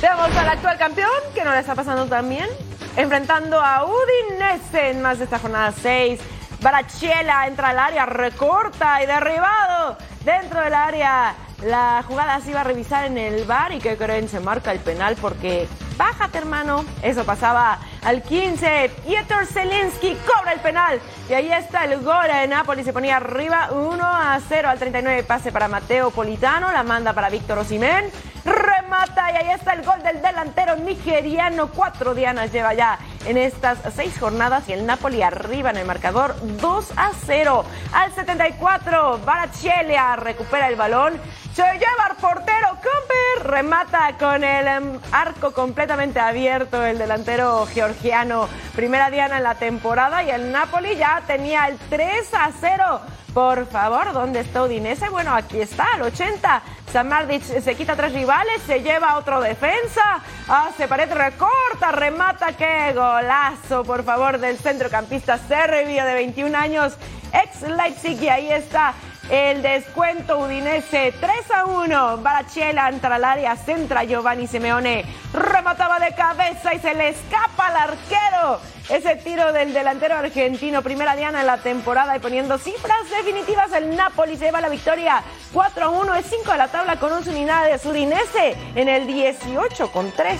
Veamos 0.00 0.36
al 0.36 0.48
actual 0.48 0.76
campeón, 0.76 1.10
que 1.34 1.42
no 1.42 1.52
le 1.52 1.60
está 1.60 1.74
pasando 1.74 2.04
tan 2.06 2.28
bien. 2.28 2.48
Enfrentando 2.96 3.60
a 3.60 3.86
Udinese 3.86 4.90
en 4.90 5.00
más 5.00 5.18
de 5.18 5.24
esta 5.24 5.38
jornada 5.38 5.72
6. 5.72 6.20
Barachela 6.60 7.46
entra 7.46 7.70
al 7.70 7.78
área, 7.78 8.04
recorta 8.04 9.02
y 9.02 9.06
derribado 9.06 9.96
dentro 10.24 10.60
del 10.60 10.74
área. 10.74 11.34
La 11.64 12.04
jugada 12.06 12.40
se 12.40 12.50
iba 12.50 12.60
a 12.60 12.64
revisar 12.64 13.06
en 13.06 13.16
el 13.16 13.44
bar 13.44 13.72
y 13.72 13.78
que 13.78 13.96
creen 13.96 14.28
se 14.28 14.40
marca 14.40 14.72
el 14.72 14.80
penal 14.80 15.16
porque 15.18 15.66
bájate 15.96 16.38
hermano. 16.38 16.84
Eso 17.02 17.24
pasaba 17.24 17.78
al 18.04 18.22
15. 18.22 18.90
Pieter 19.06 19.46
Zelinski 19.46 20.14
cobra 20.26 20.52
el 20.52 20.60
penal. 20.60 21.00
Y 21.30 21.32
ahí 21.32 21.50
está 21.50 21.84
el 21.84 22.02
gol 22.02 22.26
de 22.30 22.46
Napoli. 22.48 22.84
Se 22.84 22.92
ponía 22.92 23.16
arriba 23.16 23.70
1 23.72 24.04
a 24.04 24.38
0 24.46 24.68
al 24.68 24.78
39. 24.78 25.22
Pase 25.22 25.52
para 25.52 25.68
Mateo 25.68 26.10
Politano. 26.10 26.70
La 26.70 26.82
manda 26.82 27.14
para 27.14 27.30
Víctor 27.30 27.58
Osimén. 27.58 28.10
Remata 28.46 29.32
y 29.32 29.36
ahí 29.36 29.50
está 29.50 29.72
el 29.72 29.84
gol 29.84 30.00
del 30.04 30.22
delantero 30.22 30.76
nigeriano. 30.76 31.68
Cuatro 31.74 32.14
dianas 32.14 32.52
lleva 32.52 32.74
ya 32.74 32.96
en 33.26 33.36
estas 33.36 33.78
seis 33.94 34.16
jornadas 34.20 34.68
y 34.68 34.72
el 34.72 34.86
Napoli 34.86 35.20
arriba 35.20 35.70
en 35.70 35.78
el 35.78 35.86
marcador 35.86 36.36
2 36.40 36.92
a 36.96 37.10
0. 37.26 37.64
Al 37.92 38.14
74, 38.14 39.18
Barachelia 39.24 40.14
recupera 40.14 40.68
el 40.68 40.76
balón. 40.76 41.20
Se 41.54 41.62
lleva 41.62 42.06
al 42.08 42.16
portero 42.16 42.68
Comper. 42.68 43.50
Remata 43.50 44.16
con 44.16 44.44
el 44.44 44.68
em, 44.68 45.00
arco 45.10 45.52
completamente 45.52 46.20
abierto 46.20 46.84
el 46.84 46.98
delantero 46.98 47.66
georgiano. 47.66 48.48
Primera 48.76 49.10
diana 49.10 49.38
en 49.38 49.42
la 49.42 49.56
temporada 49.56 50.22
y 50.22 50.30
el 50.30 50.52
Napoli 50.52 50.94
ya 50.94 51.20
tenía 51.26 51.66
el 51.66 51.78
3 51.78 52.32
a 52.34 52.50
0. 52.60 53.00
Por 53.36 53.66
favor, 53.66 54.14
¿dónde 54.14 54.40
está 54.40 54.62
Udinese? 54.62 55.10
Bueno, 55.10 55.34
aquí 55.34 55.60
está, 55.60 55.92
al 55.92 56.00
80. 56.04 56.62
Samardic 56.90 57.42
se 57.42 57.74
quita 57.74 57.94
tres 57.94 58.14
rivales, 58.14 58.62
se 58.66 58.80
lleva 58.80 59.18
otro 59.18 59.42
defensa, 59.42 60.22
hace 60.48 60.88
pared, 60.88 61.12
recorta, 61.12 61.92
remata, 61.92 62.56
qué 62.56 62.94
golazo, 62.94 63.84
por 63.84 64.04
favor, 64.04 64.38
del 64.38 64.56
centrocampista 64.56 65.36
serbio 65.36 66.06
de 66.06 66.14
21 66.14 66.56
años, 66.56 66.94
ex 67.30 67.60
Leipzig, 67.60 68.22
y 68.22 68.28
ahí 68.30 68.50
está 68.50 68.94
el 69.30 69.62
descuento 69.62 70.38
Udinese 70.38 71.12
3 71.20 71.50
a 71.54 71.64
1. 71.66 72.18
Barachela 72.18 72.88
entra 72.88 73.16
al 73.16 73.24
área, 73.24 73.56
centra 73.56 74.04
Giovanni 74.04 74.46
Simeone. 74.46 75.04
Remataba 75.32 75.98
de 75.98 76.14
cabeza 76.14 76.74
y 76.74 76.78
se 76.78 76.94
le 76.94 77.08
escapa 77.08 77.66
al 77.66 77.76
arquero. 77.76 78.60
Ese 78.88 79.16
tiro 79.16 79.52
del 79.52 79.74
delantero 79.74 80.14
argentino, 80.14 80.80
primera 80.80 81.16
diana 81.16 81.40
en 81.40 81.46
la 81.46 81.58
temporada 81.58 82.16
y 82.16 82.20
poniendo 82.20 82.56
cifras 82.56 83.10
definitivas, 83.10 83.72
el 83.72 83.96
Napoli 83.96 84.36
lleva 84.36 84.60
la 84.60 84.68
victoria 84.68 85.22
4 85.52 85.84
a 85.84 85.88
1. 85.88 86.14
Es 86.14 86.26
5 86.26 86.52
de 86.52 86.58
la 86.58 86.68
tabla 86.68 86.96
con 86.96 87.12
11 87.12 87.30
unidades. 87.30 87.84
Udinese 87.84 88.56
en 88.76 88.88
el 88.88 89.06
18 89.08 89.90
con 89.90 90.12
3. 90.12 90.38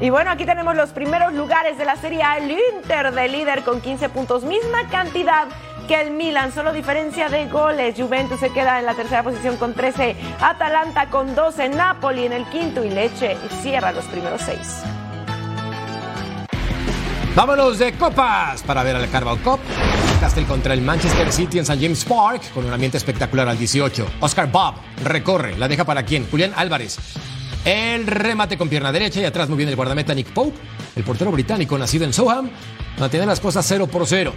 Y 0.00 0.10
bueno, 0.10 0.30
aquí 0.30 0.44
tenemos 0.44 0.74
los 0.74 0.90
primeros 0.90 1.32
lugares 1.34 1.78
de 1.78 1.84
la 1.84 1.96
Serie 1.96 2.22
A. 2.22 2.38
El 2.38 2.50
Inter 2.50 3.12
de 3.12 3.28
líder 3.28 3.62
con 3.62 3.80
15 3.80 4.08
puntos, 4.08 4.42
misma 4.42 4.88
cantidad 4.88 5.46
que 5.86 6.00
el 6.00 6.10
Milan, 6.10 6.52
solo 6.52 6.72
diferencia 6.72 7.28
de 7.28 7.46
goles. 7.46 7.94
Juventus 7.96 8.40
se 8.40 8.50
queda 8.50 8.78
en 8.78 8.86
la 8.86 8.94
tercera 8.94 9.22
posición 9.22 9.56
con 9.56 9.74
13, 9.74 10.16
Atalanta 10.40 11.08
con 11.10 11.34
12, 11.34 11.68
Napoli 11.70 12.26
en 12.26 12.32
el 12.32 12.44
quinto 12.46 12.84
y 12.84 12.90
Leche 12.90 13.36
cierra 13.62 13.92
los 13.92 14.04
primeros 14.06 14.40
seis. 14.42 14.82
Vámonos 17.34 17.78
de 17.78 17.92
copas 17.94 18.62
para 18.62 18.84
ver 18.84 18.94
al 18.94 19.10
Carabao 19.10 19.36
Cup. 19.38 19.58
Castle 20.20 20.44
contra 20.44 20.72
el 20.72 20.80
Manchester 20.80 21.32
City 21.32 21.58
en 21.58 21.64
St. 21.64 21.80
James 21.80 22.04
Park 22.04 22.52
con 22.54 22.64
un 22.64 22.72
ambiente 22.72 22.96
espectacular 22.96 23.48
al 23.48 23.58
18. 23.58 24.06
Oscar 24.20 24.50
Bob 24.50 24.74
recorre, 25.02 25.58
la 25.58 25.66
deja 25.66 25.84
para 25.84 26.04
quién? 26.04 26.28
Julián 26.30 26.52
Álvarez. 26.54 26.96
El 27.64 28.06
remate 28.06 28.56
con 28.56 28.68
pierna 28.68 28.92
derecha 28.92 29.20
y 29.20 29.24
atrás 29.24 29.48
muy 29.48 29.56
bien 29.56 29.68
el 29.68 29.76
guardameta 29.76 30.14
Nick 30.14 30.28
Pope. 30.32 30.56
El 30.94 31.02
portero 31.02 31.32
británico 31.32 31.76
nacido 31.76 32.04
en 32.04 32.12
Soham 32.12 32.50
mantiene 32.98 33.26
las 33.26 33.40
cosas 33.40 33.66
0 33.66 33.88
por 33.88 34.06
0. 34.06 34.32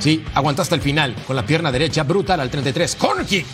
Sí, 0.00 0.24
aguantó 0.34 0.62
hasta 0.62 0.74
el 0.74 0.80
final 0.80 1.14
con 1.26 1.36
la 1.36 1.46
pierna 1.46 1.70
derecha 1.70 2.02
brutal 2.02 2.40
al 2.40 2.50
33. 2.50 2.96
Corner 2.96 3.26
kick. 3.26 3.46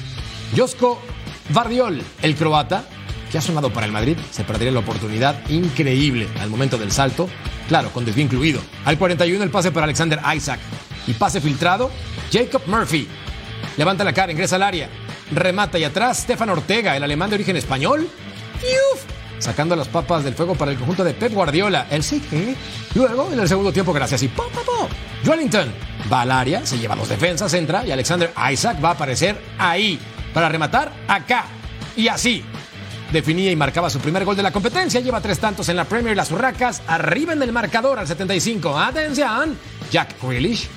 Josko 0.57 1.03
Vardiol, 1.51 2.01
el 2.23 2.35
croata, 2.37 2.85
que 3.31 3.39
ha 3.39 3.43
sonado 3.43 3.71
para 3.71 3.87
el 3.87 3.93
Madrid, 3.93 4.17
se 4.31 4.45
perdería 4.45 4.73
la 4.73 4.79
oportunidad 4.81 5.49
increíble 5.51 6.29
al 6.41 6.49
momento 6.49 6.79
del 6.79 6.93
salto. 6.93 7.29
Claro, 7.69 7.91
con 7.91 8.05
desvío 8.05 8.25
incluido. 8.25 8.61
Al 8.85 8.97
41 8.97 9.43
el 9.43 9.51
pase 9.51 9.73
para 9.73 9.85
Alexander 9.85 10.21
Isaac. 10.35 10.61
y 11.09 11.13
pase 11.13 11.41
filtrado. 11.41 11.91
Jacob 12.33 12.63
Murphy 12.67 13.07
levanta 13.77 14.05
la 14.05 14.13
cara, 14.13 14.33
ingresa 14.33 14.57
al 14.57 14.63
área, 14.63 14.89
remata 15.33 15.79
y 15.79 15.85
atrás 15.85 16.19
Stefan 16.19 16.51
Ortega, 16.51 16.97
el 16.97 17.03
alemán 17.03 17.31
de 17.31 17.37
origen 17.37 17.57
español. 17.57 18.09
Sacando 19.39 19.77
las 19.77 19.89
papas 19.89 20.25
del 20.25 20.35
fuego 20.35 20.55
para 20.55 20.71
el 20.71 20.79
conjunto 20.79 21.05
de 21.05 21.15
Pep 21.15 21.33
Guardiola. 21.33 21.87
El 21.91 22.03
sí. 22.03 22.23
Luego, 22.95 23.31
en 23.33 23.41
el 23.41 23.49
segundo 23.49 23.73
tiempo, 23.73 23.93
gracias 23.93 24.23
y 24.23 24.29
¡pum, 24.29 24.47
pum, 24.53 24.63
pum! 24.65 24.89
Wellington 25.27 25.73
va 26.11 26.23
al 26.23 26.31
área, 26.31 26.65
se 26.65 26.79
lleva 26.79 26.97
dos 26.97 27.09
defensas, 27.09 27.53
entra 27.55 27.85
y 27.87 27.91
Alexander 27.91 28.33
Isaac 28.51 28.83
va 28.83 28.91
a 28.91 28.93
aparecer 28.93 29.37
ahí 29.59 29.99
para 30.33 30.49
rematar 30.49 30.93
acá. 31.09 31.47
Y 31.97 32.09
así, 32.09 32.45
definía 33.13 33.51
y 33.51 33.57
marcaba 33.57 33.91
su 33.91 33.99
primer 34.01 34.25
gol 34.25 34.37
de 34.37 34.43
la 34.43 34.53
competencia. 34.53 35.01
Lleva 35.01 35.21
tres 35.21 35.39
tantos 35.39 35.69
en 35.69 35.77
la 35.77 35.85
Premier 35.85 36.17
Las 36.17 36.31
Urracas. 36.31 36.83
Arriba 36.87 37.33
en 37.33 37.43
el 37.43 37.53
marcador 37.53 37.99
al 37.99 38.07
75. 38.07 38.79
Atención. 38.79 39.57
Jack 39.91 40.15
Grealish 40.23 40.69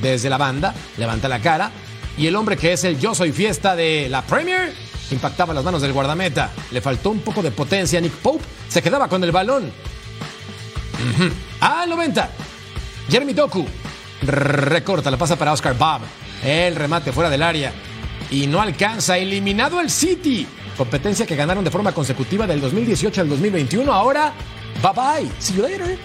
desde 0.00 0.30
la 0.30 0.38
banda 0.38 0.74
levanta 0.96 1.28
la 1.28 1.40
cara. 1.40 1.70
Y 2.16 2.26
el 2.26 2.36
hombre 2.36 2.56
que 2.56 2.72
es 2.72 2.84
el 2.84 2.98
yo 2.98 3.14
soy 3.14 3.32
fiesta 3.32 3.74
de 3.74 4.08
la 4.10 4.22
Premier 4.22 4.72
impactaba 5.14 5.54
las 5.54 5.64
manos 5.64 5.82
del 5.82 5.92
guardameta. 5.92 6.50
Le 6.70 6.80
faltó 6.80 7.10
un 7.10 7.20
poco 7.20 7.42
de 7.42 7.50
potencia 7.50 8.00
Nick 8.00 8.12
Pope. 8.12 8.44
Se 8.68 8.82
quedaba 8.82 9.08
con 9.08 9.22
el 9.24 9.32
balón. 9.32 9.64
Ujú. 9.64 11.30
Al 11.60 11.90
90. 11.90 12.30
Jeremy 13.08 13.32
Doku 13.32 13.66
recorta 14.22 15.10
la 15.10 15.16
pasa 15.16 15.36
para 15.36 15.52
Oscar 15.52 15.76
Bob. 15.76 16.02
El 16.44 16.76
remate 16.76 17.12
fuera 17.12 17.30
del 17.30 17.42
área. 17.42 17.72
Y 18.30 18.46
no 18.46 18.60
alcanza. 18.60 19.18
Eliminado 19.18 19.80
el 19.80 19.90
City. 19.90 20.46
Competencia 20.76 21.26
que 21.26 21.36
ganaron 21.36 21.64
de 21.64 21.70
forma 21.70 21.92
consecutiva 21.92 22.46
del 22.46 22.60
2018 22.60 23.20
al 23.20 23.28
2021. 23.28 23.92
Ahora, 23.92 24.32
bye 24.82 24.92
bye. 24.92 25.30
See 25.38 25.56
you 25.56 25.62
later. 25.62 25.98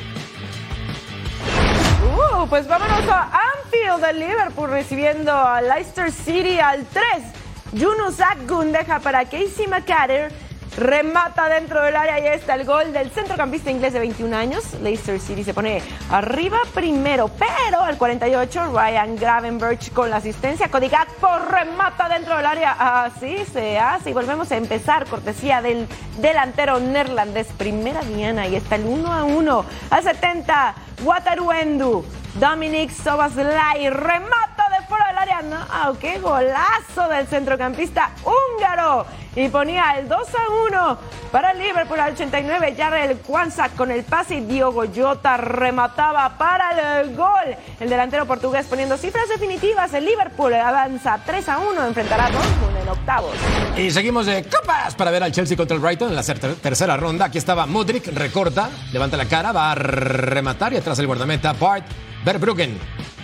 Uh, 2.04 2.48
pues 2.48 2.68
vámonos 2.68 3.08
a 3.10 3.32
Anfield 3.64 4.06
de 4.06 4.14
Liverpool 4.14 4.70
recibiendo 4.70 5.32
a 5.32 5.62
Leicester 5.62 6.12
City 6.12 6.60
al 6.60 6.86
3. 6.86 7.37
Yunus 7.74 8.22
Akgun 8.22 8.72
deja 8.72 9.00
para 9.00 9.26
Casey 9.26 9.68
McCarter. 9.68 10.32
Remata 10.78 11.50
dentro 11.50 11.82
del 11.82 11.96
área 11.96 12.20
y 12.20 12.28
está 12.28 12.54
el 12.54 12.64
gol 12.64 12.94
del 12.94 13.10
centrocampista 13.10 13.72
inglés 13.72 13.94
de 13.94 14.00
21 14.00 14.38
años. 14.38 14.76
Leicester 14.82 15.20
City 15.20 15.44
se 15.44 15.54
pone 15.54 15.82
arriba 16.12 16.60
primero, 16.72 17.30
pero 17.30 17.82
al 17.82 17.98
48 17.98 18.72
Ryan 18.72 19.16
Gravenberch 19.16 19.92
con 19.92 20.12
la 20.12 20.18
asistencia. 20.18 20.70
Cody 20.70 20.88
Gakpo 20.88 21.40
remata 21.50 22.08
dentro 22.08 22.38
del 22.38 22.46
área. 22.46 23.04
Así 23.04 23.44
se 23.52 23.80
hace 23.80 24.12
y 24.12 24.14
volvemos 24.14 24.52
a 24.52 24.58
empezar. 24.58 25.08
Cortesía 25.08 25.64
del 25.64 25.88
delantero 26.20 26.80
neerlandés. 26.80 27.48
Primera 27.58 28.02
Diana 28.02 28.48
y 28.48 28.56
está 28.56 28.76
el 28.76 28.86
1 28.86 29.12
a 29.12 29.24
1. 29.24 29.66
Al 29.90 30.04
70 30.04 30.76
Wataruendu. 31.04 32.06
Dominic 32.40 32.92
Sobaslai 32.92 33.90
remata 33.90 34.57
fuera 34.88 35.08
del 35.08 35.18
área. 35.18 35.42
No, 35.42 35.98
qué 36.00 36.20
golazo 36.20 37.08
del 37.10 37.28
centrocampista 37.28 38.12
húngaro. 38.24 39.06
Y 39.36 39.50
ponía 39.50 39.92
el 40.00 40.08
2 40.10 40.20
a 40.20 40.66
1 40.68 40.98
para 41.32 41.52
el 41.52 41.60
Liverpool 41.60 42.00
al 42.00 42.14
89. 42.14 42.74
Jarrell 42.76 43.18
Kwanzaa 43.18 43.70
con 43.70 43.92
el 43.92 44.04
pase 44.04 44.36
y 44.36 44.42
Diogo 44.42 44.84
Jota 44.96 45.38
remataba 45.38 46.38
para 46.40 47.00
el 47.02 47.16
gol. 47.16 47.56
El 47.80 47.88
delantero 47.88 48.26
portugués 48.26 48.66
poniendo 48.66 48.98
cifras 48.98 49.30
definitivas. 49.30 49.94
El 49.94 50.06
Liverpool 50.06 50.56
avanza 50.56 51.20
3 51.24 51.50
a 51.50 51.60
1. 51.60 51.86
Enfrentará 51.86 52.26
a 52.26 52.32
Dortmund 52.32 52.78
en 52.82 52.90
octavos. 52.90 53.36
Y 53.78 53.92
seguimos 53.92 54.26
de 54.26 54.44
copas 54.46 54.96
para 54.96 55.12
ver 55.12 55.22
al 55.24 55.32
Chelsea 55.32 55.56
contra 55.56 55.76
el 55.76 55.82
Brighton 55.82 56.10
en 56.10 56.16
la 56.16 56.24
ter- 56.24 56.56
tercera 56.56 56.98
ronda. 56.98 57.26
Aquí 57.26 57.38
estaba 57.38 57.68
Mudrik, 57.68 58.08
recorta, 58.16 58.72
levanta 58.92 59.18
la 59.18 59.26
cara, 59.26 59.52
va 59.52 59.72
a 59.72 59.76
rematar 59.76 60.74
y 60.74 60.78
atrás 60.78 60.98
el 60.98 61.06
guardameta 61.06 61.54
Bart 61.54 61.86
Verbruggen, 62.26 62.80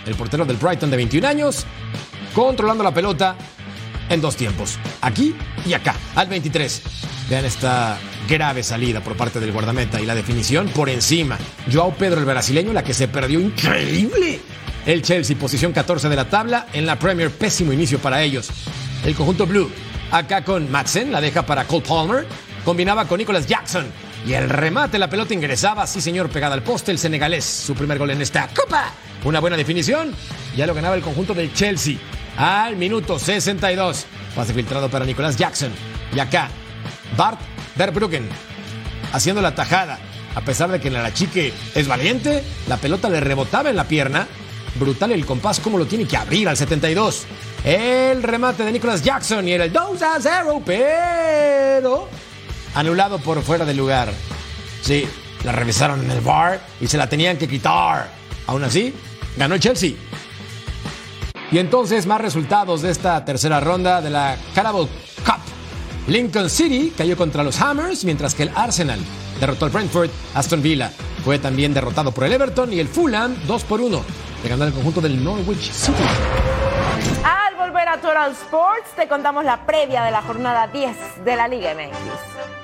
el 0.06 0.14
portero 0.14 0.44
del 0.44 0.56
Brighton 0.56 0.90
de 0.90 0.96
21 0.96 1.26
años, 1.26 1.66
controlando 2.34 2.84
la 2.84 2.92
pelota 2.92 3.36
en 4.08 4.20
dos 4.20 4.36
tiempos, 4.36 4.78
aquí 5.00 5.34
y 5.66 5.72
acá, 5.72 5.94
al 6.14 6.28
23. 6.28 6.82
Vean 7.28 7.44
esta 7.44 7.98
grave 8.28 8.62
salida 8.62 9.00
por 9.00 9.16
parte 9.16 9.40
del 9.40 9.52
guardameta 9.52 10.00
y 10.00 10.06
la 10.06 10.14
definición 10.14 10.68
por 10.68 10.88
encima. 10.88 11.38
Joao 11.72 11.94
Pedro, 11.94 12.20
el 12.20 12.26
brasileño, 12.26 12.72
la 12.72 12.84
que 12.84 12.94
se 12.94 13.08
perdió 13.08 13.40
increíble. 13.40 14.40
El 14.86 15.00
Chelsea, 15.02 15.36
posición 15.36 15.72
14 15.72 16.08
de 16.08 16.16
la 16.16 16.28
tabla. 16.28 16.66
En 16.72 16.84
la 16.84 16.98
Premier, 16.98 17.30
pésimo 17.30 17.72
inicio 17.72 17.98
para 17.98 18.22
ellos. 18.22 18.50
El 19.04 19.14
conjunto 19.14 19.46
blue, 19.46 19.70
acá 20.10 20.44
con 20.44 20.70
Madsen, 20.70 21.10
la 21.10 21.20
deja 21.22 21.46
para 21.46 21.64
Cole 21.64 21.84
Palmer. 21.86 22.26
Combinaba 22.64 23.06
con 23.06 23.18
Nicholas 23.18 23.46
Jackson. 23.46 23.86
Y 24.26 24.32
el 24.32 24.48
remate, 24.48 24.98
la 24.98 25.10
pelota 25.10 25.34
ingresaba, 25.34 25.86
sí 25.86 26.00
señor, 26.00 26.30
pegada 26.30 26.54
al 26.54 26.62
poste, 26.62 26.90
el 26.90 26.98
senegalés. 26.98 27.44
Su 27.44 27.74
primer 27.74 27.98
gol 27.98 28.10
en 28.10 28.22
esta 28.22 28.48
copa. 28.48 28.90
Una 29.24 29.40
buena 29.40 29.56
definición. 29.56 30.14
Ya 30.56 30.66
lo 30.66 30.74
ganaba 30.74 30.94
el 30.94 31.02
conjunto 31.02 31.34
del 31.34 31.52
Chelsea. 31.52 31.96
Al 32.36 32.76
minuto 32.76 33.18
62. 33.18 34.06
Pase 34.34 34.54
filtrado 34.54 34.88
para 34.88 35.04
Nicholas 35.04 35.36
Jackson. 35.36 35.72
Y 36.14 36.20
acá, 36.20 36.48
Bart 37.16 37.38
Verbruggen 37.76 38.28
haciendo 39.12 39.42
la 39.42 39.54
tajada. 39.54 39.98
A 40.34 40.40
pesar 40.40 40.70
de 40.70 40.80
que 40.80 40.90
la 40.90 41.12
chique 41.14 41.52
es 41.74 41.86
valiente, 41.86 42.42
la 42.66 42.76
pelota 42.76 43.08
le 43.08 43.20
rebotaba 43.20 43.70
en 43.70 43.76
la 43.76 43.84
pierna. 43.84 44.26
Brutal 44.76 45.12
el 45.12 45.24
compás, 45.24 45.60
como 45.60 45.78
lo 45.78 45.86
tiene 45.86 46.06
que 46.06 46.16
abrir 46.16 46.48
al 46.48 46.56
72. 46.56 47.24
El 47.64 48.22
remate 48.22 48.64
de 48.64 48.72
Nicholas 48.72 49.02
Jackson 49.02 49.46
y 49.46 49.52
era 49.52 49.64
el 49.64 49.72
2 49.72 50.02
a 50.02 50.16
0, 50.20 50.62
pero 50.66 52.08
anulado 52.74 53.18
por 53.18 53.42
fuera 53.42 53.64
de 53.64 53.74
lugar. 53.74 54.12
Sí, 54.82 55.06
la 55.44 55.52
revisaron 55.52 56.04
en 56.04 56.10
el 56.10 56.20
bar 56.20 56.60
y 56.80 56.86
se 56.86 56.98
la 56.98 57.08
tenían 57.08 57.36
que 57.36 57.48
quitar. 57.48 58.08
Aún 58.46 58.64
así, 58.64 58.94
ganó 59.36 59.54
el 59.54 59.60
Chelsea. 59.60 59.92
Y 61.50 61.58
entonces 61.58 62.06
más 62.06 62.20
resultados 62.20 62.82
de 62.82 62.90
esta 62.90 63.24
tercera 63.24 63.60
ronda 63.60 64.00
de 64.00 64.10
la 64.10 64.36
Carabao 64.54 64.88
Cup. 65.24 65.40
Lincoln 66.08 66.50
City 66.50 66.92
cayó 66.96 67.16
contra 67.16 67.42
los 67.42 67.60
Hammers, 67.60 68.04
mientras 68.04 68.34
que 68.34 68.44
el 68.44 68.50
Arsenal 68.54 69.00
derrotó 69.40 69.66
al 69.66 69.70
Brentford. 69.70 70.10
Aston 70.34 70.62
Villa 70.62 70.90
fue 71.24 71.38
también 71.38 71.72
derrotado 71.72 72.12
por 72.12 72.24
el 72.24 72.32
Everton 72.32 72.72
y 72.72 72.80
el 72.80 72.88
Fulham 72.88 73.36
2 73.46 73.64
por 73.64 73.80
1. 73.80 74.04
Le 74.42 74.48
ganó 74.48 74.64
el 74.64 74.72
conjunto 74.72 75.00
del 75.00 75.22
Norwich 75.22 75.70
City. 75.70 75.96
Al 77.24 77.56
volver 77.56 77.88
a 77.88 77.98
Total 77.98 78.32
Sports, 78.32 78.90
te 78.96 79.08
contamos 79.08 79.44
la 79.44 79.64
previa 79.64 80.02
de 80.02 80.10
la 80.10 80.22
jornada 80.22 80.66
10 80.66 81.24
de 81.24 81.36
la 81.36 81.48
Liga 81.48 81.72
MX. 81.74 82.63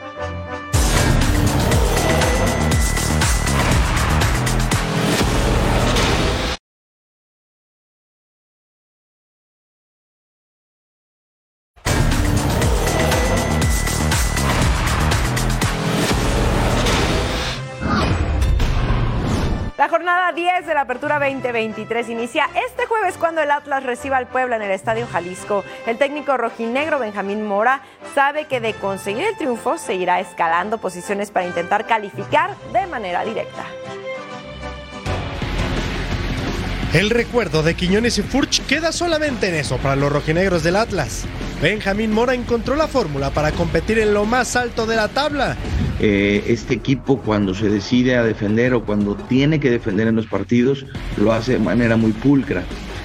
10 20.41 20.66
de 20.66 20.72
la 20.72 20.80
Apertura 20.82 21.18
2023 21.18 22.09
inicia 22.09 22.49
este 22.66 22.86
jueves 22.86 23.18
cuando 23.18 23.43
el 23.43 23.51
Atlas 23.51 23.82
reciba 23.82 24.16
al 24.16 24.26
Puebla 24.26 24.57
en 24.57 24.62
el 24.62 24.70
Estadio 24.70 25.07
Jalisco. 25.07 25.64
El 25.86 25.99
técnico 25.99 26.38
rojinegro 26.38 26.99
Benjamín 26.99 27.47
Mora 27.47 27.82
sabe 28.14 28.47
que 28.47 28.59
de 28.59 28.72
conseguir 28.72 29.24
el 29.24 29.36
triunfo 29.36 29.76
se 29.76 29.97
irá 29.97 30.18
escalando 30.18 30.78
posiciones 30.78 31.30
para 31.30 31.47
intentar 31.47 31.86
calificar 31.86 32.57
de 32.72 32.86
manera 32.86 33.22
directa. 33.22 33.66
El 36.95 37.11
recuerdo 37.11 37.62
de 37.62 37.74
Quiñones 37.74 38.16
y 38.16 38.22
Furch 38.22 38.64
queda 38.66 38.93
solamente 38.93 39.51
en 39.51 39.57
eso 39.57 39.76
para 39.76 39.95
los 39.95 40.11
rojinegros 40.11 40.62
del 40.62 40.76
Atlas. 40.76 41.26
Benjamín 41.62 42.12
Mora 42.12 42.32
encontró 42.32 42.74
la 42.74 42.88
fórmula 42.88 43.30
para 43.30 43.52
competir 43.52 43.98
en 43.98 44.14
lo 44.14 44.24
más 44.24 44.56
alto 44.56 44.86
de 44.86 44.96
la 44.96 45.08
tabla. 45.08 45.58
Eh, 46.00 46.44
este 46.46 46.72
equipo 46.72 47.18
cuando 47.18 47.54
se 47.54 47.68
decide 47.68 48.16
a 48.16 48.22
defender 48.22 48.72
o 48.72 48.82
cuando 48.86 49.14
tiene 49.14 49.61
que 49.61 49.70
defender 49.70 50.08
en 50.08 50.16
los 50.16 50.26
partidos 50.26 50.86
lo 51.18 51.34
hace 51.34 51.52
de 51.52 51.58
manera 51.58 51.96
muy 51.96 52.12
pulcra. 52.12 52.62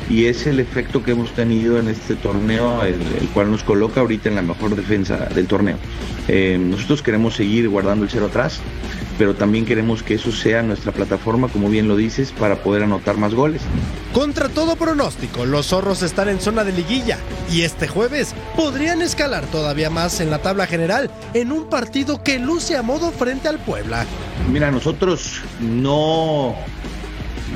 Y 0.10 0.26
es 0.26 0.48
el 0.48 0.62
efecto 0.62 1.04
que 1.04 1.12
hemos 1.12 1.32
tenido 1.34 1.80
en 1.80 1.90
este 1.90 2.16
torneo 2.16 2.82
el, 2.84 2.96
cual 3.34 3.52
nos 3.52 3.64
coloca 3.64 4.00
ahorita 4.00 4.30
en 4.30 4.36
la 4.36 4.42
mejor 4.42 4.78
defensa 4.78 5.18
del 5.36 5.48
torneo. 5.48 5.76
Eh, 6.30 6.58
nosotros 6.58 7.02
queremos 7.02 7.36
seguir 7.36 7.68
guardando 7.68 8.06
el 8.06 8.10
cero 8.10 8.28
atrás 8.28 8.62
pero 9.18 9.36
también 9.36 9.66
queremos 9.66 10.04
que 10.04 10.16
eso 10.16 10.32
sea 10.32 10.62
nuestra 10.62 10.92
plataforma 10.92 11.48
como 11.48 11.70
bien 11.70 11.88
lo 11.88 11.96
dices 11.96 12.32
para 12.32 12.58
poder 12.58 12.84
anotar 12.84 13.18
más 13.18 13.34
goles 13.34 13.62
Contra 14.14 14.50
todo 14.50 14.76
pronóstico, 14.76 15.46
los 15.46 15.68
zorros 15.68 16.02
están 16.02 16.30
en 16.30 16.40
zona 16.40 16.64
de 16.64 16.72
liguilla 16.72 17.18
y 17.52 17.64
este 17.64 17.88
jueves 17.88 18.34
podrían 18.56 19.02
escalar 19.02 19.46
todavía 19.48 19.90
más 19.90 20.22
en 20.22 20.30
la 20.30 20.40
tabla 20.40 20.68
general 20.68 21.12
en 21.34 21.52
un 21.52 21.66
partido 21.66 22.24
que 22.24 22.40
luce 22.40 22.78
a 22.78 22.82
modo 22.82 23.12
frente 23.12 23.48
al 23.48 23.60
Puebla. 23.60 24.06
Mira, 24.52 24.72
nosotros 24.72 25.42
no, 25.60 26.56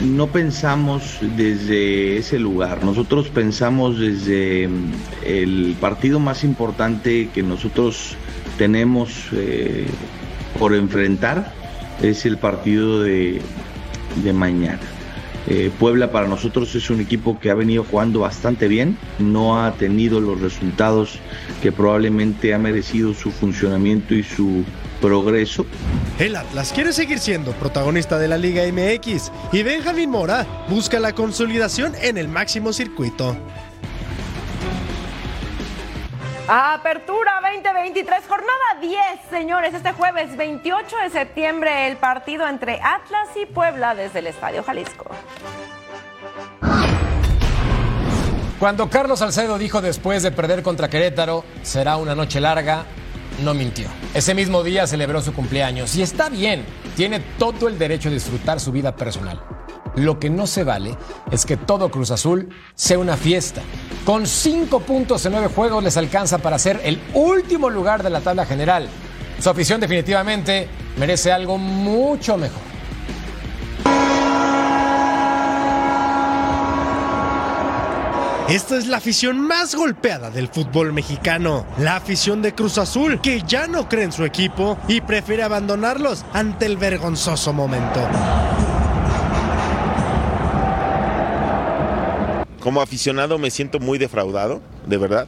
no 0.03 0.27
pensamos 0.27 1.19
desde 1.37 2.17
ese 2.17 2.39
lugar, 2.39 2.83
nosotros 2.83 3.29
pensamos 3.29 3.99
desde 3.99 4.67
mm, 4.67 4.91
el 5.25 5.77
partido 5.79 6.19
más 6.19 6.43
importante 6.43 7.29
que 7.33 7.43
nosotros 7.43 8.15
tenemos 8.57 9.27
eh, 9.33 9.87
por 10.59 10.75
enfrentar, 10.75 11.51
es 12.01 12.25
el 12.25 12.37
partido 12.37 13.01
de, 13.01 13.41
de 14.23 14.33
mañana. 14.33 14.79
Eh, 15.47 15.71
Puebla 15.79 16.11
para 16.11 16.27
nosotros 16.27 16.75
es 16.75 16.89
un 16.89 16.99
equipo 16.99 17.39
que 17.39 17.49
ha 17.49 17.55
venido 17.55 17.83
jugando 17.83 18.19
bastante 18.19 18.67
bien, 18.67 18.97
no 19.17 19.63
ha 19.63 19.71
tenido 19.73 20.19
los 20.19 20.39
resultados 20.41 21.17
que 21.63 21.71
probablemente 21.71 22.53
ha 22.53 22.59
merecido 22.59 23.15
su 23.15 23.31
funcionamiento 23.31 24.13
y 24.13 24.21
su 24.21 24.63
progreso. 25.01 25.65
El 26.19 26.35
Atlas 26.35 26.71
quiere 26.73 26.93
seguir 26.93 27.19
siendo 27.19 27.53
protagonista 27.53 28.19
de 28.19 28.27
la 28.27 28.37
Liga 28.37 28.63
MX 28.71 29.31
y 29.51 29.63
Benjamín 29.63 30.11
Mora 30.11 30.45
busca 30.69 30.99
la 30.99 31.13
consolidación 31.13 31.93
en 32.01 32.17
el 32.17 32.27
máximo 32.27 32.73
circuito. 32.73 33.35
Apertura 36.51 37.33
2023, 37.43 38.23
jornada 38.27 38.81
10, 38.81 38.97
señores. 39.29 39.71
Este 39.75 39.91
jueves 39.91 40.35
28 40.35 40.97
de 41.03 41.09
septiembre, 41.11 41.87
el 41.87 41.97
partido 41.97 42.47
entre 42.47 42.81
Atlas 42.81 43.29
y 43.39 43.45
Puebla 43.45 43.93
desde 43.93 44.17
el 44.17 44.25
Estadio 44.25 44.63
Jalisco. 44.63 45.05
Cuando 48.59 48.89
Carlos 48.89 49.19
Salcedo 49.19 49.59
dijo 49.59 49.79
después 49.79 50.23
de 50.23 50.31
perder 50.31 50.63
contra 50.63 50.89
Querétaro, 50.89 51.45
será 51.61 51.97
una 51.97 52.15
noche 52.15 52.41
larga, 52.41 52.85
no 53.43 53.53
mintió. 53.53 53.87
Ese 54.15 54.33
mismo 54.33 54.63
día 54.63 54.87
celebró 54.87 55.21
su 55.21 55.33
cumpleaños 55.33 55.95
y 55.95 56.01
está 56.01 56.29
bien, 56.29 56.65
tiene 56.95 57.19
todo 57.37 57.67
el 57.67 57.77
derecho 57.77 58.09
a 58.09 58.13
disfrutar 58.13 58.59
su 58.59 58.71
vida 58.71 58.95
personal. 58.95 59.39
Lo 59.95 60.19
que 60.19 60.29
no 60.29 60.47
se 60.47 60.63
vale 60.63 60.95
es 61.31 61.45
que 61.45 61.57
todo 61.57 61.89
Cruz 61.89 62.11
Azul 62.11 62.49
sea 62.75 62.99
una 62.99 63.17
fiesta. 63.17 63.61
Con 64.05 64.27
cinco 64.27 64.79
puntos 64.79 65.25
en 65.25 65.33
nueve 65.33 65.49
juegos 65.53 65.83
les 65.83 65.97
alcanza 65.97 66.37
para 66.37 66.59
ser 66.59 66.79
el 66.83 66.99
último 67.13 67.69
lugar 67.69 68.03
de 68.03 68.09
la 68.09 68.21
tabla 68.21 68.45
general. 68.45 68.87
Su 69.39 69.49
afición 69.49 69.79
definitivamente 69.79 70.67
merece 70.97 71.31
algo 71.31 71.57
mucho 71.57 72.37
mejor. 72.37 72.69
Esta 78.49 78.77
es 78.77 78.87
la 78.87 78.97
afición 78.97 79.39
más 79.39 79.75
golpeada 79.75 80.31
del 80.31 80.47
fútbol 80.47 80.91
mexicano, 80.91 81.67
la 81.77 81.97
afición 81.97 82.41
de 82.41 82.55
Cruz 82.55 82.79
Azul, 82.79 83.21
que 83.21 83.43
ya 83.43 83.67
no 83.67 83.87
cree 83.87 84.05
en 84.05 84.11
su 84.11 84.25
equipo 84.25 84.75
y 84.87 85.01
prefiere 85.01 85.43
abandonarlos 85.43 86.25
ante 86.33 86.65
el 86.65 86.77
vergonzoso 86.77 87.53
momento. 87.53 87.99
Como 92.69 92.81
aficionado 92.83 93.39
me 93.39 93.49
siento 93.49 93.79
muy 93.79 93.97
defraudado, 93.97 94.61
de 94.85 94.97
verdad. 94.97 95.27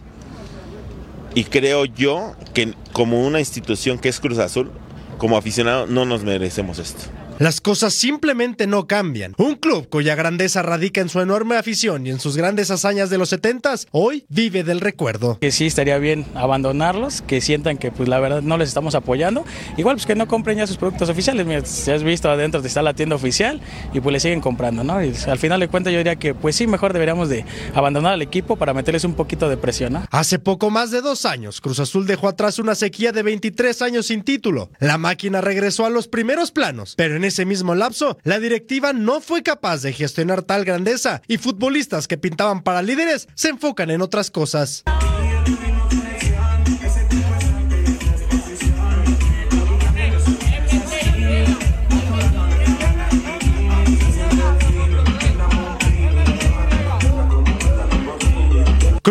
Y 1.33 1.45
creo 1.45 1.85
yo 1.85 2.35
que 2.53 2.75
como 2.93 3.25
una 3.25 3.39
institución 3.39 3.97
que 3.97 4.09
es 4.09 4.19
Cruz 4.19 4.37
Azul, 4.37 4.69
como 5.17 5.37
aficionado 5.37 5.87
no 5.87 6.05
nos 6.05 6.23
merecemos 6.23 6.77
esto. 6.77 7.05
Las 7.41 7.59
cosas 7.59 7.95
simplemente 7.95 8.67
no 8.67 8.85
cambian. 8.85 9.33
Un 9.39 9.55
club 9.55 9.89
cuya 9.89 10.13
grandeza 10.13 10.61
radica 10.61 11.01
en 11.01 11.09
su 11.09 11.21
enorme 11.21 11.55
afición 11.55 12.05
y 12.05 12.11
en 12.11 12.19
sus 12.19 12.37
grandes 12.37 12.69
hazañas 12.69 13.09
de 13.09 13.17
los 13.17 13.29
70 13.29 13.77
hoy 13.89 14.25
vive 14.29 14.63
del 14.63 14.79
recuerdo. 14.79 15.39
Que 15.39 15.51
sí 15.51 15.65
estaría 15.65 15.97
bien 15.97 16.27
abandonarlos, 16.35 17.23
que 17.23 17.41
sientan 17.41 17.79
que 17.79 17.91
pues 17.91 18.07
la 18.07 18.19
verdad 18.19 18.43
no 18.43 18.59
les 18.59 18.67
estamos 18.67 18.93
apoyando. 18.93 19.43
Igual 19.75 19.95
pues 19.95 20.05
que 20.05 20.13
no 20.13 20.27
compren 20.27 20.59
ya 20.59 20.67
sus 20.67 20.77
productos 20.77 21.09
oficiales. 21.09 21.47
Mira, 21.47 21.65
si 21.65 21.89
has 21.89 22.03
visto 22.03 22.29
adentro 22.29 22.61
está 22.61 22.83
la 22.83 22.93
tienda 22.93 23.15
oficial 23.15 23.59
y 23.91 24.01
pues 24.01 24.13
le 24.13 24.19
siguen 24.19 24.39
comprando, 24.39 24.83
¿no? 24.83 25.03
Y 25.03 25.11
al 25.25 25.39
final 25.39 25.61
de 25.61 25.67
cuentas 25.67 25.91
yo 25.91 25.97
diría 25.97 26.17
que 26.17 26.35
pues 26.35 26.55
sí, 26.55 26.67
mejor 26.67 26.93
deberíamos 26.93 27.27
de 27.27 27.43
abandonar 27.73 28.13
al 28.13 28.21
equipo 28.21 28.55
para 28.55 28.75
meterles 28.75 29.03
un 29.03 29.15
poquito 29.15 29.49
de 29.49 29.57
presión, 29.57 29.93
¿no? 29.93 30.05
Hace 30.11 30.37
poco 30.37 30.69
más 30.69 30.91
de 30.91 31.01
dos 31.01 31.25
años, 31.25 31.59
Cruz 31.59 31.79
Azul 31.79 32.05
dejó 32.05 32.27
atrás 32.27 32.59
una 32.59 32.75
sequía 32.75 33.11
de 33.11 33.23
23 33.23 33.81
años 33.81 34.05
sin 34.05 34.21
título. 34.21 34.69
La 34.77 34.99
máquina 34.99 35.41
regresó 35.41 35.87
a 35.87 35.89
los 35.89 36.07
primeros 36.07 36.51
planos, 36.51 36.93
pero 36.95 37.15
en 37.15 37.30
ese 37.32 37.45
mismo 37.45 37.75
lapso, 37.75 38.17
la 38.23 38.39
directiva 38.39 38.93
no 38.93 39.21
fue 39.21 39.41
capaz 39.41 39.82
de 39.82 39.93
gestionar 39.93 40.43
tal 40.43 40.65
grandeza 40.65 41.21
y 41.27 41.38
futbolistas 41.38 42.07
que 42.07 42.17
pintaban 42.17 42.61
para 42.61 42.82
líderes 42.82 43.27
se 43.36 43.49
enfocan 43.49 43.89
en 43.89 44.01
otras 44.01 44.29
cosas. 44.29 44.84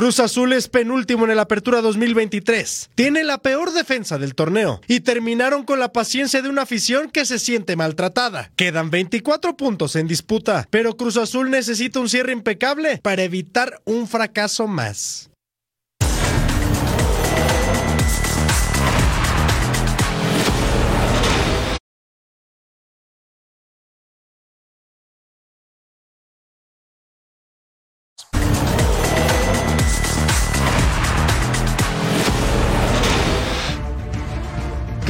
Cruz 0.00 0.18
Azul 0.18 0.54
es 0.54 0.66
penúltimo 0.66 1.26
en 1.26 1.32
el 1.32 1.38
Apertura 1.38 1.82
2023. 1.82 2.92
Tiene 2.94 3.22
la 3.22 3.36
peor 3.36 3.70
defensa 3.74 4.16
del 4.16 4.34
torneo 4.34 4.80
y 4.86 5.00
terminaron 5.00 5.62
con 5.62 5.78
la 5.78 5.92
paciencia 5.92 6.40
de 6.40 6.48
una 6.48 6.62
afición 6.62 7.10
que 7.10 7.26
se 7.26 7.38
siente 7.38 7.76
maltratada. 7.76 8.50
Quedan 8.56 8.88
24 8.88 9.58
puntos 9.58 9.96
en 9.96 10.08
disputa, 10.08 10.66
pero 10.70 10.96
Cruz 10.96 11.18
Azul 11.18 11.50
necesita 11.50 12.00
un 12.00 12.08
cierre 12.08 12.32
impecable 12.32 12.96
para 13.02 13.24
evitar 13.24 13.82
un 13.84 14.08
fracaso 14.08 14.66
más. 14.66 15.29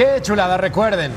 Qué 0.01 0.23
chulada, 0.23 0.57
recuerden. 0.57 1.13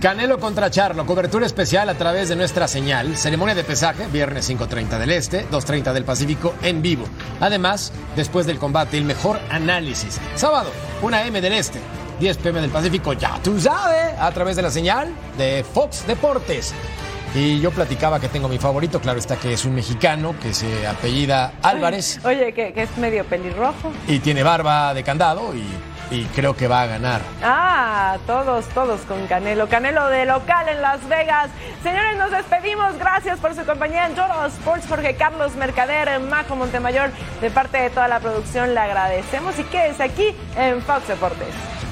Canelo 0.00 0.40
contra 0.40 0.70
Charlo, 0.70 1.04
cobertura 1.04 1.44
especial 1.44 1.90
a 1.90 1.94
través 1.94 2.30
de 2.30 2.36
nuestra 2.36 2.66
señal, 2.66 3.18
ceremonia 3.18 3.54
de 3.54 3.64
pesaje, 3.64 4.06
viernes 4.06 4.48
5.30 4.48 4.98
del 4.98 5.10
Este, 5.10 5.46
2.30 5.50 5.92
del 5.92 6.06
Pacífico, 6.06 6.54
en 6.62 6.80
vivo. 6.80 7.04
Además, 7.38 7.92
después 8.16 8.46
del 8.46 8.56
combate, 8.58 8.96
el 8.96 9.04
mejor 9.04 9.38
análisis. 9.50 10.18
Sábado, 10.36 10.70
1 11.02 11.18
M 11.18 11.38
del 11.42 11.52
Este, 11.52 11.80
10 12.18 12.38
pm 12.38 12.62
del 12.62 12.70
Pacífico, 12.70 13.12
ya 13.12 13.38
tú 13.44 13.60
sabes, 13.60 14.18
a 14.18 14.32
través 14.32 14.56
de 14.56 14.62
la 14.62 14.70
señal 14.70 15.12
de 15.36 15.62
Fox 15.62 16.06
Deportes. 16.06 16.72
Y 17.34 17.60
yo 17.60 17.72
platicaba 17.72 18.20
que 18.20 18.30
tengo 18.30 18.48
mi 18.48 18.56
favorito, 18.56 19.00
claro 19.00 19.18
está 19.18 19.36
que 19.36 19.52
es 19.52 19.66
un 19.66 19.74
mexicano 19.74 20.34
que 20.40 20.54
se 20.54 20.86
apellida 20.86 21.52
Álvarez 21.60 22.20
Oye, 22.24 22.54
que, 22.54 22.72
que 22.72 22.84
es 22.84 22.96
medio 22.96 23.24
pelirrojo. 23.26 23.92
y 24.08 24.20
tiene 24.20 24.42
barba 24.42 24.94
de 24.94 25.02
candado 25.02 25.54
y, 25.54 25.66
y 26.14 26.24
creo 26.26 26.56
que 26.56 26.68
va 26.68 26.82
a 26.82 26.86
ganar. 26.86 27.20
Ah, 27.42 28.16
todos, 28.26 28.66
todos 28.68 29.00
con 29.02 29.26
Canelo. 29.26 29.68
Canelo 29.68 30.08
de 30.08 30.24
local 30.24 30.68
en 30.68 30.80
Las 30.80 31.06
Vegas. 31.08 31.50
Señores, 31.82 32.16
nos 32.16 32.30
despedimos. 32.30 32.96
Gracias 32.98 33.38
por 33.40 33.54
su 33.54 33.64
compañía 33.64 34.06
en 34.06 34.14
Toro 34.14 34.46
Sports. 34.46 34.86
Jorge 34.88 35.16
Carlos 35.16 35.54
Mercader, 35.56 36.20
Majo 36.20 36.56
Montemayor. 36.56 37.10
De 37.40 37.50
parte 37.50 37.78
de 37.78 37.90
toda 37.90 38.08
la 38.08 38.20
producción 38.20 38.74
le 38.74 38.80
agradecemos 38.80 39.58
y 39.58 39.64
quédese 39.64 40.04
aquí 40.04 40.36
en 40.56 40.80
Fox 40.82 41.08
Deportes. 41.08 41.83